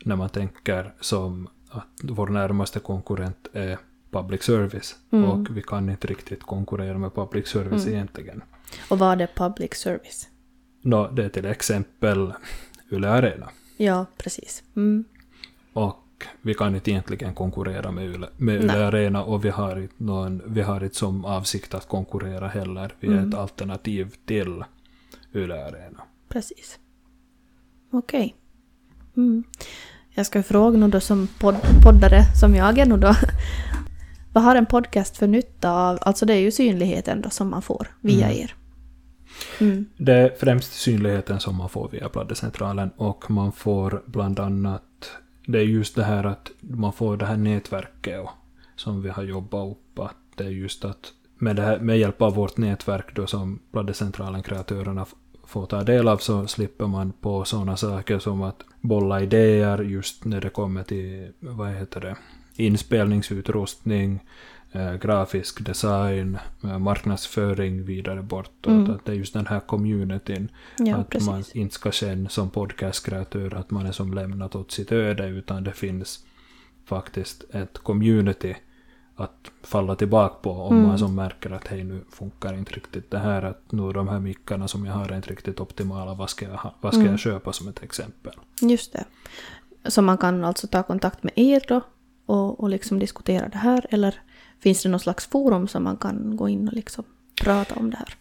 när 0.03 0.15
man 0.15 0.29
tänker 0.29 0.93
som 0.99 1.47
att 1.69 1.87
vår 2.03 2.27
närmaste 2.27 2.79
konkurrent 2.79 3.47
är 3.53 3.77
public 4.11 4.43
service. 4.43 4.95
Mm. 5.11 5.25
Och 5.29 5.57
vi 5.57 5.61
kan 5.61 5.89
inte 5.89 6.07
riktigt 6.07 6.43
konkurrera 6.43 6.97
med 6.97 7.15
public 7.15 7.47
service 7.47 7.83
Mm. 7.85 7.93
egentligen. 7.95 8.41
Och 8.89 8.99
vad 8.99 9.21
är 9.21 9.29
public 9.35 9.73
service? 9.73 10.27
Nå, 10.81 11.07
det 11.11 11.25
är 11.25 11.29
till 11.29 11.45
exempel 11.45 12.33
Yle 12.91 13.09
Arena. 13.09 13.49
Ja, 13.77 14.05
precis. 14.17 14.63
Mm. 14.75 15.03
Och 15.73 15.99
vi 16.41 16.53
kan 16.53 16.75
inte 16.75 16.91
egentligen 16.91 17.33
konkurrera 17.33 17.91
med 17.91 18.05
Yle, 18.05 18.27
med 18.37 18.63
Yle. 18.63 18.87
Arena 18.87 19.23
och 19.23 19.45
vi 19.45 19.49
har, 19.49 19.79
inte 19.79 19.93
någon, 19.97 20.41
vi 20.45 20.61
har 20.61 20.83
inte 20.83 20.95
som 20.95 21.25
avsikt 21.25 21.73
att 21.73 21.87
konkurrera 21.87 22.47
heller. 22.47 22.93
Vi 22.99 23.07
är 23.07 23.11
Mm. 23.11 23.29
ett 23.29 23.35
alternativ 23.35 24.15
till 24.25 24.63
Yle 25.35 25.65
Arena. 25.65 26.01
Precis. 26.29 26.79
Okej. 27.91 28.35
Mm. 29.17 29.43
Jag 30.09 30.25
ska 30.25 30.43
fråga 30.43 30.77
nu 30.77 30.87
då 30.87 30.99
som 30.99 31.27
podd, 31.39 31.55
poddare, 31.83 32.23
som 32.39 32.55
jag 32.55 32.77
är 32.77 32.85
nu 32.85 32.97
då. 32.97 33.15
Vad 34.33 34.43
har 34.43 34.55
en 34.55 34.65
podcast 34.65 35.17
för 35.17 35.27
nytta 35.27 35.71
av, 35.71 35.97
alltså 36.01 36.25
det 36.25 36.33
är 36.33 36.39
ju 36.39 36.51
synligheten 36.51 37.21
då 37.21 37.29
som 37.29 37.49
man 37.49 37.61
får 37.61 37.87
via 38.01 38.25
Mm. 38.25 38.37
er. 38.43 38.55
Mm. 39.59 39.85
Det 39.97 40.13
är 40.13 40.35
främst 40.39 40.73
synligheten 40.73 41.39
som 41.39 41.55
man 41.55 41.69
får 41.69 41.89
via 41.89 42.09
Pladdecentralen 42.09 42.89
och 42.97 43.31
man 43.31 43.51
får 43.51 44.03
bland 44.05 44.39
annat, 44.39 44.83
det 45.47 45.57
är 45.59 45.63
just 45.63 45.95
det 45.95 46.03
här 46.03 46.23
att 46.23 46.51
man 46.59 46.93
får 46.93 47.17
det 47.17 47.25
här 47.25 47.37
nätverket 47.37 48.19
och, 48.21 48.29
som 48.75 49.01
vi 49.01 49.09
har 49.09 49.23
jobbat 49.23 49.71
upp, 49.71 49.99
att 49.99 50.15
det 50.35 50.43
är 50.43 50.49
just 50.49 50.85
att 50.85 51.11
med, 51.37 51.59
här, 51.59 51.79
med 51.79 51.97
hjälp 51.99 52.21
av 52.21 52.33
vårt 52.35 52.57
nätverk 52.57 53.15
då 53.15 53.27
som 53.27 53.59
Pladdecentralen 53.71 54.43
kreatörerna 54.43 55.01
f- 55.01 55.13
får 55.53 55.65
ta 55.65 55.83
del 55.83 56.07
av 56.07 56.17
så 56.17 56.47
slipper 56.47 56.87
man 56.87 57.11
på 57.21 57.45
sådana 57.45 57.77
saker 57.77 58.19
som 58.19 58.41
att 58.41 58.63
bolla 58.81 59.21
idéer 59.21 59.83
just 59.83 60.25
när 60.25 60.41
det 60.41 60.49
kommer 60.49 60.83
till, 60.83 61.31
vad 61.39 61.69
heter 61.69 62.01
det, 62.01 62.15
inspelningsutrustning, 62.55 64.19
eh, 64.71 64.93
grafisk 64.93 65.65
design, 65.65 66.37
eh, 66.63 66.79
marknadsföring 66.79 67.85
vidare 67.85 68.21
bortåt. 68.21 68.67
Mm. 68.67 68.91
Att 68.91 69.05
det 69.05 69.11
är 69.11 69.15
just 69.15 69.33
den 69.33 69.47
här 69.47 69.59
communityn. 69.59 70.49
Ja, 70.77 70.95
att 70.95 71.09
precis. 71.09 71.29
man 71.29 71.43
inte 71.53 71.75
ska 71.75 71.91
känna 71.91 72.29
som 72.29 72.49
podcastkreatör 72.49 73.55
att 73.55 73.71
man 73.71 73.85
är 73.85 73.91
som 73.91 74.13
lämnat 74.13 74.55
åt 74.55 74.71
sitt 74.71 74.91
öde 74.91 75.27
utan 75.27 75.63
det 75.63 75.73
finns 75.73 76.25
faktiskt 76.85 77.43
ett 77.51 77.77
community 77.77 78.55
att 79.15 79.51
falla 79.63 79.95
tillbaka 79.95 80.35
på 80.41 80.51
om 80.51 80.75
Mm. 80.77 80.87
man 80.87 80.99
som 80.99 81.15
märker 81.15 81.51
att 81.51 81.67
hej 81.67 81.83
nu 81.83 82.03
funkar 82.11 82.53
inte 82.53 82.71
riktigt 82.73 83.11
det 83.11 83.19
här 83.19 83.41
att 83.41 83.71
nu 83.71 83.91
de 83.91 84.07
här 84.07 84.19
mickarna 84.19 84.67
som 84.67 84.85
jag 84.85 84.93
har 84.93 85.09
är 85.09 85.15
inte 85.15 85.29
riktigt 85.29 85.59
optimala 85.59 86.13
vad 86.13 86.29
ska 86.29 86.45
jag, 86.45 86.71
vad 86.81 86.93
ska 86.93 87.01
Mm. 87.01 87.11
jag 87.11 87.19
köpa 87.19 87.53
som 87.53 87.67
ett 87.67 87.83
exempel. 87.83 88.33
Just 88.61 88.93
det. 88.93 89.03
Så 89.89 90.01
man 90.01 90.17
kan 90.17 90.43
alltså 90.43 90.67
ta 90.67 90.83
kontakt 90.83 91.23
med 91.23 91.33
er 91.35 91.61
då 91.67 91.81
och, 92.25 92.59
och 92.59 92.69
liksom 92.69 92.99
diskutera 92.99 93.49
det 93.49 93.57
här 93.57 93.85
eller 93.89 94.15
finns 94.59 94.83
det 94.83 94.89
någon 94.89 94.99
slags 94.99 95.25
forum 95.27 95.67
som 95.67 95.83
man 95.83 95.97
kan 95.97 96.35
gå 96.37 96.49
in 96.49 96.67
och 96.67 96.73
liksom 96.73 97.03
prata 97.43 97.75
om 97.75 97.89
det 97.89 97.97
här? 97.97 98.13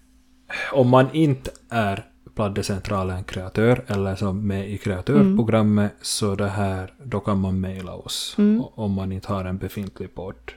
Om 0.72 0.88
man 0.88 1.06
inte 1.12 1.50
är 1.68 2.06
Pladdecentralen 2.34 3.24
kreatör 3.24 3.84
eller 3.88 4.14
som 4.16 4.46
med 4.46 4.70
i 4.70 4.78
kreatörprogrammet 4.78 5.92
så 6.00 6.34
det 6.34 6.48
här, 6.48 6.94
då 7.04 7.20
kan 7.20 7.40
man 7.40 7.60
mejla 7.60 7.94
oss 7.94 8.34
Mm. 8.38 8.62
om 8.74 8.92
man 8.92 9.12
inte 9.12 9.32
har 9.32 9.44
en 9.44 9.58
befintlig 9.58 10.14
podd. 10.14 10.52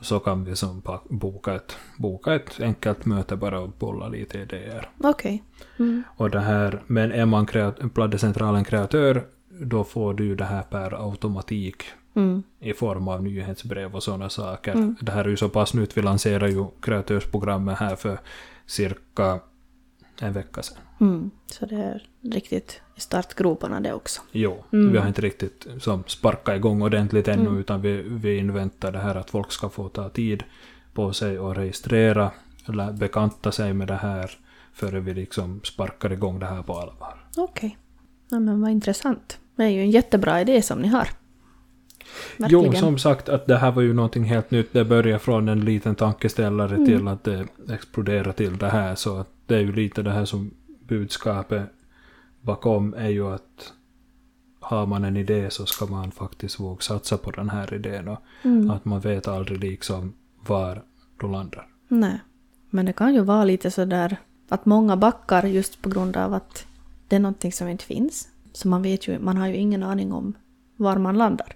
Så 0.00 0.20
kan 0.20 0.44
vi 0.44 0.56
som 0.56 0.82
boka 1.08 1.54
ett, 1.54 1.76
boka 1.96 2.34
ett 2.34 2.60
enkelt 2.60 3.04
möte 3.06 3.36
bara 3.36 3.60
och 3.60 3.70
bolla 3.78 4.08
lite 4.08 4.38
idéer. 4.38 4.88
Okej. 5.04 5.42
Mm. 5.78 6.02
Och 6.16 6.30
det 6.30 6.40
här, 6.40 6.82
men 6.86 7.12
är 7.12 7.26
man 7.26 7.46
kreat- 7.46 7.88
Pladdecentralen 7.94 8.64
kreatör 8.64 9.22
då 9.60 9.84
får 9.84 10.14
du 10.14 10.34
det 10.34 10.44
här 10.44 10.62
per 10.62 11.10
automatik 11.10 11.82
Mm. 12.14 12.42
i 12.60 12.72
form 12.72 13.08
av 13.08 13.22
nyhetsbrev 13.22 13.94
och 13.94 14.02
sådana 14.02 14.28
saker. 14.28 14.72
Mm. 14.72 14.96
Det 15.00 15.12
här 15.12 15.24
är 15.24 15.28
ju 15.28 15.36
så 15.36 15.48
pass 15.48 15.74
nytt, 15.74 15.96
vi 15.96 16.02
lanserar 16.02 16.48
ju 16.48 16.66
kreatörsprogrammet 16.80 17.78
här 17.78 17.96
för 17.96 18.18
cirka 18.66 19.40
en 20.20 20.32
vecka 20.32 20.62
sedan. 20.62 20.78
Mm. 21.00 21.30
Så 21.46 21.66
det 21.66 21.76
är 21.76 22.02
riktigt 22.22 22.80
i 22.96 23.00
startgroparna 23.00 23.80
det 23.80 23.92
också. 23.92 24.20
Jo, 24.32 24.64
Mm. 24.72 24.92
vi 24.92 24.98
har 24.98 25.08
inte 25.08 25.20
riktigt 25.22 25.66
som 25.80 26.04
sparkat 26.06 26.56
igång 26.56 26.82
ordentligt 26.82 27.28
ännu 27.28 27.42
Mm. 27.46 27.58
utan 27.60 27.80
vi, 27.82 28.02
vi 28.02 28.36
inväntar 28.38 28.92
det 28.92 28.98
här 28.98 29.14
att 29.14 29.30
folk 29.30 29.52
ska 29.52 29.68
få 29.68 29.88
ta 29.88 30.08
tid 30.08 30.42
på 30.92 31.12
sig 31.12 31.38
och 31.38 31.54
registrera 31.56 32.30
eller 32.68 32.92
bekanta 32.92 33.52
sig 33.52 33.72
med 33.74 33.88
det 33.88 33.94
här 33.96 34.30
före 34.72 35.00
vi 35.00 35.14
liksom 35.14 35.60
sparkar 35.64 36.12
igång 36.12 36.38
det 36.38 36.46
här 36.46 36.62
på 36.62 36.72
allvar. 36.78 37.24
Okej. 37.36 37.78
Ja, 38.28 38.38
men 38.40 38.60
vad 38.60 38.70
intressant. 38.70 39.38
Det 39.56 39.62
är 39.64 39.68
ju 39.68 39.80
en 39.80 39.90
jättebra 39.90 40.40
idé 40.40 40.62
som 40.62 40.78
ni 40.82 40.88
har. 40.88 41.08
Jo, 42.38 42.60
Verkligen. 42.60 42.76
som 42.84 42.98
sagt 42.98 43.28
att 43.28 43.46
det 43.46 43.56
här 43.56 43.70
var 43.72 43.82
ju 43.82 43.92
någonting 43.94 44.24
helt 44.24 44.50
nytt. 44.50 44.72
Det 44.72 44.84
började 44.84 45.18
från 45.18 45.48
en 45.48 45.60
liten 45.60 45.94
tankeställare 45.94 46.74
Mm. 46.74 46.86
till 46.86 47.08
att 47.08 47.24
det 47.24 47.46
exploderar 47.72 48.32
till 48.32 48.58
det 48.58 48.68
här. 48.68 48.94
Så 48.94 49.16
att 49.16 49.28
det 49.48 49.54
är 49.56 49.60
ju 49.60 49.72
lite 49.72 50.02
det 50.02 50.10
här 50.12 50.24
som 50.24 50.50
budskapet 50.88 51.68
bakom 52.40 52.94
är 52.94 53.08
ju 53.08 53.26
att 53.34 53.72
har 54.60 54.86
man 54.86 55.04
en 55.04 55.16
idé 55.16 55.50
så 55.50 55.66
ska 55.66 55.86
man 55.86 56.10
faktiskt 56.10 56.60
våga 56.60 56.80
satsa 56.80 57.16
på 57.18 57.30
den 57.30 57.50
här 57.50 57.74
idén 57.74 58.08
och 58.08 58.18
Mm. 58.42 58.70
att 58.70 58.84
man 58.84 59.00
vet 59.00 59.28
aldrig 59.28 59.60
liksom 59.60 60.12
var 60.46 60.82
du 61.20 61.28
landar. 61.28 61.66
Nej. 61.88 62.20
Men 62.70 62.86
det 62.86 62.92
kan 62.92 63.14
ju 63.14 63.20
vara 63.20 63.44
lite 63.44 63.70
sådär 63.70 64.16
att 64.48 64.66
många 64.66 64.96
backar 64.96 65.42
just 65.46 65.82
på 65.82 65.88
grund 65.88 66.16
av 66.16 66.34
att 66.34 66.66
det 67.08 67.16
är 67.16 67.20
någonting 67.20 67.52
som 67.52 67.68
inte 67.68 67.84
finns. 67.84 68.28
Så 68.52 68.68
man 68.68 68.82
vet 68.82 69.08
ju, 69.08 69.18
man 69.18 69.36
har 69.36 69.46
ju 69.46 69.56
ingen 69.56 69.82
aning 69.82 70.12
om 70.12 70.32
var 70.76 70.96
man 70.96 71.18
landar. 71.18 71.52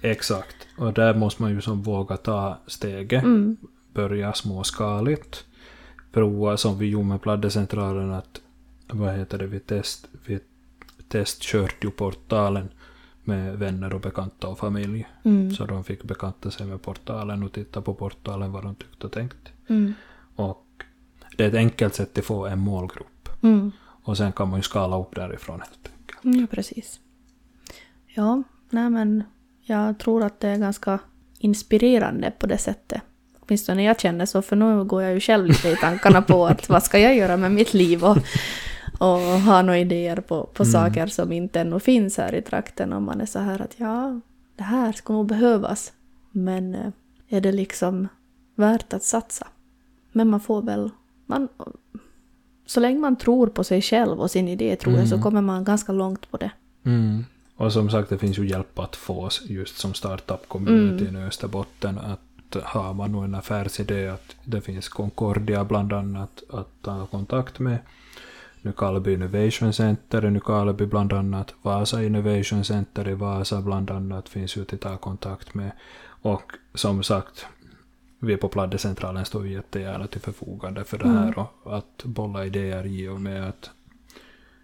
Exakt. 0.00 0.56
Och 0.78 0.92
där 0.92 1.14
måste 1.14 1.42
man 1.42 1.50
ju 1.50 1.60
som 1.60 1.82
våga 1.82 2.16
ta 2.16 2.58
steget. 2.66 3.24
Mm. 3.24 3.56
Börja 3.94 4.32
småskaligt. 4.32 5.45
Prova 6.16 6.56
som 6.56 6.78
vi 6.78 6.86
gjorde 6.86 7.04
med 7.04 7.22
pladdecentralen 7.22 8.12
att 8.12 8.40
vad 8.88 9.14
heter 9.14 9.38
det, 9.38 9.46
vi, 9.46 9.60
test, 9.60 10.08
vi 10.26 10.40
testkört 11.08 11.84
ju 11.84 11.90
portalen 11.90 12.68
med 13.24 13.58
vänner 13.58 13.94
och 13.94 14.00
bekanta 14.00 14.48
och 14.48 14.58
familj. 14.58 15.06
Mm. 15.22 15.50
Så 15.50 15.66
de 15.66 15.84
fick 15.84 16.02
bekanta 16.02 16.50
sig 16.50 16.66
med 16.66 16.82
portalen 16.82 17.42
och 17.42 17.52
titta 17.52 17.82
på 17.82 17.94
portalen 17.94 18.52
vad 18.52 18.64
de 18.64 18.74
tyckte 18.74 19.06
och 19.06 19.12
tänkte. 19.12 19.50
Mm. 19.66 19.94
Och 20.36 20.66
det 21.36 21.44
är 21.44 21.48
ett 21.48 21.54
enkelt 21.54 21.94
sätt 21.94 22.18
att 22.18 22.24
få 22.24 22.46
en 22.46 22.58
målgrupp. 22.58 23.28
Mm. 23.42 23.72
Och 23.78 24.16
sen 24.16 24.32
kan 24.32 24.48
man 24.48 24.58
ju 24.58 24.62
skala 24.62 25.00
upp 25.00 25.14
därifrån 25.14 25.60
helt 25.60 25.90
enkelt. 25.98 26.40
Ja, 26.40 26.46
precis. 26.50 27.00
Ja, 28.06 28.42
nej 28.70 28.90
men 28.90 29.24
jag 29.62 29.98
tror 29.98 30.24
att 30.24 30.40
det 30.40 30.48
är 30.48 30.58
ganska 30.58 30.98
inspirerande 31.38 32.30
på 32.30 32.46
det 32.46 32.58
sättet. 32.58 33.02
Åtminstone 33.48 33.82
jag 33.84 34.00
känner 34.00 34.26
så, 34.26 34.42
för 34.42 34.56
nu 34.56 34.84
går 34.84 35.02
jag 35.02 35.14
ju 35.14 35.20
själv 35.20 35.46
lite 35.46 35.68
i 35.68 35.76
tankarna 35.76 36.22
på 36.22 36.46
att 36.46 36.68
vad 36.68 36.82
ska 36.82 36.98
jag 36.98 37.16
göra 37.16 37.36
med 37.36 37.52
mitt 37.52 37.74
liv 37.74 38.04
och, 38.04 38.16
och 38.98 39.20
ha 39.20 39.62
några 39.62 39.78
idéer 39.78 40.16
på, 40.16 40.44
på 40.44 40.62
Mm. 40.62 40.72
saker 40.72 41.06
som 41.06 41.32
inte 41.32 41.60
ännu 41.60 41.80
finns 41.80 42.16
här 42.16 42.34
i 42.34 42.42
trakten. 42.42 42.92
Och 42.92 43.02
man 43.02 43.20
är 43.20 43.26
så 43.26 43.38
här 43.38 43.62
att 43.62 43.74
ja, 43.76 44.20
det 44.56 44.62
här 44.64 44.92
ska 44.92 45.12
nog 45.12 45.26
behövas. 45.26 45.92
Men 46.32 46.74
eh, 46.74 46.90
är 47.28 47.40
det 47.40 47.52
liksom 47.52 48.08
värt 48.54 48.92
att 48.92 49.02
satsa? 49.04 49.46
Men 50.12 50.28
man 50.30 50.40
får 50.40 50.62
väl... 50.62 50.90
Man, 51.26 51.48
så 52.66 52.80
länge 52.80 52.98
man 52.98 53.16
tror 53.16 53.46
på 53.46 53.64
sig 53.64 53.82
själv 53.82 54.20
och 54.20 54.30
sin 54.30 54.48
idé 54.48 54.76
tror 54.76 54.94
jag 54.98 55.08
så 55.08 55.14
Mm. 55.14 55.22
kommer 55.22 55.40
man 55.40 55.64
ganska 55.64 55.92
långt 55.92 56.30
på 56.30 56.36
det. 56.36 56.50
Mm. 56.84 57.24
Och 57.56 57.72
som 57.72 57.90
sagt, 57.90 58.08
det 58.10 58.18
finns 58.18 58.38
ju 58.38 58.48
hjälp 58.48 58.78
att 58.78 58.96
få 58.96 59.28
just 59.44 59.78
som 59.78 59.92
startup-community 59.92 61.08
Mm. 61.08 61.22
i 61.22 61.26
Österbotten. 61.26 61.98
Att 61.98 62.20
har 62.54 62.94
man 62.94 63.12
nog 63.12 63.24
en 63.24 63.34
affärsidé 63.34 64.08
att 64.08 64.36
det 64.44 64.60
finns 64.60 64.88
Concordia 64.88 65.64
bland 65.64 65.92
annat 65.92 66.42
att 66.50 66.68
ta 66.82 67.06
kontakt 67.06 67.58
med. 67.58 67.78
Nykarleby 68.62 69.12
Innovation 69.14 69.72
Center 69.72 70.24
i 70.24 70.30
Nykarleby 70.30 70.86
bland 70.86 71.12
annat. 71.12 71.54
Vasa 71.62 72.02
Innovation 72.04 72.64
Center 72.64 73.08
i 73.08 73.14
Vasa 73.14 73.60
bland 73.60 73.90
annat 73.90 74.28
finns 74.28 74.56
ju 74.56 74.62
att 74.62 74.80
ta 74.80 74.96
kontakt 74.96 75.54
med. 75.54 75.70
Och 76.22 76.52
som 76.74 77.02
sagt, 77.02 77.46
vi 78.18 78.36
på 78.36 78.48
Pladdecentralen 78.48 79.24
står 79.24 79.46
jättegärna 79.48 80.06
till 80.06 80.20
förfogande 80.20 80.84
för 80.84 80.98
det 80.98 81.04
Mm. 81.04 81.16
här 81.16 81.38
och 81.38 81.76
att 81.76 82.04
bolla 82.04 82.44
idéer 82.46 82.86
i 82.86 83.08
och 83.08 83.20
med 83.20 83.48
att 83.48 83.70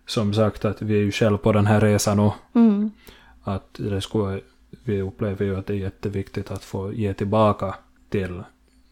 som 0.07 0.35
sagt 0.35 0.65
att 0.65 0.83
vi 0.83 0.95
är 0.95 1.01
ju 1.03 1.13
själv 1.13 1.37
på 1.37 1.53
den 1.53 1.67
här 1.67 1.81
resan 1.81 2.21
och 2.21 2.35
Mm. 2.55 2.91
att 3.43 3.69
det 3.79 4.01
skulle, 4.01 4.41
vi 4.85 5.03
upplever 5.03 5.45
ju 5.45 5.57
att 5.57 5.67
det 5.67 5.73
är 5.73 5.79
jätteviktigt 5.79 6.51
att 6.51 6.65
få 6.65 6.93
ge 6.93 7.15
tillbaka 7.15 7.75
till 8.09 8.43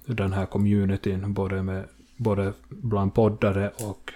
den 0.06 0.32
här 0.32 0.46
communityn, 0.46 1.34
både, 1.34 1.62
med, 1.62 1.84
både 2.16 2.52
bland 2.68 3.14
poddare 3.14 3.70
och 3.76 4.12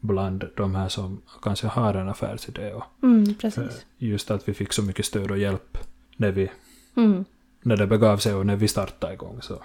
bland 0.00 0.44
de 0.56 0.74
här 0.74 0.88
som 0.88 1.22
kanske 1.42 1.66
har 1.66 1.94
en 1.94 2.08
affärsidé. 2.08 2.72
Och 2.72 2.84
Mm, 3.02 3.34
precis. 3.34 3.86
just 3.98 4.30
att 4.30 4.48
vi 4.48 4.54
fick 4.54 4.72
så 4.72 4.82
mycket 4.82 5.04
stöd 5.06 5.30
och 5.30 5.38
hjälp 5.38 5.78
när, 6.16 6.30
vi, 6.32 6.50
Mm. 6.96 7.24
när 7.62 7.76
det 7.76 7.86
begav 7.86 8.16
sig 8.18 8.34
och 8.34 8.46
när 8.46 8.56
vi 8.56 8.68
startade 8.68 9.12
igång. 9.14 9.42
Så. 9.42 9.62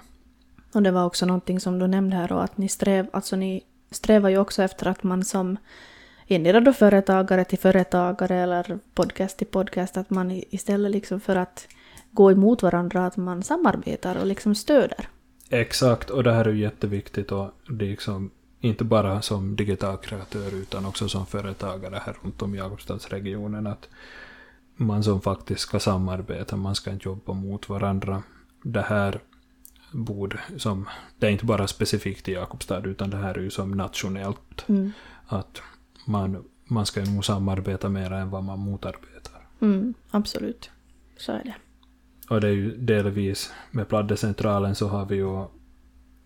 Och 0.74 0.82
det 0.82 0.90
var 0.90 1.04
också 1.04 1.26
någonting 1.26 1.60
som 1.60 1.78
du 1.78 1.86
nämnde 1.86 2.16
här 2.16 2.32
och 2.32 2.44
att 2.44 2.58
ni 2.58 2.68
sträv, 2.68 3.06
alltså 3.12 3.36
ni 3.36 3.62
strävar 3.90 4.28
ju 4.30 4.38
också 4.38 4.62
efter 4.62 4.86
att 4.88 5.02
man 5.02 5.24
som 5.24 5.56
endera 6.26 6.60
då 6.60 6.72
företagare 6.72 7.44
till 7.44 7.58
företagare 7.58 8.34
eller 8.36 8.78
podcast 8.94 9.38
till 9.38 9.46
podcast, 9.46 9.96
att 9.96 10.10
man 10.10 10.30
istället 10.30 10.92
liksom 10.92 11.20
för 11.20 11.36
att 11.36 11.68
gå 12.10 12.32
emot 12.32 12.62
varandra, 12.62 13.06
att 13.06 13.16
man 13.16 13.42
samarbetar 13.42 14.16
och 14.16 14.26
liksom 14.26 14.54
stöder. 14.54 15.08
Exakt, 15.50 16.10
och 16.10 16.24
det 16.24 16.32
här 16.32 16.44
är 16.44 16.52
ju 16.52 16.60
jätteviktigt 16.60 17.32
och 17.32 17.50
det 17.68 17.84
är 17.84 17.90
liksom 17.90 18.30
inte 18.60 18.84
bara 18.84 19.22
som 19.22 19.56
digital 19.56 19.96
kreatör 19.96 20.54
utan 20.54 20.86
också 20.86 21.08
som 21.08 21.26
företagare 21.26 22.00
här 22.06 22.16
runt 22.22 22.42
om 22.42 22.54
i 22.54 22.58
Jakobstadsregionen 22.58 23.66
att 23.66 23.88
man 24.76 25.04
som 25.04 25.20
faktiskt 25.20 25.60
ska 25.60 25.80
samarbeta, 25.80 26.56
man 26.56 26.74
ska 26.74 26.90
inte 26.90 27.08
jobba 27.08 27.32
mot 27.32 27.68
varandra. 27.68 28.22
Det 28.62 28.82
här 28.82 29.20
borde 29.92 30.40
som, 30.56 30.88
det 31.18 31.26
är 31.26 31.30
inte 31.30 31.44
bara 31.44 31.66
specifikt 31.66 32.28
i 32.28 32.32
Jakobstad 32.32 32.80
utan 32.84 33.10
det 33.10 33.16
här 33.16 33.34
är 33.34 33.42
ju 33.42 33.50
som 33.50 33.70
nationellt 33.70 34.68
Mm. 34.68 34.92
att 35.26 35.62
man, 36.04 36.44
man 36.64 36.86
ska 36.86 37.04
nog 37.04 37.24
samarbeta 37.24 37.88
mer 37.88 38.12
än 38.12 38.30
vad 38.30 38.44
man 38.44 38.58
motarbetar. 38.58 39.46
Mm, 39.60 39.94
absolut. 40.10 40.70
Så 41.16 41.32
är 41.32 41.44
det. 41.44 41.54
Och 42.28 42.40
det 42.40 42.48
är 42.48 42.52
ju 42.52 42.76
delvis 42.76 43.52
med 43.70 43.88
Pladdecentralen 43.88 44.74
så 44.74 44.88
har 44.88 45.06
vi 45.06 45.16
ju, 45.16 45.44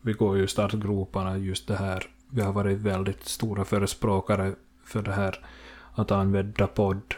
vi 0.01 0.13
går 0.13 0.39
ju 0.39 0.47
startgroparna 0.47 1.39
just 1.39 1.69
det 1.69 1.77
här. 1.77 2.07
Vi 2.31 2.41
har 2.41 2.53
varit 2.53 2.79
väldigt 2.79 3.25
stora 3.25 3.65
förespråkare 3.65 4.55
för 4.85 5.03
det 5.03 5.13
här 5.13 5.47
att 5.95 6.11
använda 6.11 6.67
podd 6.67 7.15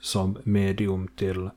som 0.00 0.38
medium 0.44 1.08
till 1.16 1.50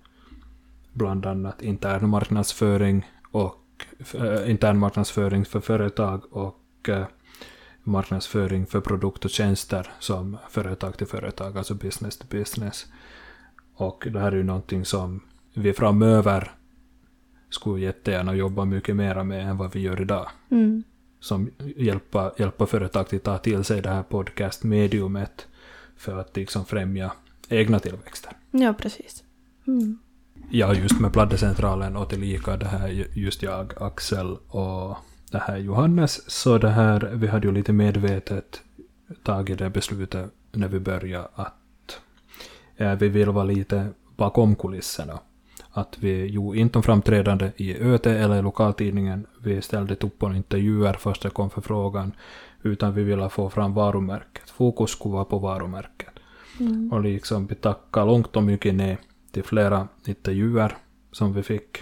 bland 0.93 1.25
annat 1.25 1.61
intern 1.61 2.09
marknadsföring 2.09 3.11
och 3.31 3.85
äh, 4.13 4.51
intern 4.51 4.77
marknadsföring 4.77 5.45
för 5.45 5.59
företag 5.59 6.21
och 6.31 6.89
äh, 6.89 7.05
marknadsföring 7.83 8.65
för 8.65 8.81
produkt 8.81 9.25
och 9.25 9.31
tjänster 9.31 9.91
som 9.99 10.37
företag 10.49 10.97
till 10.97 11.07
företag, 11.07 11.57
alltså 11.57 11.73
business 11.73 12.17
to 12.17 12.25
business. 12.29 12.85
Och 13.73 14.07
det 14.11 14.19
här 14.19 14.31
är 14.31 14.35
ju 14.35 14.43
någonting 14.43 14.85
som 14.85 15.21
vi 15.53 15.73
framöver 15.73 16.51
skulle 17.49 17.85
jättegärna 17.85 18.35
jobba 18.35 18.65
mycket 18.65 18.95
mer 18.95 19.23
med 19.23 19.49
än 19.49 19.57
vad 19.57 19.73
vi 19.73 19.79
gör 19.79 20.01
idag. 20.01 20.29
Mm. 20.51 20.83
Som 21.19 21.51
hjälpa, 21.77 22.33
hjälpa 22.37 22.65
företag 22.65 23.09
till 23.09 23.17
att 23.17 23.23
ta 23.23 23.37
till 23.37 23.63
sig 23.63 23.81
det 23.81 23.89
här 23.89 24.03
podcastmediumet 24.03 25.47
för 25.95 26.17
att 26.17 26.37
liksom 26.37 26.65
främja 26.65 27.11
egna 27.49 27.79
tillväxter. 27.79 28.31
Ja, 28.51 28.73
precis. 28.73 29.23
Mm. 29.67 29.99
Ja, 30.49 30.73
just 30.73 30.99
med 30.99 31.13
Pladdecentralen 31.13 31.95
och 31.95 32.09
tillika 32.09 32.57
det 32.57 32.65
här 32.65 32.87
just 33.13 33.43
jag, 33.43 33.73
Axel 33.83 34.37
och 34.47 34.97
det 35.31 35.39
här 35.39 35.57
Johannes. 35.57 36.29
Så 36.29 36.57
det 36.57 36.69
här, 36.69 37.11
vi 37.13 37.27
hade 37.27 37.47
ju 37.47 37.53
lite 37.53 37.73
medvetet 37.73 38.61
tagit 39.23 39.59
det 39.59 39.69
beslutet 39.69 40.31
när 40.51 40.67
vi 40.67 40.79
började 40.79 41.27
att 41.33 41.99
eh, 42.77 42.95
vi 42.95 43.09
vill 43.09 43.29
vara 43.29 43.43
lite 43.43 43.87
bakom 44.15 44.55
kulisserna. 44.55 45.19
Att 45.71 45.97
vi 45.99 46.25
gjorde 46.25 46.59
inte 46.59 46.77
om 46.77 46.83
framträdande 46.83 47.51
i 47.57 47.77
ÖT 47.77 48.05
eller 48.05 48.39
i 48.39 48.41
lokaltidningen. 48.41 49.25
Vi 49.39 49.61
ställde 49.61 49.95
upp 49.95 50.19
på 50.19 50.33
intervjuer 50.33 50.93
först 50.93 51.21
det 51.21 51.29
kom 51.29 51.49
förfrågan. 51.49 52.11
Utan 52.61 52.93
vi 52.93 53.03
ville 53.03 53.29
få 53.29 53.49
fram 53.49 53.73
varumärket. 53.73 54.49
Fokus 54.49 54.91
skulle 54.91 55.13
vara 55.13 55.25
på 55.25 55.39
varumärket. 55.39 56.09
Mm. 56.59 56.91
Och 56.91 57.01
liksom 57.01 57.47
vi 57.47 57.55
tackar 57.55 58.05
långt 58.05 58.35
och 58.35 58.43
mycket 58.43 58.75
nej 58.75 58.97
till 59.31 59.43
flera 59.43 59.87
intervjuer 60.05 60.77
som 61.11 61.33
vi 61.33 61.43
fick. 61.43 61.77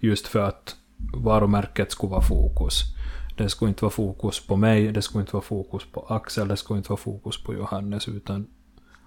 Just 0.00 0.26
för 0.26 0.40
att 0.40 0.76
varumärket 1.14 1.92
skulle 1.92 2.10
vara 2.10 2.22
fokus. 2.22 2.82
Det 3.36 3.48
skulle 3.48 3.68
inte 3.68 3.84
vara 3.84 3.92
fokus 3.92 4.46
på 4.46 4.56
mig, 4.56 4.92
det 4.92 5.02
skulle 5.02 5.22
inte 5.22 5.32
vara 5.32 5.44
fokus 5.44 5.82
på 5.92 6.00
Axel, 6.00 6.48
det 6.48 6.56
skulle 6.56 6.78
inte 6.78 6.90
vara 6.90 7.00
fokus 7.00 7.44
på 7.44 7.54
Johannes, 7.54 8.08
utan 8.08 8.46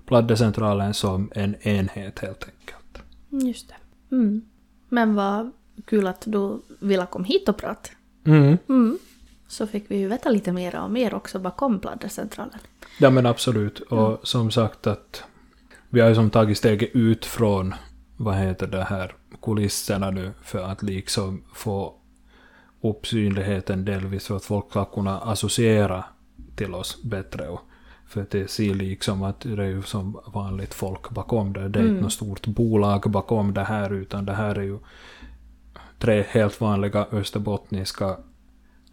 Pladdecentralen 0.06 0.94
som 0.94 1.32
en 1.36 1.56
enhet 1.62 2.20
helt 2.20 2.44
enkelt. 2.44 3.04
Just 3.46 3.68
det. 3.68 4.16
Mm. 4.16 4.42
Men 4.90 5.16
vad 5.16 5.52
kul 5.86 6.08
att 6.08 6.24
du 6.26 6.62
ville 6.80 7.06
komma 7.06 7.26
hit 7.26 7.50
och 7.50 7.58
prata. 7.58 7.90
Mm. 8.26 8.58
Mm. 8.70 8.98
så 9.48 9.68
fick 9.68 9.92
vi 9.92 9.98
ju 9.98 10.08
veta 10.08 10.30
lite 10.30 10.52
mer 10.52 10.76
om 10.76 10.98
er 10.98 11.14
också 11.14 11.40
bakom 11.40 11.80
Pladdercentralen. 11.80 12.60
Ja 13.00 13.10
men 13.10 13.26
absolut. 13.26 13.80
Och 13.80 14.28
som 14.28 14.52
sagt 14.52 14.88
att 14.88 15.24
vi 15.90 16.02
har 16.02 16.10
ju 16.10 16.16
som 16.16 16.30
tagit 16.30 16.58
steget 16.58 16.90
ut 16.94 17.26
från 17.26 17.76
vad 18.18 18.36
heter 18.36 18.68
det 18.68 18.84
här 18.84 19.16
kulisserna 19.42 20.12
nu 20.12 20.32
för 20.42 20.64
att 20.64 20.84
liksom 20.84 21.44
få 21.54 21.94
upp 22.82 23.08
synligheten 23.08 23.86
delvis 23.86 24.28
för 24.28 24.36
att 24.36 24.46
folk 24.46 24.70
ska 24.70 24.86
kunna 24.86 25.20
associera 25.20 26.06
till 26.56 26.74
oss 26.74 27.04
bättre. 27.04 27.50
Och 27.50 27.62
för 28.08 28.22
att 28.22 28.30
det 28.30 28.48
ser 28.52 28.74
liksom 28.74 29.24
att 29.24 29.40
det 29.40 29.64
är 29.64 29.68
ju 29.68 29.84
som 29.84 30.20
vanligt 30.34 30.74
folk 30.74 31.10
bakom 31.10 31.54
det. 31.54 31.70
Det 31.70 31.80
är 31.80 31.84
Mm. 31.84 31.92
inte 31.92 32.04
något 32.04 32.14
stort 32.14 32.48
bolag 32.48 33.12
bakom 33.12 33.54
det 33.54 33.64
här 33.64 33.94
utan 33.94 34.26
det 34.26 34.34
här 34.34 34.56
är 34.56 34.62
ju 34.64 34.80
tre 36.00 36.26
helt 36.30 36.62
vanliga 36.62 37.06
österbottniska 37.12 38.18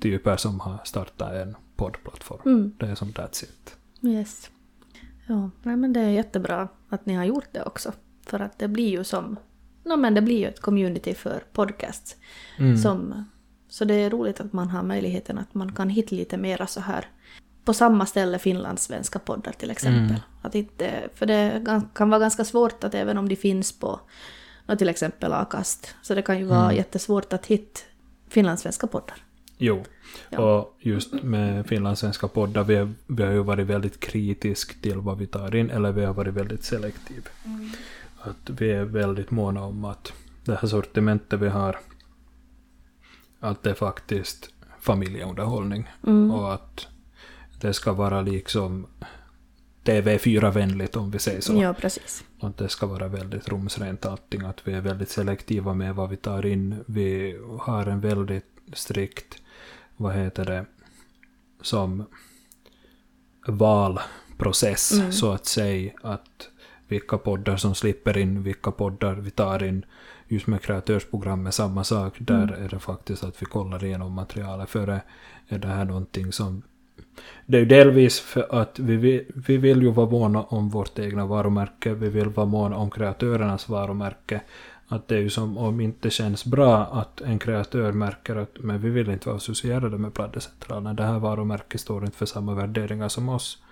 typer 0.01 0.36
som 0.36 0.61
har 0.61 0.78
startat 0.84 1.32
en 1.32 1.57
poddplattform. 1.76 2.40
Mm. 2.47 2.72
Det 2.78 2.86
är 2.86 2.95
som 2.95 3.09
that's 3.09 3.45
it. 3.45 3.76
Yes. 4.03 4.51
Ja, 5.26 5.51
nej 5.62 5.76
men 5.76 5.92
det 5.92 6.01
är 6.01 6.11
jättebra 6.11 6.68
att 6.88 7.07
ni 7.07 7.14
har 7.14 7.24
gjort 7.24 7.49
det 7.53 7.62
också. 7.62 7.92
För 8.26 8.40
att 8.40 8.59
det 8.59 8.68
blir 8.68 8.88
ju 8.88 9.05
som... 9.05 9.36
No, 9.85 9.97
men 9.97 10.14
det 10.14 10.22
blir 10.22 10.39
ju 10.39 10.47
ett 10.47 10.61
community 10.61 11.14
för 11.14 11.43
podcasts. 11.53 12.16
Mm. 12.59 12.76
Som, 12.78 13.24
så 13.68 13.85
det 13.85 13.95
är 13.95 14.11
roligt 14.11 14.41
att 14.41 14.53
man 14.53 14.68
har 14.68 14.82
möjligheten 14.82 15.39
att 15.39 15.55
man 15.55 15.72
kan 15.72 15.89
hitta 15.89 16.14
lite 16.16 16.37
mera 16.37 16.66
så 16.66 16.80
här 16.80 17.07
på 17.64 17.74
samma 17.74 18.07
ställe 18.07 18.39
finlandssvenska 18.39 19.18
poddar 19.18 19.53
till 19.53 19.70
exempel. 19.70 20.03
Mm. 20.03 20.20
Att 20.43 20.55
inte, 20.55 21.09
för 21.14 21.26
det 21.26 21.64
kan 21.95 22.11
vara 22.11 22.20
ganska 22.20 22.45
svårt 22.45 22.85
att 22.85 22.95
även 22.95 23.18
om 23.18 23.28
de 23.28 23.37
finns 23.37 23.72
på 23.78 24.01
till 24.78 24.89
exempel 24.89 25.32
Akast, 25.32 25.95
så 26.03 26.14
det 26.14 26.22
kan 26.22 26.39
ju 26.39 26.45
vara 26.45 26.64
Mm. 26.64 26.76
jättesvårt 26.76 27.32
att 27.32 27.47
hitta 27.47 27.80
finlandssvenska 28.28 28.87
poddar. 28.87 29.16
Jo, 29.59 29.85
Ja. 30.30 30.39
och 30.39 30.76
just 30.80 31.12
med 31.22 31.66
finlandssvenska 31.66 32.28
poddar, 32.28 32.64
vi, 32.64 32.89
vi 33.07 33.22
har 33.22 33.32
ju 33.32 33.43
varit 33.43 33.66
väldigt 33.66 34.01
kritisk 34.01 34.82
till 34.82 34.99
vad 34.99 35.18
vi 35.18 35.26
tar 35.26 35.55
in, 35.57 35.70
eller 35.70 35.93
vi 35.93 36.05
har 36.05 36.14
varit 36.14 36.35
väldigt 36.35 36.64
selektiv. 36.64 37.28
Att 38.24 38.50
vi 38.50 38.70
är 38.70 38.84
väldigt 38.84 39.30
måna 39.30 39.64
om 39.64 39.84
att 39.84 40.12
det 40.44 40.54
här 40.54 40.68
sortimentet 40.68 41.40
vi 41.40 41.48
har, 41.48 41.78
att 43.40 43.62
det 43.62 43.70
är 43.70 43.74
faktiskt 43.74 44.50
familjeunderhållning. 44.80 45.90
Mm. 46.06 46.30
Och 46.30 46.54
att 46.54 46.86
det 47.60 47.72
ska 47.74 47.92
vara 47.92 48.22
liksom 48.22 48.86
TV4-vänligt 49.84 50.96
om 50.96 51.10
vi 51.10 51.18
säger 51.18 51.40
så. 51.40 51.54
Ja, 51.54 51.74
precis. 51.74 52.24
Och 52.40 52.48
att 52.48 52.56
det 52.56 52.68
ska 52.68 52.86
vara 52.86 53.08
väldigt 53.08 53.48
rumsrent 53.48 54.06
allting. 54.06 54.42
Att 54.42 54.68
vi 54.68 54.72
är 54.72 54.80
väldigt 54.80 55.08
selektiva 55.08 55.74
med 55.74 55.94
vad 55.94 56.10
vi 56.10 56.16
tar 56.16 56.46
in. 56.46 56.84
Vi 56.86 57.38
har 57.60 57.86
en 57.86 58.00
väldigt 58.00 58.46
strikt, 58.72 59.38
vad 59.96 60.14
heter 60.14 60.44
det, 60.44 60.66
som 61.62 62.04
valprocess 63.46 64.92
Mm. 64.92 65.12
så 65.12 65.32
att 65.32 65.46
säga. 65.46 65.92
Att 66.02 66.48
vilka 66.89 67.18
poddar 67.18 67.57
som 67.57 67.74
slipper 67.74 68.18
in, 68.18 68.43
vilka 68.43 68.70
poddar 68.70 69.14
vi 69.14 69.30
tar 69.30 69.62
in. 69.64 69.85
Just 70.28 70.47
med 70.47 70.62
kreatörsprogrammet, 70.62 71.55
samma 71.55 71.85
sak. 71.85 72.14
Där 72.18 72.43
Mm. 72.43 72.64
är 72.64 72.68
det 72.68 72.78
faktiskt 72.78 73.24
att 73.24 73.43
vi 73.43 73.47
kollar 73.47 73.85
igenom 73.85 74.12
materialet 74.12 74.70
före. 74.70 75.01
Är 75.49 75.59
det 75.59 75.68
här 75.68 75.85
någonting 75.85 76.32
som... 76.32 76.62
Det 77.47 77.57
är 77.57 77.61
ju 77.61 77.66
delvis 77.66 78.20
för 78.20 78.61
att 78.61 78.78
vi 78.78 78.97
vill, 78.97 79.24
vi 79.35 79.57
vill 79.57 79.82
ju 79.82 79.91
vara 79.91 80.11
måna 80.11 80.43
om 80.43 80.68
vårt 80.68 80.99
egna 80.99 81.26
varumärke. 81.26 81.95
Vi 81.95 82.09
vill 82.09 82.28
vara 82.28 82.47
måna 82.47 82.76
om 82.76 82.91
kreatörernas 82.91 83.68
varumärke. 83.68 84.41
Att 84.89 85.09
det 85.09 85.16
är 85.16 85.20
ju 85.20 85.30
som 85.30 85.59
om 85.59 85.80
inte 85.80 86.11
känns 86.11 86.45
bra 86.45 86.76
att 86.87 87.20
en 87.20 87.39
kreatör 87.39 87.93
märker 87.93 88.37
att 88.37 88.57
men 88.61 88.78
vi 88.80 88.91
vill 88.91 89.11
inte 89.11 89.28
vara 89.28 89.37
associerade 89.37 89.99
med 89.99 90.14
Pladdercentralen. 90.14 90.97
Det 90.97 91.03
här 91.03 91.18
varumärket 91.18 91.80
står 91.80 92.05
inte 92.05 92.16
för 92.16 92.26
samma 92.26 92.55
värderingar 92.55 93.09
som 93.09 93.28
oss. 93.28 93.62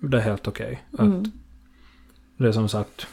Det 0.00 0.16
är 0.16 0.20
helt 0.20 0.48
okej. 0.48 0.82
Att 0.92 1.00
Mm. 1.00 1.32
Det 2.36 2.48
är 2.48 2.52
som 2.52 2.68
sagt, 2.68 3.06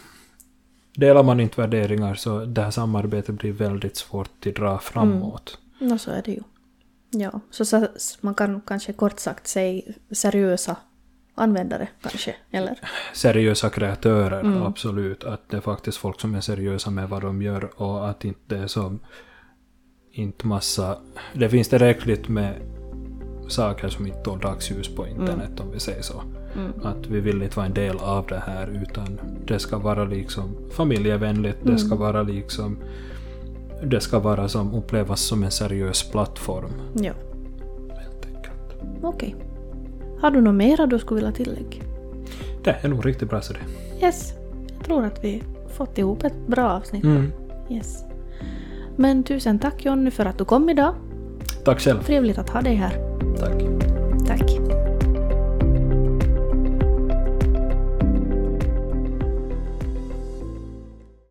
delar 0.95 1.23
man 1.23 1.39
inte 1.39 1.61
värderingar 1.61 2.15
så 2.15 2.45
det 2.45 2.61
här 2.61 2.71
samarbetet 2.71 3.35
blir 3.35 3.51
väldigt 3.51 3.97
svårt 3.97 4.29
att 4.47 4.55
dra 4.55 4.79
framåt. 4.79 5.57
Ja, 5.79 5.97
så 5.97 6.11
är 6.11 6.21
det 6.25 6.31
ju. 6.31 6.41
Ja, 7.11 7.39
så, 7.49 7.65
så 7.65 7.87
man 8.21 8.35
kan 8.35 8.61
kanske 8.61 8.93
kort 8.93 9.19
sagt 9.19 9.47
säga 9.47 9.81
seriösa 10.11 10.75
användare 11.35 11.87
kanske, 12.01 12.35
eller? 12.51 12.79
Seriösa 13.13 13.69
kreatörer, 13.69 14.39
Mm. 14.39 14.63
absolut. 14.63 15.23
Att 15.23 15.49
det 15.49 15.57
är 15.57 15.61
faktiskt 15.61 15.97
folk 15.97 16.21
som 16.21 16.35
är 16.35 16.41
seriösa 16.41 16.89
med 16.91 17.09
vad 17.09 17.21
de 17.21 17.41
gör 17.41 17.81
och 17.81 18.09
att 18.09 18.25
inte 18.25 18.57
är 18.57 18.67
som 18.67 18.99
inte 20.11 20.47
massa... 20.47 20.97
Det 21.33 21.49
finns 21.49 21.69
tillräckligt 21.69 22.27
med 22.27 22.55
saker 23.47 23.89
som 23.89 24.07
inte 24.07 24.19
tål 24.19 24.39
dagsljus 24.39 24.95
på 24.95 25.07
internet 25.07 25.59
om 25.59 25.71
vi 25.71 25.79
säger 25.79 26.01
så. 26.01 26.23
Mm. 26.55 26.71
Att 26.83 27.07
vi 27.07 27.19
vill 27.19 27.43
inte 27.43 27.55
vara 27.57 27.65
en 27.65 27.73
del 27.73 27.97
av 27.97 28.25
det 28.27 28.43
här 28.47 28.81
utan 28.83 29.19
det 29.45 29.59
ska 29.59 29.77
vara 29.77 30.03
liksom 30.05 30.55
familjevänligt, 30.71 31.57
det 31.63 31.77
ska 31.77 31.87
Mm. 31.87 31.99
vara 31.99 32.23
liksom 32.23 32.77
det 33.83 33.99
ska 33.99 34.19
vara 34.19 34.47
som 34.47 34.73
upplevas 34.73 35.21
som 35.21 35.43
en 35.43 35.51
seriös 35.51 36.11
plattform 36.11 36.71
Ja, 36.93 37.13
helt 37.89 38.25
enkelt. 38.25 38.75
okej. 39.01 39.35
Har 40.21 40.31
du 40.31 40.41
något 40.41 40.55
mera 40.55 40.85
du 40.85 40.99
skulle 40.99 41.15
vilja 41.21 41.31
tillägga? 41.35 41.83
Det 42.63 42.75
är 42.81 42.87
nog 42.89 43.05
riktigt 43.05 43.29
bra 43.29 43.41
så 43.41 43.53
det. 43.53 44.05
Yes, 44.05 44.33
jag 44.77 44.85
tror 44.85 45.05
att 45.05 45.23
vi 45.23 45.43
fått 45.77 45.97
ihop 45.97 46.23
ett 46.23 46.47
bra 46.47 46.69
avsnitt. 46.69 47.03
Mm. 47.03 47.31
Yes. 47.69 48.03
Men 48.95 49.23
tusen 49.23 49.59
tack 49.59 49.85
Jonny 49.85 50.11
för 50.11 50.25
att 50.25 50.37
du 50.37 50.45
kom 50.45 50.69
idag. 50.69 50.93
Tack 51.65 51.79
själv. 51.79 52.03
Trevligt 52.03 52.37
att 52.37 52.49
ha 52.49 52.61
dig 52.61 52.75
här. 52.75 53.17
Tack. 53.39 53.63
Tack. 54.27 54.59